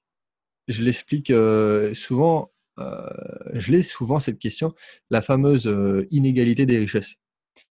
[0.68, 4.74] je l'explique euh, souvent, je l'ai souvent cette question,
[5.10, 5.70] la fameuse
[6.10, 7.16] inégalité des richesses.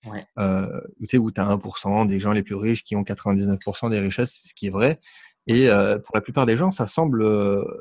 [0.06, 0.26] Ouais.
[0.40, 3.90] Euh, tu sais, où tu as 1% des gens les plus riches qui ont 99%
[3.90, 5.00] des richesses, ce qui est vrai.
[5.46, 7.26] Et euh, pour la plupart des gens, ça semble,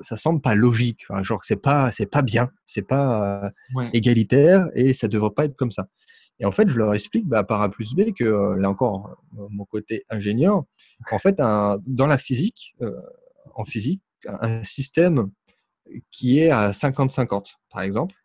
[0.03, 1.05] ça semble pas logique.
[1.09, 3.91] Enfin, genre, c'est pas, c'est pas bien, c'est pas euh, Ouais.
[3.93, 5.87] égalitaire et ça devrait pas être comme ça.
[6.41, 9.65] Et en fait, je leur explique bah, par A plus B que là encore, mon
[9.65, 10.65] côté ingénieur,
[11.07, 12.75] qu'en fait, un, dans la physique,
[13.55, 15.31] en physique, un système
[16.11, 18.17] qui est à 50-50, par exemple,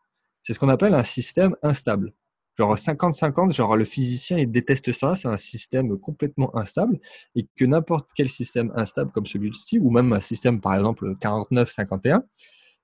[0.41, 2.13] c'est ce qu'on appelle un système instable.
[2.57, 6.99] Genre 50-50, genre le physicien il déteste ça, c'est un système complètement instable
[7.35, 12.23] et que n'importe quel système instable comme celui-ci, ou même un système par exemple 49-51,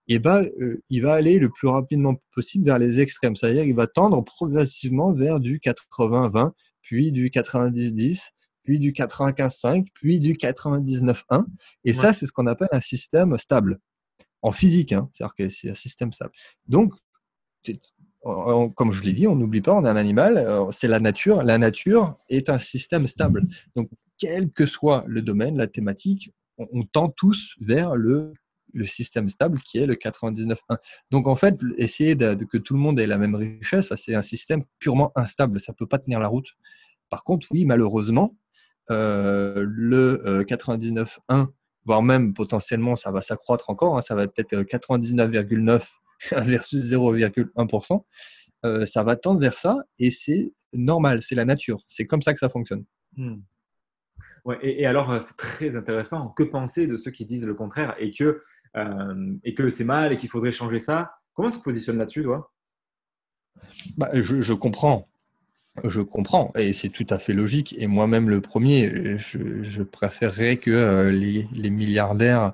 [0.07, 3.35] et ben, euh, il va aller le plus rapidement possible vers les extrêmes.
[3.35, 6.51] C'est-à-dire qu'il va tendre progressivement vers du 80-20,
[6.81, 8.31] puis du 90-10,
[8.63, 11.45] puis du 95-5, puis du 99-1.
[11.85, 11.93] Et Ouais.
[11.93, 13.79] ça, c'est ce qu'on appelle un système stable.
[14.41, 16.33] En physique, hein, c'est-à-dire que c'est un système stable.
[16.67, 16.93] Donc,
[18.23, 21.43] comme je l'ai dit, on n'oublie pas, on est un animal, euh, c'est la nature.
[21.43, 23.47] La nature est un système stable.
[23.75, 28.33] Donc, quel que soit le domaine, la thématique, on, tend tous vers le,
[28.85, 30.77] système stable qui est le 99.1.
[31.11, 34.21] Donc, en fait, essayer de, que tout le monde ait la même richesse, c'est un
[34.21, 35.59] système purement instable.
[35.59, 36.47] Ça ne peut pas tenir la route.
[37.09, 38.35] Par contre, oui, malheureusement,
[38.89, 41.47] euh, le euh, 99.1,
[41.85, 45.81] voire même potentiellement, ça va s'accroître encore, hein, ça va peut-être euh, 99,9
[46.31, 48.03] versus 0,1%,
[48.65, 52.33] euh, ça va tendre vers ça et c'est normal, c'est la nature, c'est comme ça
[52.33, 52.85] que ça fonctionne.
[53.17, 53.41] Hmm.
[54.45, 56.29] Ouais, et, et alors, euh, c'est très intéressant.
[56.29, 58.41] Que penser de ceux qui disent le contraire et que,
[58.75, 61.13] euh, et que c'est mal et qu'il faudrait changer ça?
[61.33, 62.51] Comment tu te positionnes là-dessus, toi?
[63.97, 65.09] Bah, je, je comprends,
[65.83, 67.75] je comprends et c'est tout à fait logique.
[67.77, 72.53] Et moi-même, le premier, je, je préférerais que les, les milliardaires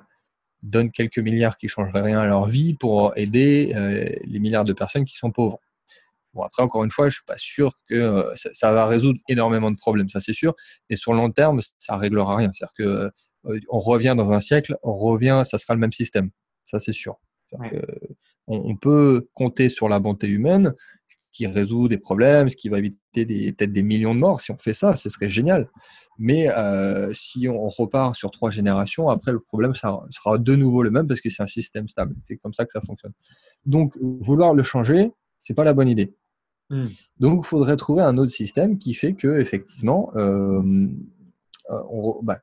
[0.62, 4.64] donnent quelques milliards qui ne changeraient rien à leur vie pour aider euh, les milliards
[4.64, 5.58] de personnes qui sont pauvres.
[6.34, 9.18] Bon, après, encore une fois, je suis pas sûr que euh, ça, ça va résoudre
[9.28, 10.54] énormément de problèmes, ça c'est sûr.
[10.88, 12.50] Et sur le long terme, ça réglera rien.
[12.52, 13.10] C'est-à-dire que
[13.50, 16.30] euh, on revient dans un siècle, on revient, ça sera le même système.
[16.64, 17.16] Ça c'est sûr.
[17.48, 17.80] C'est-à-dire Ouais.
[17.80, 17.86] que
[18.46, 20.74] on, on peut compter sur la bonté humaine,
[21.32, 24.40] qui résout des problèmes, ce qui va éviter des- peut-être des millions de morts.
[24.40, 25.68] Si on fait ça, ce serait génial.
[26.18, 30.82] Mais euh, si on repart sur trois générations, après le problème ça sera de nouveau
[30.82, 32.14] le même parce que c'est un système stable.
[32.24, 33.12] C'est comme ça que ça fonctionne.
[33.64, 36.14] Donc vouloir le changer, c'est pas la bonne idée.
[36.70, 36.86] Hmm.
[37.18, 40.62] Donc, il faudrait trouver un autre système qui fait que, effectivement, euh,
[41.70, 42.38] euh, on bah,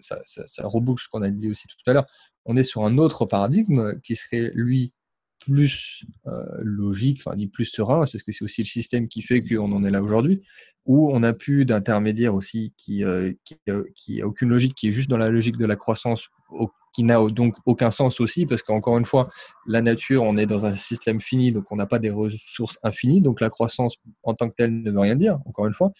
[0.00, 2.06] ça, ça, ça reboucle ce qu'on a dit aussi tout à l'heure.
[2.46, 4.92] On est sur un autre paradigme qui serait, lui,
[5.40, 9.42] plus euh, logique, enfin, ni plus serein, parce que c'est aussi le système qui fait
[9.42, 10.42] qu'on en est là aujourd'hui,
[10.86, 14.88] où on n'a plus d'intermédiaire aussi qui, euh, qui, euh, qui a aucune logique, qui
[14.88, 18.46] est juste dans la logique de la croissance, au- qui n'a donc aucun sens aussi,
[18.46, 19.28] parce qu'encore une fois,
[19.66, 23.20] la nature, on est dans un système fini, donc on n'a pas des ressources infinies,
[23.20, 25.92] donc la croissance en tant que telle ne veut rien dire, encore une fois.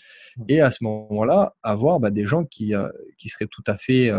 [0.48, 2.88] Et à ce moment-là, avoir bah, des gens qui, euh,
[3.18, 4.10] qui seraient tout à fait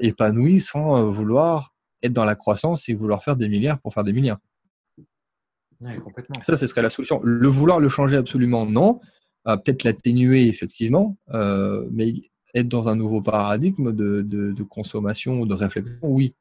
[0.00, 1.72] épanouis sans vouloir
[2.02, 4.38] être dans la croissance et vouloir faire des milliards pour faire des milliards.
[5.80, 6.42] Ouais, complètement.
[6.44, 7.20] Ça, ce serait la solution.
[7.24, 9.00] Le vouloir le changer absolument, non.
[9.48, 12.12] Euh, Peut-être l'atténuer, effectivement, euh, mais
[12.54, 16.34] être dans un nouveau paradigme de, de, de consommation ou de réflexion, oui.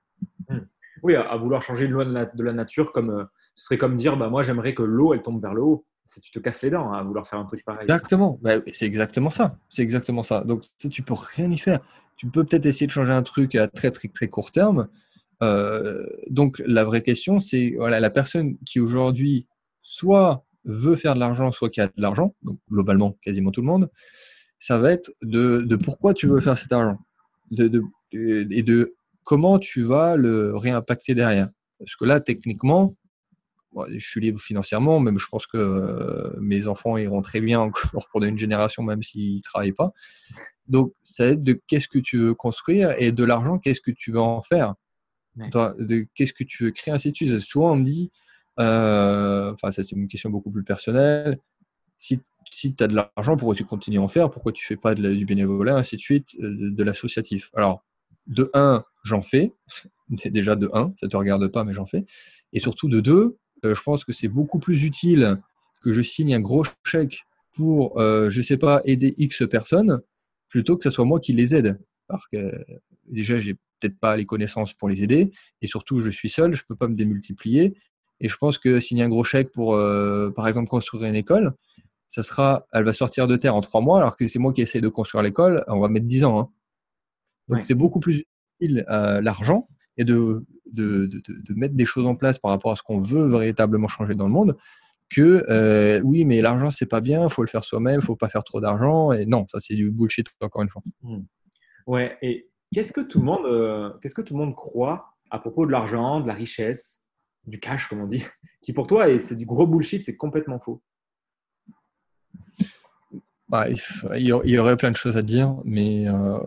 [1.01, 3.23] Oui, à, à vouloir changer une loi de la, de la nature, comme, euh,
[3.55, 5.85] ce serait comme dire bah, moi, j'aimerais que l'eau, elle tombe vers le haut.
[6.03, 7.83] Si tu te casses les dents hein, à vouloir faire un truc pareil.
[7.83, 8.39] Exactement.
[8.41, 9.57] Bah, c'est exactement ça.
[9.69, 10.43] C'est exactement ça.
[10.43, 11.79] Donc, tu peux rien y faire.
[12.17, 14.87] Tu peux peut-être essayer de changer un truc à très très très court terme.
[15.43, 19.47] Euh, donc, la vraie question, c'est voilà, la personne qui aujourd'hui
[19.81, 22.35] soit veut faire de l'argent, soit qui a de l'argent,
[22.69, 23.89] globalement quasiment tout le monde,
[24.59, 26.99] ça va être de, pourquoi tu veux faire cet argent
[27.49, 28.93] de, de- et de
[29.23, 31.49] comment tu vas le réimpacter derrière.
[31.79, 32.95] Parce que là, techniquement,
[33.89, 38.07] je suis libre financièrement, même je pense que euh, mes enfants iront très bien encore
[38.11, 39.93] pour une génération, même s'ils ne travaillent pas.
[40.67, 44.11] Donc, ça être de qu'est-ce que tu veux construire et de l'argent, qu'est-ce que tu
[44.11, 44.75] veux en faire
[46.15, 47.39] Qu'est-ce que tu veux créer, ainsi de suite?
[47.39, 48.11] Souvent, on me dit,
[48.59, 51.39] euh, c'est une question beaucoup plus personnelle.
[51.97, 52.19] Si,
[52.51, 54.29] si tu as de l'argent, pourquoi tu continues à en faire?
[54.29, 57.49] Pourquoi tu fais pas du bénévolat, ainsi de suite, de, de l'associatif?
[57.55, 57.83] Alors,
[58.27, 59.53] de un, j'en fais.
[60.09, 62.05] Déjà de un, ça te regarde pas, mais j'en fais.
[62.53, 65.39] Et surtout de deux, je pense que c'est beaucoup plus utile
[65.81, 70.01] que je signe un gros chèque pour, euh, je sais pas, aider X personnes,
[70.49, 71.79] plutôt que ce soit moi qui les aide.
[72.07, 72.51] Parce que
[73.11, 75.31] déjà, j'ai peut-être pas les connaissances pour les aider,
[75.61, 77.75] et surtout, je suis seul, je peux pas me démultiplier.
[78.19, 81.53] Et je pense que signer un gros chèque pour, euh, par exemple, construire une école,
[82.07, 84.61] ça sera, elle va sortir de terre en trois mois, alors que c'est moi qui
[84.61, 86.39] essaie de construire l'école, on va mettre dix ans.
[86.39, 86.49] Hein.
[87.47, 88.23] Donc c'est beaucoup plus
[88.59, 89.67] utile euh, l'argent
[89.97, 92.99] et de de, de, de, mettre des choses en place par rapport à ce qu'on
[92.99, 94.55] veut véritablement changer dans le monde
[95.11, 98.15] que euh, oui, mais l'argent, c'est pas bien, il faut le faire soi-même, il faut
[98.15, 99.11] pas faire trop d'argent.
[99.11, 100.81] Et non, ça, c'est du bullshit, encore une fois.
[101.03, 101.23] Hmm.
[101.85, 105.39] Ouais, et qu'est-ce que, tout le monde, euh, qu'est-ce que tout le monde croit à
[105.39, 107.03] propos de l'argent, de la richesse,
[107.45, 108.25] du cash, comme on dit,
[108.61, 110.81] qui pour toi, c'est du gros bullshit, c'est complètement faux?
[113.47, 116.39] Bah, il y aurait plein de choses à dire, mais euh,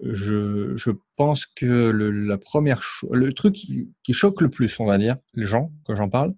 [0.00, 4.86] je, je, pense que le, la première le truc qui, qui, choque le plus, on
[4.86, 6.34] va dire, les gens, quand j'en parle,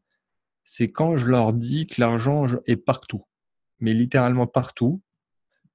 [0.65, 3.24] c'est quand je leur dis que l'argent est partout,
[3.78, 5.01] mais littéralement partout,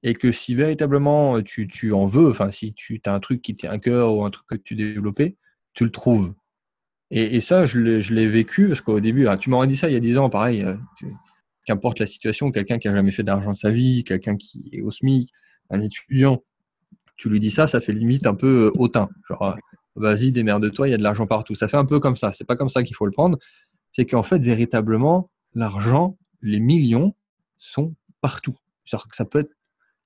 [0.04, 3.56] et que si véritablement tu, tu en veux, enfin si tu as un truc qui
[3.56, 5.38] tient à cœur ou un truc que tu développé,
[5.74, 6.34] tu le trouves.
[7.16, 9.96] Et, ça, je l'ai vécu parce qu'au début, ah, tu m'aurais dit ça il y
[9.96, 10.66] a 10 ans, pareil,
[11.66, 14.82] qu'importe la situation, quelqu'un qui a jamais fait d'argent de sa vie, quelqu'un qui est
[14.82, 15.30] au SMIC,
[15.70, 16.44] un étudiant,
[17.16, 19.10] tu lui dis ça, ça fait limite un peu hautain.
[19.30, 19.56] Genre,
[19.96, 21.54] vas-y, démerde-toi, il y a de l'argent partout.
[21.54, 22.34] Ça fait un peu comme ça.
[22.34, 23.38] C'est pas comme ça qu'il faut le prendre
[23.94, 27.16] c'est qu'en fait, véritablement, l'argent, les millions
[27.60, 28.56] sont partout.
[28.92, 29.54] que ça peut être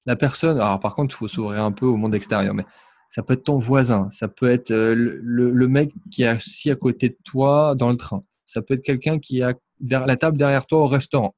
[0.08, 2.66] la personne, alors par contre, il faut s'ouvrir un peu au monde extérieur, mais
[3.12, 6.76] ça peut être ton voisin, ça peut être euh, le, mec qui est assis à
[6.76, 10.66] côté de toi dans le train, ça peut être quelqu'un qui est la table derrière
[10.66, 11.36] toi au restaurant.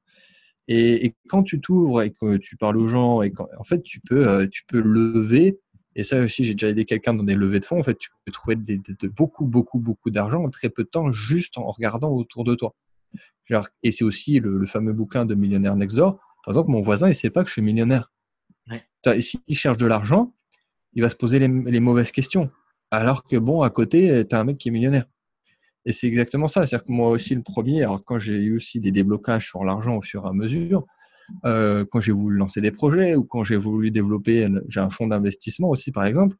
[0.68, 4.26] Et, quand tu t'ouvres et que tu parles aux gens, et en fait, tu peux,
[4.26, 5.58] euh, tu peux lever
[5.96, 7.78] et ça aussi, j'ai déjà aidé quelqu'un dans des levées de fonds.
[7.78, 11.10] En fait, tu peux trouver de, beaucoup, beaucoup, beaucoup d'argent en très peu de temps
[11.10, 12.74] juste en regardant autour de toi.
[13.82, 16.18] Et c'est aussi le, fameux bouquin de Millionnaire Next Door.
[16.44, 18.12] Par exemple, mon voisin, il ne sait pas que je suis millionnaire.
[18.70, 19.20] Ouais.
[19.20, 20.34] S'il cherche de l'argent,
[20.94, 22.50] il va se poser les, mauvaises questions.
[22.90, 25.06] Alors que, bon, à côté, tu as un mec qui est millionnaire.
[25.84, 26.66] Et c'est exactement ça.
[26.66, 29.96] C'est-à-dire que moi aussi, le premier, alors quand j'ai eu aussi des déblocages sur l'argent
[29.96, 30.84] au fur et à mesure,
[31.44, 35.06] euh, quand j'ai voulu lancer des projets ou quand j'ai voulu développer, j'ai un fonds
[35.06, 36.36] d'investissement aussi par exemple,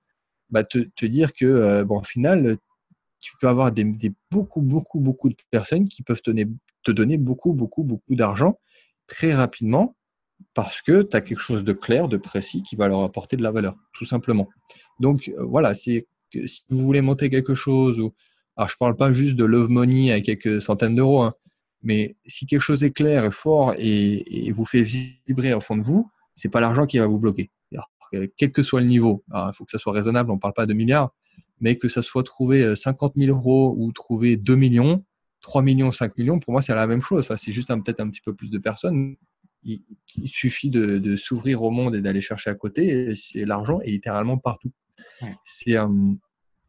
[0.51, 2.59] bah, te, dire que euh, bon, au final,
[3.21, 3.85] tu peux avoir des,
[4.31, 8.59] beaucoup, beaucoup, beaucoup de personnes qui peuvent te donner beaucoup, beaucoup, beaucoup d'argent
[9.07, 9.97] très rapidement
[10.55, 13.43] parce que tu as quelque chose de clair, de précis qui va leur apporter de
[13.43, 14.49] la valeur, tout simplement.
[14.99, 16.07] Donc euh, voilà, c'est
[16.47, 17.99] si vous voulez monter quelque chose,
[18.57, 21.35] alors je parle pas juste de love money à quelques centaines d'euros, hein,
[21.83, 25.83] mais si quelque chose est clair et fort et, vous fait vibrer au fond de
[25.83, 27.51] vous, c'est pas l'argent qui va vous bloquer.
[28.37, 30.67] quel que soit le niveau, il faut que ça soit raisonnable, on ne parle pas
[30.67, 31.15] de milliards,
[31.61, 35.05] mais que ça soit trouver 50 euh, 000 euros ou trouver 2 millions,
[35.43, 37.29] 3 millions, 5 millions, pour moi, c'est la même chose.
[37.37, 39.17] c'est juste peut-être un petit peu plus de personnes.
[39.63, 39.83] Il,
[40.27, 43.15] suffit de, s'ouvrir au monde et d'aller chercher à côté.
[43.15, 44.73] C'est l'argent est littéralement partout.
[45.45, 45.89] C'est euh,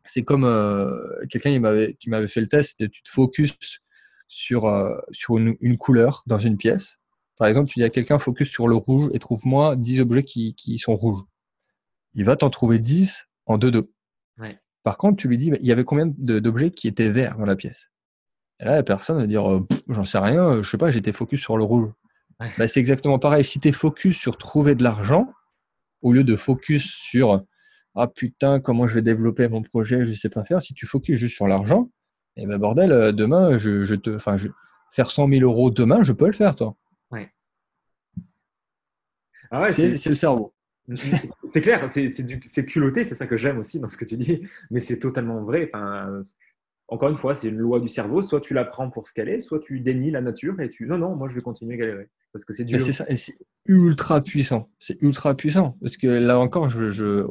[0.08, 1.52] c'est comme euh, quelqu'un
[1.98, 2.90] qui m'avait fait le test.
[2.90, 3.56] Tu te focuses
[4.28, 7.00] sur, euh, sur une, couleur dans une pièce.
[7.38, 10.54] Par exemple, tu dis à quelqu'un focus sur le rouge et trouve-moi 10 objets qui,
[10.56, 11.24] qui, sont rouges.
[12.14, 13.88] Il va t'en trouver 10 en 2-2.
[14.84, 17.56] Par contre, tu lui dis, il y avait combien d'objets qui étaient verts dans la
[17.56, 17.92] pièce?
[18.60, 21.56] Et là, la personne va dire, j'en sais rien, je sais pas, j'étais focus sur
[21.56, 21.92] le rouge.
[22.58, 23.44] Bah, c'est exactement pareil.
[23.44, 25.32] Si tu es focus sur trouver de l'argent,
[26.02, 27.46] au lieu de focus sur
[27.96, 31.18] ah putain, comment je vais développer mon projet, je sais pas faire, si tu focuses
[31.18, 31.92] juste sur l'argent,
[32.38, 34.48] et eh ben bordel, euh, demain, je, te, enfin, je,
[34.92, 36.76] faire 100 000 euros demain, je peux le faire, toi.
[37.12, 37.30] Ouais.
[39.52, 40.54] Ah ouais c'est le cerveau.
[41.50, 44.80] C'est clair, c'est culotté, c'est ça que j'aime aussi dans ce que tu dis, mais
[44.80, 45.70] c'est totalement vrai.
[45.72, 46.22] Enfin,
[46.92, 48.22] encore une fois, c'est une loi du cerveau.
[48.22, 50.86] Soit tu la prends pour ce qu'elle est, soit tu dénies la nature et tu
[50.86, 52.82] non non, moi je vais continuer à galérer parce que c'est dur.
[52.82, 54.70] C'est ça, et c'est ultra puissant.
[54.78, 57.26] C'est ultra puissant parce que là encore, je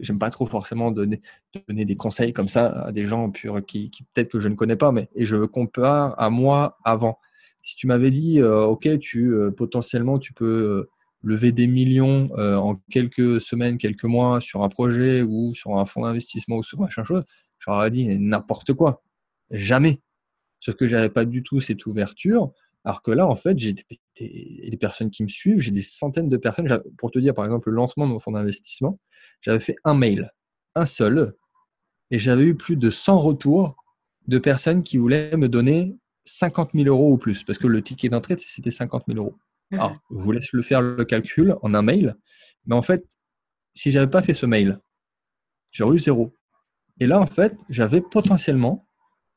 [0.00, 1.22] j'aime pas trop forcément donner
[1.68, 4.76] donner des conseils comme ça à des gens purs qui, peut-être que je ne connais
[4.76, 7.20] pas, mais et je compare à moi avant.
[7.62, 10.90] Si tu m'avais dit, euh, ok, tu euh, potentiellement tu peux euh,
[11.22, 16.02] lever des millions en quelques semaines, quelques mois sur un projet ou sur un fonds
[16.02, 17.24] d'investissement ou sur machin chose
[17.68, 19.02] J'aurais dit n'importe quoi.
[19.50, 20.00] Jamais.
[20.60, 22.50] Ce que j'avais pas du tout cette ouverture.
[22.84, 26.38] Alors que là, en fait, j'ai des, personnes qui me suivent, j'ai des centaines de
[26.38, 26.80] personnes.
[26.96, 28.98] Pour te dire, par exemple, le lancement de mon fonds d'investissement,
[29.42, 30.32] j'avais fait un mail,
[30.74, 31.34] un seul,
[32.10, 33.76] et j'avais eu plus de 100 retours
[34.26, 38.08] de personnes qui voulaient me donner 50 000 euros ou plus, parce que le ticket
[38.08, 39.36] d'entrée, c'était 50 000 euros.
[39.72, 42.16] Alors, je vous laisse le faire le calcul en un mail,
[42.66, 43.06] mais en fait,
[43.74, 44.80] si j'avais pas fait ce mail,
[45.72, 46.32] j'aurais eu zéro.
[47.00, 48.86] Et là, en fait, j'avais potentiellement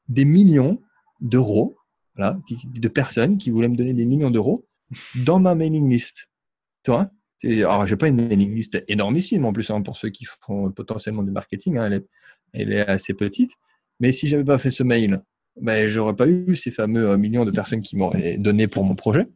[0.09, 0.81] des millions
[1.19, 1.77] d'euros,
[2.15, 4.67] voilà, de personnes qui voulaient me donner des millions d'euros
[5.25, 6.27] dans ma mailing list.
[6.83, 7.11] Tu vois
[7.43, 11.23] Alors, j'ai pas une mailing list énormissime en plus, hein, pour ceux qui font potentiellement
[11.23, 12.01] du marketing, hein,
[12.53, 13.51] elle, est, assez petite.
[13.99, 15.21] Mais si j'avais pas fait ce mail,
[15.59, 18.95] ben, j'aurais pas eu ces fameux euh, millions de personnes qui m'auraient donné pour mon
[18.95, 19.27] projet.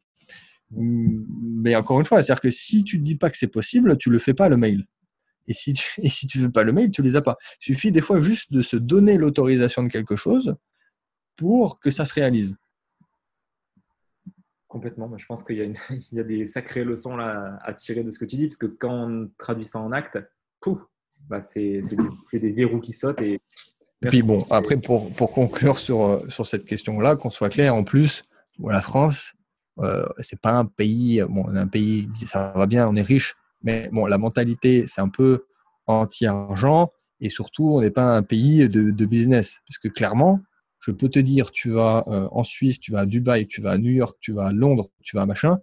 [0.72, 4.10] Mais encore une fois, c'est-à-dire que si tu ne dis pas que c'est possible, tu
[4.10, 4.85] le fais pas le mail.
[5.48, 7.38] Et si tu et si tu veux pas le mail, tu les as pas.
[7.62, 10.56] Il suffit des fois juste de se donner l'autorisation de quelque chose
[11.36, 12.56] pour que ça se réalise.
[14.68, 15.16] Complètement.
[15.18, 15.58] Je pense qu'il
[16.12, 18.66] y, a des sacrées leçons là, à tirer de ce que tu dis, parce que
[18.66, 20.18] quand on traduit ça en acte,
[21.30, 21.82] bah c'est
[22.34, 23.22] des, des, verrous qui sautent.
[23.22, 23.40] Et,
[24.02, 28.24] puis bon, après, pour, pour conclure sur, sur cette question-là, qu'on soit clair, en plus,
[28.60, 29.34] la France,
[29.80, 33.36] euh, c'est pas un pays, bon, un pays, ça va bien, on est riche,
[33.66, 35.46] mais bon, la mentalité, c'est un peu
[35.88, 39.60] anti-argent et surtout, on n'est pas un pays de, business.
[39.68, 40.40] Parce que clairement,
[40.80, 43.72] je peux te dire, tu vas euh, en Suisse, tu vas à Dubaï, tu vas
[43.72, 45.60] à New York, tu vas à Londres, tu vas à machin,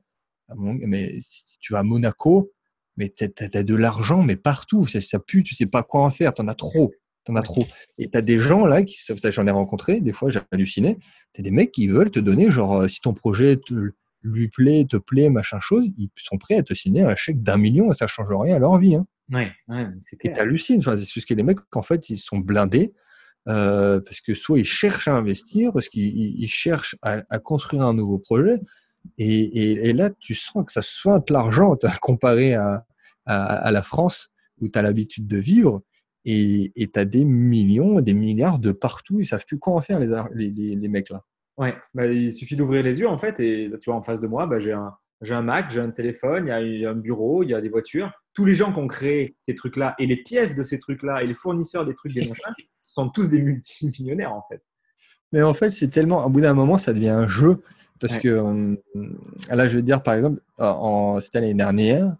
[0.57, 1.16] mais
[1.61, 2.53] tu vas à Monaco,
[2.97, 6.11] mais tu as, de l'argent, mais partout, ça, ça pue, tu sais pas quoi en
[6.11, 6.93] faire, tu en as trop.
[7.24, 7.65] T'en as trop.
[7.99, 8.97] Et tu as des gens là, qui,
[9.31, 10.99] j'en ai rencontré, des fois j'ai halluciné,
[11.33, 13.93] tu as des mecs qui veulent te donner, genre, euh, si ton projet te,
[14.23, 17.57] lui plaît, te plaît, machin chose, ils sont prêts à te signer un chèque d'un
[17.57, 18.94] million et ça change rien à leur vie.
[18.94, 19.07] Hein.
[19.31, 20.32] Ouais, ouais c'est clair.
[20.32, 20.81] Et t'hallucines.
[20.81, 22.93] Enfin, c'est ce que les mecs, en fait, ils sont blindés
[23.49, 28.19] euh, parce que soit ils cherchent à investir, parce qu'ils cherchent à, construire un nouveau
[28.19, 28.61] projet.
[29.19, 32.86] Et, et, là, tu sens que ça sointe l'argent comparé à,
[33.27, 34.31] à, la France
[34.61, 35.82] où tu as l'habitude de vivre.
[36.24, 39.19] Et tu as des millions, des milliards de partout.
[39.19, 41.24] Ils savent plus quoi en faire, les, les, les mecs là.
[41.59, 43.39] Ouais, bah, il suffit d'ouvrir les yeux en fait.
[43.41, 45.91] Et tu vois, en face de moi, bah, j'ai un, j'ai un Mac, j'ai un
[45.91, 48.11] téléphone, il y a un bureau, il y a des voitures.
[48.35, 51.27] Tous les gens qui ont créé ces trucs-là et les pièces de ces trucs-là et
[51.27, 54.62] les fournisseurs des trucs des machins sont tous des multimillionnaires en fait.
[55.33, 57.62] Mais en fait, c'est tellement, au bout d'un moment, ça devient un jeu.
[58.01, 58.74] Parce que euh,
[59.49, 62.16] là, je veux dire, par exemple, en, cette année dernière,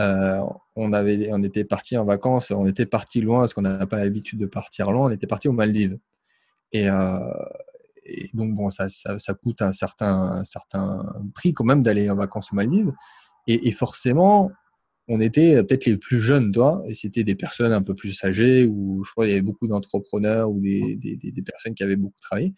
[0.00, 0.40] euh,
[0.74, 3.98] on, avait, on était parti en vacances, on était parti loin parce qu'on n'a pas
[3.98, 5.98] l'habitude de partir loin, on était parti aux Maldives.
[6.72, 7.18] Et, euh,
[8.10, 11.04] et donc, bon, ça, ça, coûte un certain, certain
[11.34, 12.92] prix quand même d'aller en vacances aux Maldives.
[13.46, 14.50] Et, forcément,
[15.08, 18.64] on était peut-être les plus jeunes, toi, et c'était des personnes un peu plus âgées,
[18.64, 21.96] ou je crois qu'il y avait beaucoup d'entrepreneurs ou des, des, des, personnes qui avaient
[21.96, 22.52] beaucoup travaillé.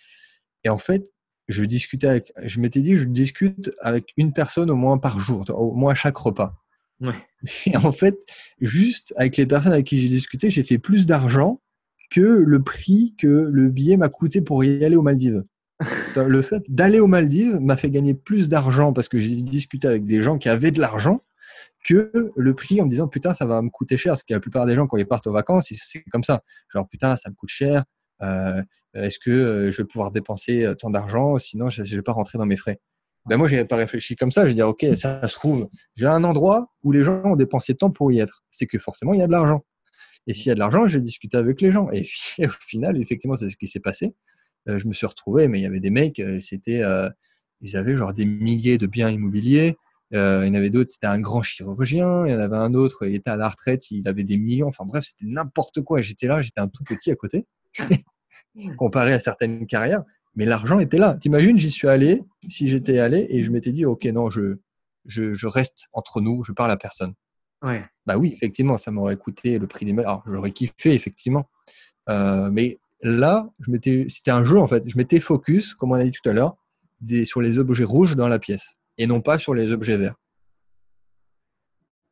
[0.65, 1.05] Et en fait,
[1.49, 5.45] je discutais avec, je m'étais dit, je discute avec une personne au moins par jour,
[5.51, 6.55] au moins à chaque repas.
[7.01, 7.15] Ouais.
[7.67, 8.17] Et en fait,
[8.61, 11.61] juste avec les personnes avec qui j'ai discuté, j'ai fait plus d'argent
[12.13, 15.45] que le prix que le billet m'a coûté pour y aller aux Maldives.
[16.17, 20.05] le fait d'aller aux Maldives m'a fait gagner plus d'argent parce que j'ai discuté avec
[20.05, 21.23] des gens qui avaient de l'argent
[21.85, 24.13] que le prix en me disant putain ça va me coûter cher.
[24.13, 26.43] Parce que la plupart des gens quand ils partent aux vacances c'est comme ça.
[26.69, 27.85] Genre putain ça me coûte cher.
[28.23, 28.63] Euh,
[28.95, 31.39] est-ce que euh, je vais pouvoir dépenser euh, tant d'argent?
[31.39, 32.79] Sinon je, ne vais pas rentrer dans mes frais.
[33.25, 34.47] Ben moi j'ai pas réfléchi comme ça.
[34.47, 37.91] Je dis ok ça se trouve j'ai un endroit où les gens ont dépensé tant
[37.91, 38.45] pour y être.
[38.51, 39.65] C'est que forcément il y a de l'argent
[40.27, 41.91] et s'il y a de l'argent, j'ai discuté avec les gens.
[41.91, 42.03] Et
[42.45, 44.15] au final, effectivement, c'est ce qui s'est passé.
[44.69, 47.09] Euh, je me suis retrouvé, mais il y avait des mecs, euh, c'était, euh,
[47.61, 49.77] ils avaient genre des milliers de biens immobiliers.
[50.13, 52.27] il y en avait d'autres, c'était un grand chirurgien.
[52.27, 54.69] Il y en avait un autre, il était à la retraite, il avait des millions.
[54.69, 56.03] Enfin bref, c'était n'importe quoi.
[56.03, 57.47] J'étais là, j'étais un tout petit à côté,
[58.77, 60.03] comparé à certaines carrières.
[60.35, 61.17] Mais l'argent était là.
[61.21, 64.57] T'imagines, j'y suis allé, si j'étais allé, et je m'étais dit, ok, non, je,
[65.07, 67.15] je, je reste entre nous, je parle à personne.
[67.63, 67.83] Ouais.
[68.07, 70.07] Bah oui, effectivement, ça m'aurait coûté le prix des mails.
[70.07, 71.49] Alors, j'aurais kiffé, effectivement.
[72.09, 73.49] Euh, mais là,
[74.09, 74.89] c'était un jeu, en fait.
[74.89, 76.57] Je m'étais focus, comme on a dit tout à l'heure,
[77.25, 80.17] sur les objets rouges dans la pièce et non pas sur les objets verts.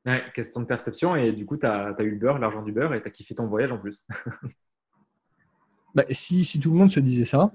[0.07, 1.17] Ouais, question de perception.
[1.17, 3.35] Et du coup, tu as, eu le beurre, l'argent du beurre, et tu as kiffé
[3.35, 4.07] ton voyage en plus.
[5.95, 7.53] bah, si, si, tout le monde se disait ça,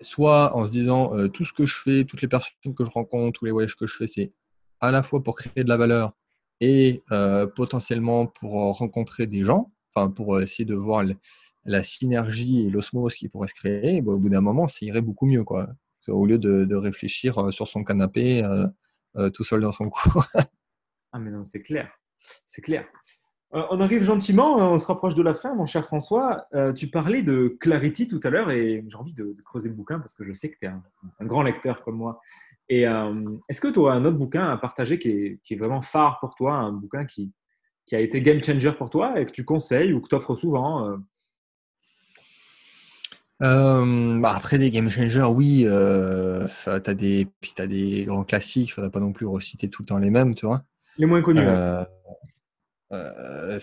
[0.00, 2.90] soit en se disant euh, tout ce que je fais, toutes les personnes que je
[2.90, 4.32] rencontre, tous les voyages que je fais, c'est
[4.80, 6.12] à la fois pour créer de la valeur
[6.62, 11.04] et euh, potentiellement pour rencontrer des gens, enfin pour essayer de voir
[11.64, 15.00] la synergie et l'osmose qui pourrait se créer, bah, au bout d'un moment, ça irait
[15.00, 15.42] beaucoup mieux.
[15.42, 15.68] Quoi.
[16.06, 20.24] Au lieu de, réfléchir euh, sur son canapé euh, tout seul dans son coin.
[21.10, 21.98] ah mais non, c'est clair.
[22.46, 22.86] C'est clair.
[23.54, 26.46] On arrive gentiment, on se rapproche de la fin, mon cher François.
[26.74, 30.14] Tu parlais de Clarity tout à l'heure et j'ai envie de, creuser le bouquin parce
[30.14, 30.82] que je sais que tu es un,
[31.20, 32.20] un, grand lecteur comme moi.
[32.72, 36.18] Et euh, est-ce que tu aurais un autre bouquin à partager qui est, vraiment phare
[36.20, 37.30] pour toi, un bouquin qui,
[37.92, 40.88] a été game changer pour toi et que tu conseilles ou que tu offres souvent
[40.88, 40.96] euh?
[43.42, 48.72] Euh, bah, après des game changers, oui, euh, t'as des, puis t'as des grands classiques,
[48.72, 50.62] faudrait pas non plus reciter tout le temps les mêmes, tu vois.
[50.96, 51.42] Les moins connus.
[51.44, 51.84] Euh,
[52.92, 53.60] euh,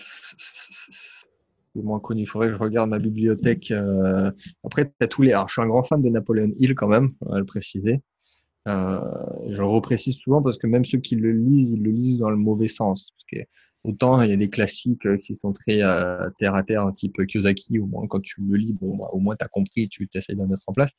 [1.74, 3.72] les moins connus, il faudrait que je regarde ma bibliothèque.
[4.64, 5.32] Après, t'as tous les.
[5.32, 8.00] Alors, je suis un grand fan de Napoleon Hill quand même, va le préciser.
[8.66, 12.30] je le reprécise souvent parce que même ceux qui le lisent, ils le lisent dans
[12.30, 13.12] le mauvais sens.
[13.82, 17.24] Autant il y a des classiques euh, qui sont très euh, terre à terre, type
[17.26, 20.06] Kiyosaki, au moins quand tu le lis, bon, bah, au moins tu as compris, tu
[20.14, 20.90] essayes de mettre en place.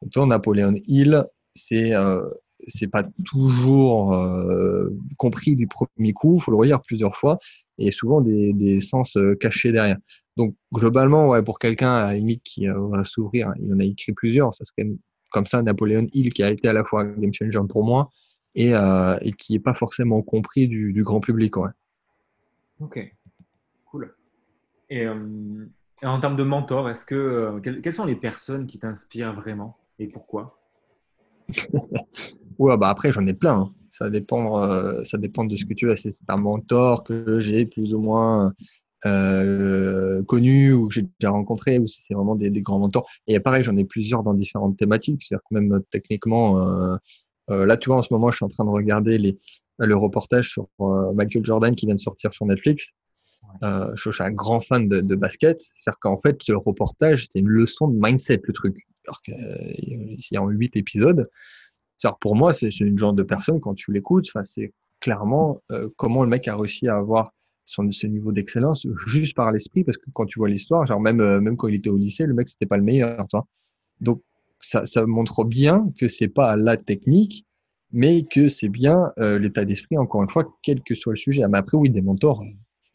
[0.00, 1.24] Autant Napoléon Hill,
[1.56, 2.22] c'est euh,
[2.68, 7.38] c'est pas toujours euh, compris du premier coup, faut le relire plusieurs fois,
[7.78, 9.98] et souvent des, des sens cachés derrière.
[10.36, 14.12] Donc globalement, ouais, pour quelqu'un à la limite qui va s'ouvrir, il en a écrit
[14.12, 14.88] plusieurs, ça serait
[15.30, 18.10] comme ça Napoléon Hill qui a été à la fois un game changer pour moi
[18.54, 21.56] et, et qui n'est pas forcément compris du, du grand public.
[21.56, 21.70] Ouais.
[22.80, 23.12] Ok,
[23.86, 24.14] cool.
[24.88, 25.66] Et, euh,
[26.04, 30.06] en termes de mentor, est-ce que euh, quelles, sont les personnes qui t'inspirent vraiment et
[30.06, 30.60] pourquoi?
[32.58, 33.60] Ouais, bah après j'en ai plein.
[33.60, 33.72] Hein.
[33.90, 35.96] Ça dépend, euh, ça dépend de ce que tu veux.
[35.96, 38.52] C'est un mentor que j'ai plus ou moins
[39.04, 43.08] connu ou que j'ai déjà rencontré ou si c'est vraiment des, grands mentors.
[43.26, 45.24] Et pareil, j'en ai plusieurs dans différentes thématiques.
[45.26, 46.60] C'est-à-dire que même techniquement,
[47.48, 49.38] là tu vois en ce moment, je suis en train de regarder les
[49.86, 52.90] le reportage sur euh, Michael Jordan qui vient de sortir sur Netflix.
[53.62, 55.60] Euh, je suis un grand fan de, de basket.
[55.60, 58.86] C'est-à-dire qu'en fait, le reportage, c'est une leçon de mindset, le truc.
[59.06, 61.30] Alors qu'il euh, y a en huit épisodes.
[61.98, 66.22] Cest pour moi, c'est une genre de personne, quand tu l'écoutes, c'est clairement euh, comment
[66.24, 67.32] le mec a réussi à avoir
[67.64, 71.38] son, ce niveau d'excellence juste par l'esprit, parce que quand tu vois l'histoire, genre même,
[71.40, 73.26] même quand il était au lycée, le mec, c'était pas le meilleur.
[73.28, 73.46] Toi.
[74.00, 74.22] Donc,
[74.60, 77.46] ça, ça montre bien que c'est pas la technique,
[77.92, 81.46] mais que c'est bien euh, l'état d'esprit, encore une fois, quel que soit le sujet.
[81.48, 82.42] Mais après, oui, des mentors,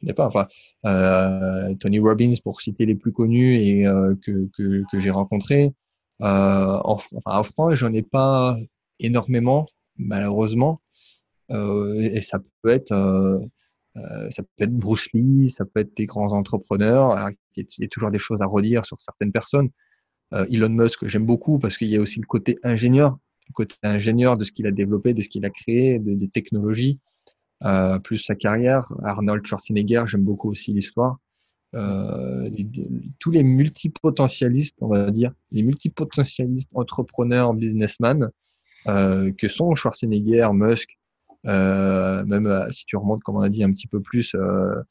[0.02, 0.28] je n'ai pas.
[0.28, 0.48] Enfin,
[0.86, 5.74] euh, Tony Robbins, pour citer les plus connus et euh, que, que, que j'ai rencontrés.
[6.22, 8.58] Euh, en, enfin, en France, j'en ai pas
[9.00, 9.68] énormément,
[9.98, 10.80] malheureusement.
[11.52, 12.90] Euh, et ça peut être,
[13.96, 17.30] ça peut être Bruce Lee, ça peut être des grands entrepreneurs.
[17.56, 19.70] il y a toujours des choses à redire sur certaines personnes.
[20.32, 23.18] Elon Musk, j'aime beaucoup parce qu'il y a aussi le côté ingénieur
[23.52, 27.00] côté ingénieur de ce qu'il a développé, de ce qu'il a créé, de, des technologies,
[27.64, 28.86] euh, plus sa carrière.
[29.04, 31.18] Arnold Schwarzenegger, j'aime beaucoup aussi l'histoire.
[31.76, 32.50] Euh,
[33.20, 38.30] tous les multipotentialistes, on va dire, les multipotentialistes entrepreneurs, businessmen, euh,
[38.86, 40.98] que sont Schwarzenegger, Musk,
[41.46, 44.82] euh, même euh, si tu remontes, comme on a dit, un petit peu plus euh,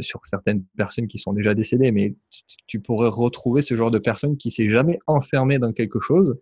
[0.00, 2.14] sur certaines personnes qui sont déjà décédées, mais
[2.66, 6.38] tu pourrais retrouver ce genre de personnes qui s'est jamais enfermé dans quelque chose,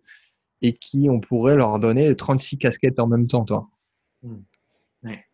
[0.61, 3.69] et qui on pourrait leur donner 36 casquettes en même temps, toi.
[4.21, 4.41] Hmm.
[5.03, 5.25] Ouais.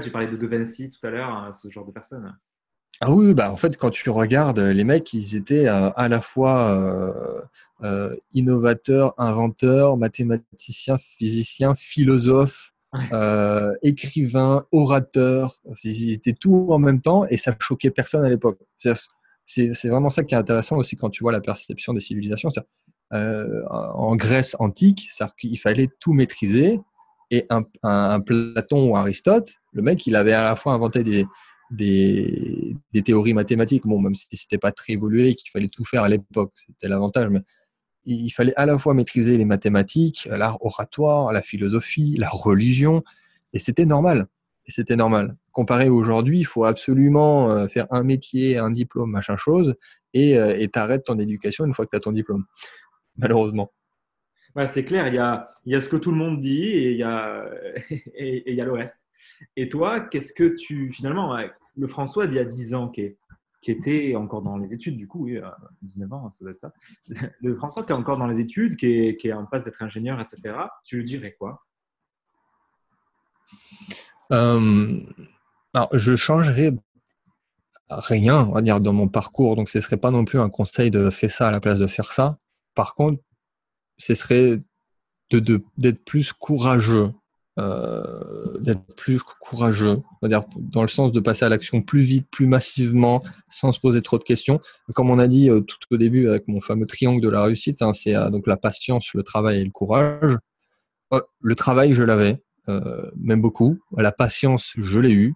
[0.00, 2.36] tu parlais de De Vinci tout à l'heure, hein, ce genre de personnes.
[3.00, 6.20] Ah oui, bah en fait, quand tu regardes les mecs, ils étaient euh, à la
[6.20, 7.40] fois euh,
[7.84, 12.72] euh, innovateurs, inventeurs, mathématiciens, physiciens, philosophes,
[13.82, 15.54] écrivains, orateurs.
[15.84, 18.58] Ils étaient tout en même temps et ça choquait personne à l'époque.
[19.46, 22.50] C'est vraiment ça qui est intéressant aussi quand tu vois la perception des civilisations.
[23.14, 25.08] Euh, en Grèce antique,
[25.38, 26.80] qu'il fallait tout maîtriser.
[27.30, 31.26] Et un, un, Platon ou Aristote, le mec, il avait à la fois inventé des,
[31.70, 36.08] des, théories mathématiques, bon, même si c'était pas très évolué, qu'il fallait tout faire à
[36.08, 37.40] l'époque, c'était l'avantage, mais
[38.04, 43.02] il fallait à la fois maîtriser les mathématiques, l'art oratoire, la philosophie, la religion,
[43.52, 44.26] et c'était normal.
[44.66, 45.36] Et c'était normal.
[45.52, 49.74] Comparé aujourd'hui, il faut absolument euh, faire un métier, un diplôme, machin chose,
[50.14, 52.44] et euh, t'arrêtes ton éducation une fois que tu as ton diplôme
[53.18, 53.72] malheureusement.
[54.66, 56.92] c'est clair, il y, a, il y a ce que tout le monde dit et
[56.92, 57.44] il y a,
[58.14, 59.02] et, il y a le reste.
[59.56, 61.36] Et toi, qu'est-ce que tu, finalement,
[61.76, 63.16] le François d'il y a 10 ans, qui,
[63.66, 65.38] était encore dans les études, du coup, oui,
[65.82, 66.72] 19 ans, ça doit être ça.
[67.40, 70.56] Le François qui est encore dans les études, qui est, en passe d'être ingénieur, etc.,
[70.84, 71.64] tu lui dirais quoi?
[74.32, 75.00] Euh,
[75.74, 76.72] alors, je changerais
[77.90, 79.56] rien, on va dire, dans mon parcours.
[79.56, 81.86] Donc, ce serait pas non plus un conseil de faire ça à la place de
[81.86, 82.38] faire ça.
[82.74, 83.22] Par contre,
[83.98, 84.60] ce serait
[85.30, 87.12] d'être plus courageux, euh,
[88.60, 93.22] d'être plus courageux, dire dans le sens de passer à l'action plus vite, plus massivement,
[93.50, 94.60] sans se poser trop de questions.
[94.94, 97.82] Comme on a dit euh, tout au début avec mon fameux triangle de la réussite,
[97.82, 100.36] hein, c'est euh, donc la patience, le travail et le courage.
[101.40, 102.42] le travail, je l'avais,
[103.16, 103.78] même beaucoup.
[103.96, 105.34] La patience, je l'ai eu.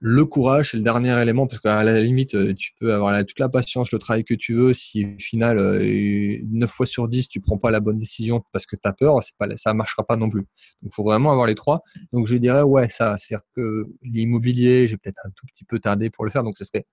[0.00, 3.38] Le courage, c'est le dernier élément, parce qu'à la limite, euh, tu peux avoir toute
[3.38, 4.74] la patience, le travail que tu veux.
[4.74, 8.66] Si au final, 9 euh, fois sur 10, tu prends pas la bonne décision parce
[8.66, 10.42] que tu as peur, c'est pas, ça marchera pas non plus.
[10.82, 11.82] Donc, il faut vraiment avoir les trois.
[12.12, 16.10] Donc, je dirais, ouais, ça, c'est-à-dire que l'immobilier, j'ai peut-être un tout petit peu tardé
[16.10, 16.42] pour le faire.
[16.42, 16.84] Donc, ce serait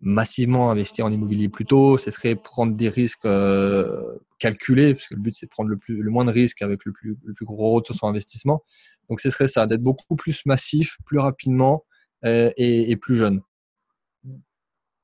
[0.00, 5.14] massivement investir en immobilier plus tôt, ce serait prendre des risques euh, calculés, parce que
[5.14, 7.34] le but c'est de prendre le, plus, le moins de risques avec le plus, le
[7.34, 8.62] plus gros retour sur investissement.
[9.08, 11.84] Donc ce serait ça, d'être beaucoup plus massif, plus rapidement
[12.24, 13.42] et, et, plus jeune.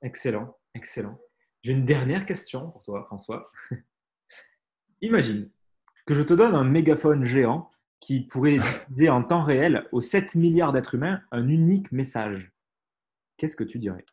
[0.02, 1.18] Excellent, excellent.
[1.62, 3.50] J'ai une dernière question pour toi, François.
[5.00, 5.50] Imagine
[6.06, 7.70] que je te donne un mégaphone géant
[8.00, 8.58] qui pourrait
[8.88, 12.52] diffuser en temps réel aux 7 milliards d'êtres humains un unique message.
[13.36, 14.04] Qu'est-ce que tu dirais?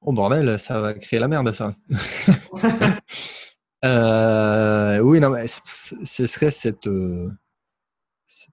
[0.00, 1.76] Oh bordel, ça va créer la merde, ça.
[3.84, 6.88] euh, oui, non, mais ce serait cette,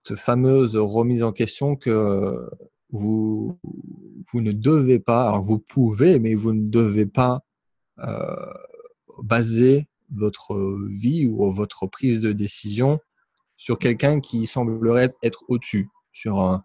[0.04, 2.50] cette fameuse remise en question que
[2.92, 3.60] vous,
[4.32, 7.42] vous ne devez pas, alors vous pouvez, mais vous ne devez pas
[8.00, 8.54] euh,
[9.22, 13.00] baser votre vie ou votre prise de décision
[13.58, 16.62] sur quelqu'un qui semblerait être au-dessus, sur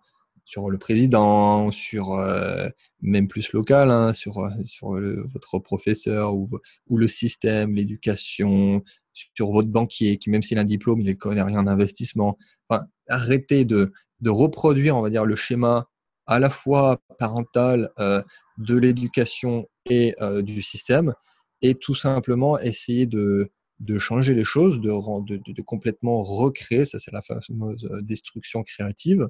[0.46, 2.68] sur le président, sur euh,
[3.00, 4.90] même plus local, hein, sur, sur
[5.32, 6.48] votre professeur ou,
[6.88, 8.82] ou le système, l'éducation,
[9.12, 12.36] sur votre banquier qui, même s'il a un diplôme, il ne connaît rien en investissement.
[12.68, 15.88] Enfin, arrêtez de, de, reproduire, on va dire, le schéma
[16.26, 18.22] à la fois parental euh,
[18.58, 21.14] de l'éducation et du système
[21.60, 23.50] et tout simplement essayer de,
[23.80, 24.90] de changer les choses, de,
[25.26, 29.28] de, de complètement recréer, ça c'est la fameuse euh, destruction créative,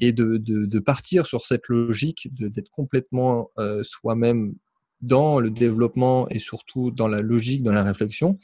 [0.00, 4.54] et de, de partir sur cette logique d'être complètement euh, soi-même
[5.00, 8.38] dans le développement et surtout dans la logique, dans la réflexion,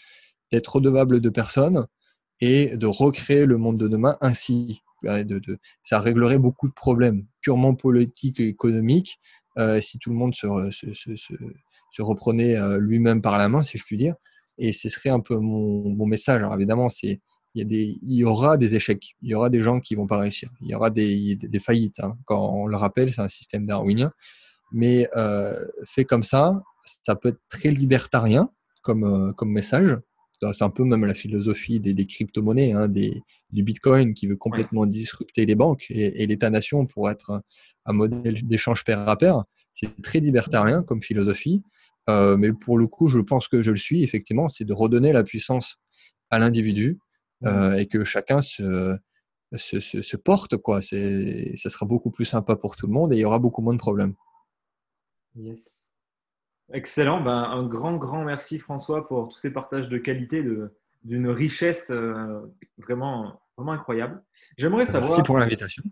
[0.50, 1.86] d'être redevable de personne
[2.44, 4.82] et de recréer le monde de demain ainsi.
[5.82, 9.18] Ça réglerait beaucoup de problèmes purement politiques et économiques
[9.58, 10.46] euh, si tout le monde se,
[12.00, 14.14] reprenait lui-même par la main, si je puis dire.
[14.58, 16.42] Et ce serait un peu mon, message.
[16.42, 17.18] Alors évidemment, il
[18.02, 20.74] y, aura des échecs, il y aura des gens qui vont pas réussir, il y
[20.74, 22.00] aura des, faillites.
[22.00, 22.18] Hein.
[22.26, 24.12] Quand on le rappelle, c'est un système darwinien.
[24.70, 26.62] Mais euh, fait comme ça,
[27.04, 28.50] ça peut être très libertarien
[28.88, 29.96] euh, comme message.
[30.52, 34.36] C'est un peu même la philosophie des, des crypto-monnaies, hein, des, du Bitcoin qui veut
[34.36, 37.42] complètement disrupter les banques et, et l'État-nation pour être
[37.86, 39.44] un modèle d'échange pair à pair.
[39.72, 41.62] C'est très libertarien comme philosophie.
[42.08, 45.12] Euh, mais pour le coup, je pense que je le suis, effectivement, c'est de redonner
[45.12, 45.78] la puissance
[46.30, 46.98] à l'individu
[47.44, 48.96] euh, et que chacun se,
[49.56, 50.56] se, se, porte.
[50.56, 50.80] Quoi.
[50.82, 53.72] Ça sera beaucoup plus sympa pour tout le monde et il y aura beaucoup moins
[53.72, 54.14] de problèmes.
[55.34, 55.88] Yes.
[56.72, 57.20] Excellent.
[57.20, 60.44] Ben, un grand, grand merci François pour tous ces partages de qualité,
[61.02, 62.40] d'une richesse euh,
[62.78, 64.22] vraiment, vraiment incroyable.
[64.56, 65.10] J'aimerais savoir.
[65.10, 65.82] Merci pour l'invitation.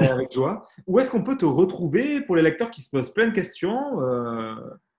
[0.00, 0.66] Avec joie.
[0.86, 3.98] Où est-ce qu'on peut te retrouver pour les lecteurs qui se posent plein de questions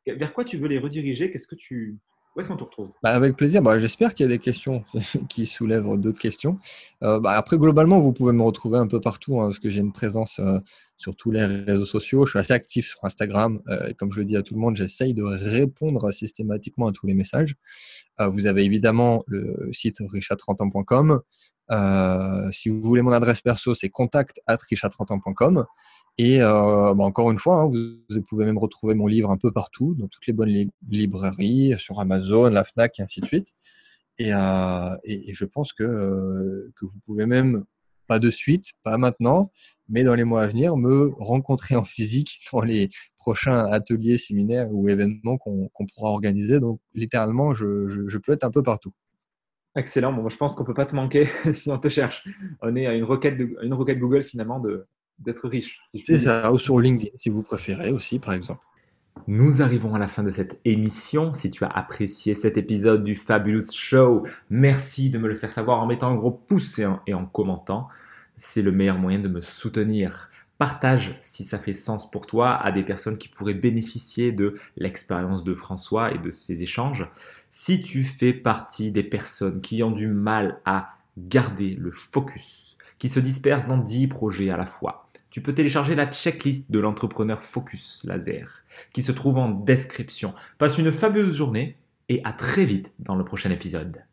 [0.05, 1.31] vers quoi tu veux les rediriger?
[1.31, 1.97] Qu'est-ce que tu
[2.35, 2.89] où est-ce qu'on te retrouve?
[3.03, 3.61] Bah, Avec plaisir.
[3.61, 4.83] Bah, J'espère qu'il y a des questions
[5.29, 6.57] qui soulèvent d'autres questions.
[7.03, 9.81] Euh, bah, après, globalement, vous pouvez me retrouver un peu partout hein, parce que j'ai
[9.81, 10.59] une présence euh,
[10.97, 12.25] sur tous les réseaux sociaux.
[12.25, 13.61] Je suis assez actif sur Instagram.
[13.69, 17.05] Euh, comme je le dis à tout le monde, j'essaye de répondre systématiquement à tous
[17.05, 17.55] les messages.
[18.19, 21.21] vous avez évidemment le site richard30ans.com.
[22.51, 25.65] si vous voulez mon adresse perso, c'est contact at richard30ans.com.
[26.17, 29.51] Et euh, bah, encore une fois, hein, vous, pouvez même retrouver mon livre un peu
[29.51, 33.47] partout, dans toutes les bonnes librairies, sur Amazon, la FNAC, et ainsi de suite.
[34.19, 37.65] Et, euh, je pense que, euh, que vous pouvez même,
[38.05, 39.51] pas de suite, pas maintenant,
[39.89, 44.67] mais dans les mois à venir, me rencontrer en physique dans les prochains ateliers, séminaires
[44.71, 46.59] ou événements qu'on pourra organiser.
[46.59, 48.93] Donc, littéralement, je, je, peux être un peu partout.
[49.75, 50.13] Excellent.
[50.13, 52.27] Bon, je pense qu'on ne peut pas te manquer si on te cherche.
[52.61, 54.85] On est à une requête, une requête Google finalement de,
[55.19, 55.79] d'être riche.
[55.87, 58.63] c'est ça, ou sur LinkedIn si vous préférez aussi, par exemple.
[59.27, 61.33] Nous arrivons à la fin de cette émission.
[61.33, 65.79] Si tu as apprécié cet épisode du Fabulous Show, merci de me le faire savoir
[65.79, 67.87] en mettant un gros pouce et en, et en commentant.
[68.35, 70.29] C'est le meilleur moyen de me soutenir.
[70.57, 75.43] Partage si ça fait sens pour toi à des personnes qui pourraient bénéficier de l'expérience
[75.43, 77.07] de François et de ses échanges.
[77.49, 82.62] Si tu fais partie des personnes qui ont du mal à garder le focus,
[83.03, 86.79] qui se dispersent dans 10 projets à la fois, tu peux télécharger la checklist de
[86.79, 88.63] l'entrepreneur Focus Laser
[88.93, 90.33] qui se trouve en description.
[90.57, 91.75] Passe une fabuleuse journée
[92.07, 94.05] et à très vite dans le prochain épisode.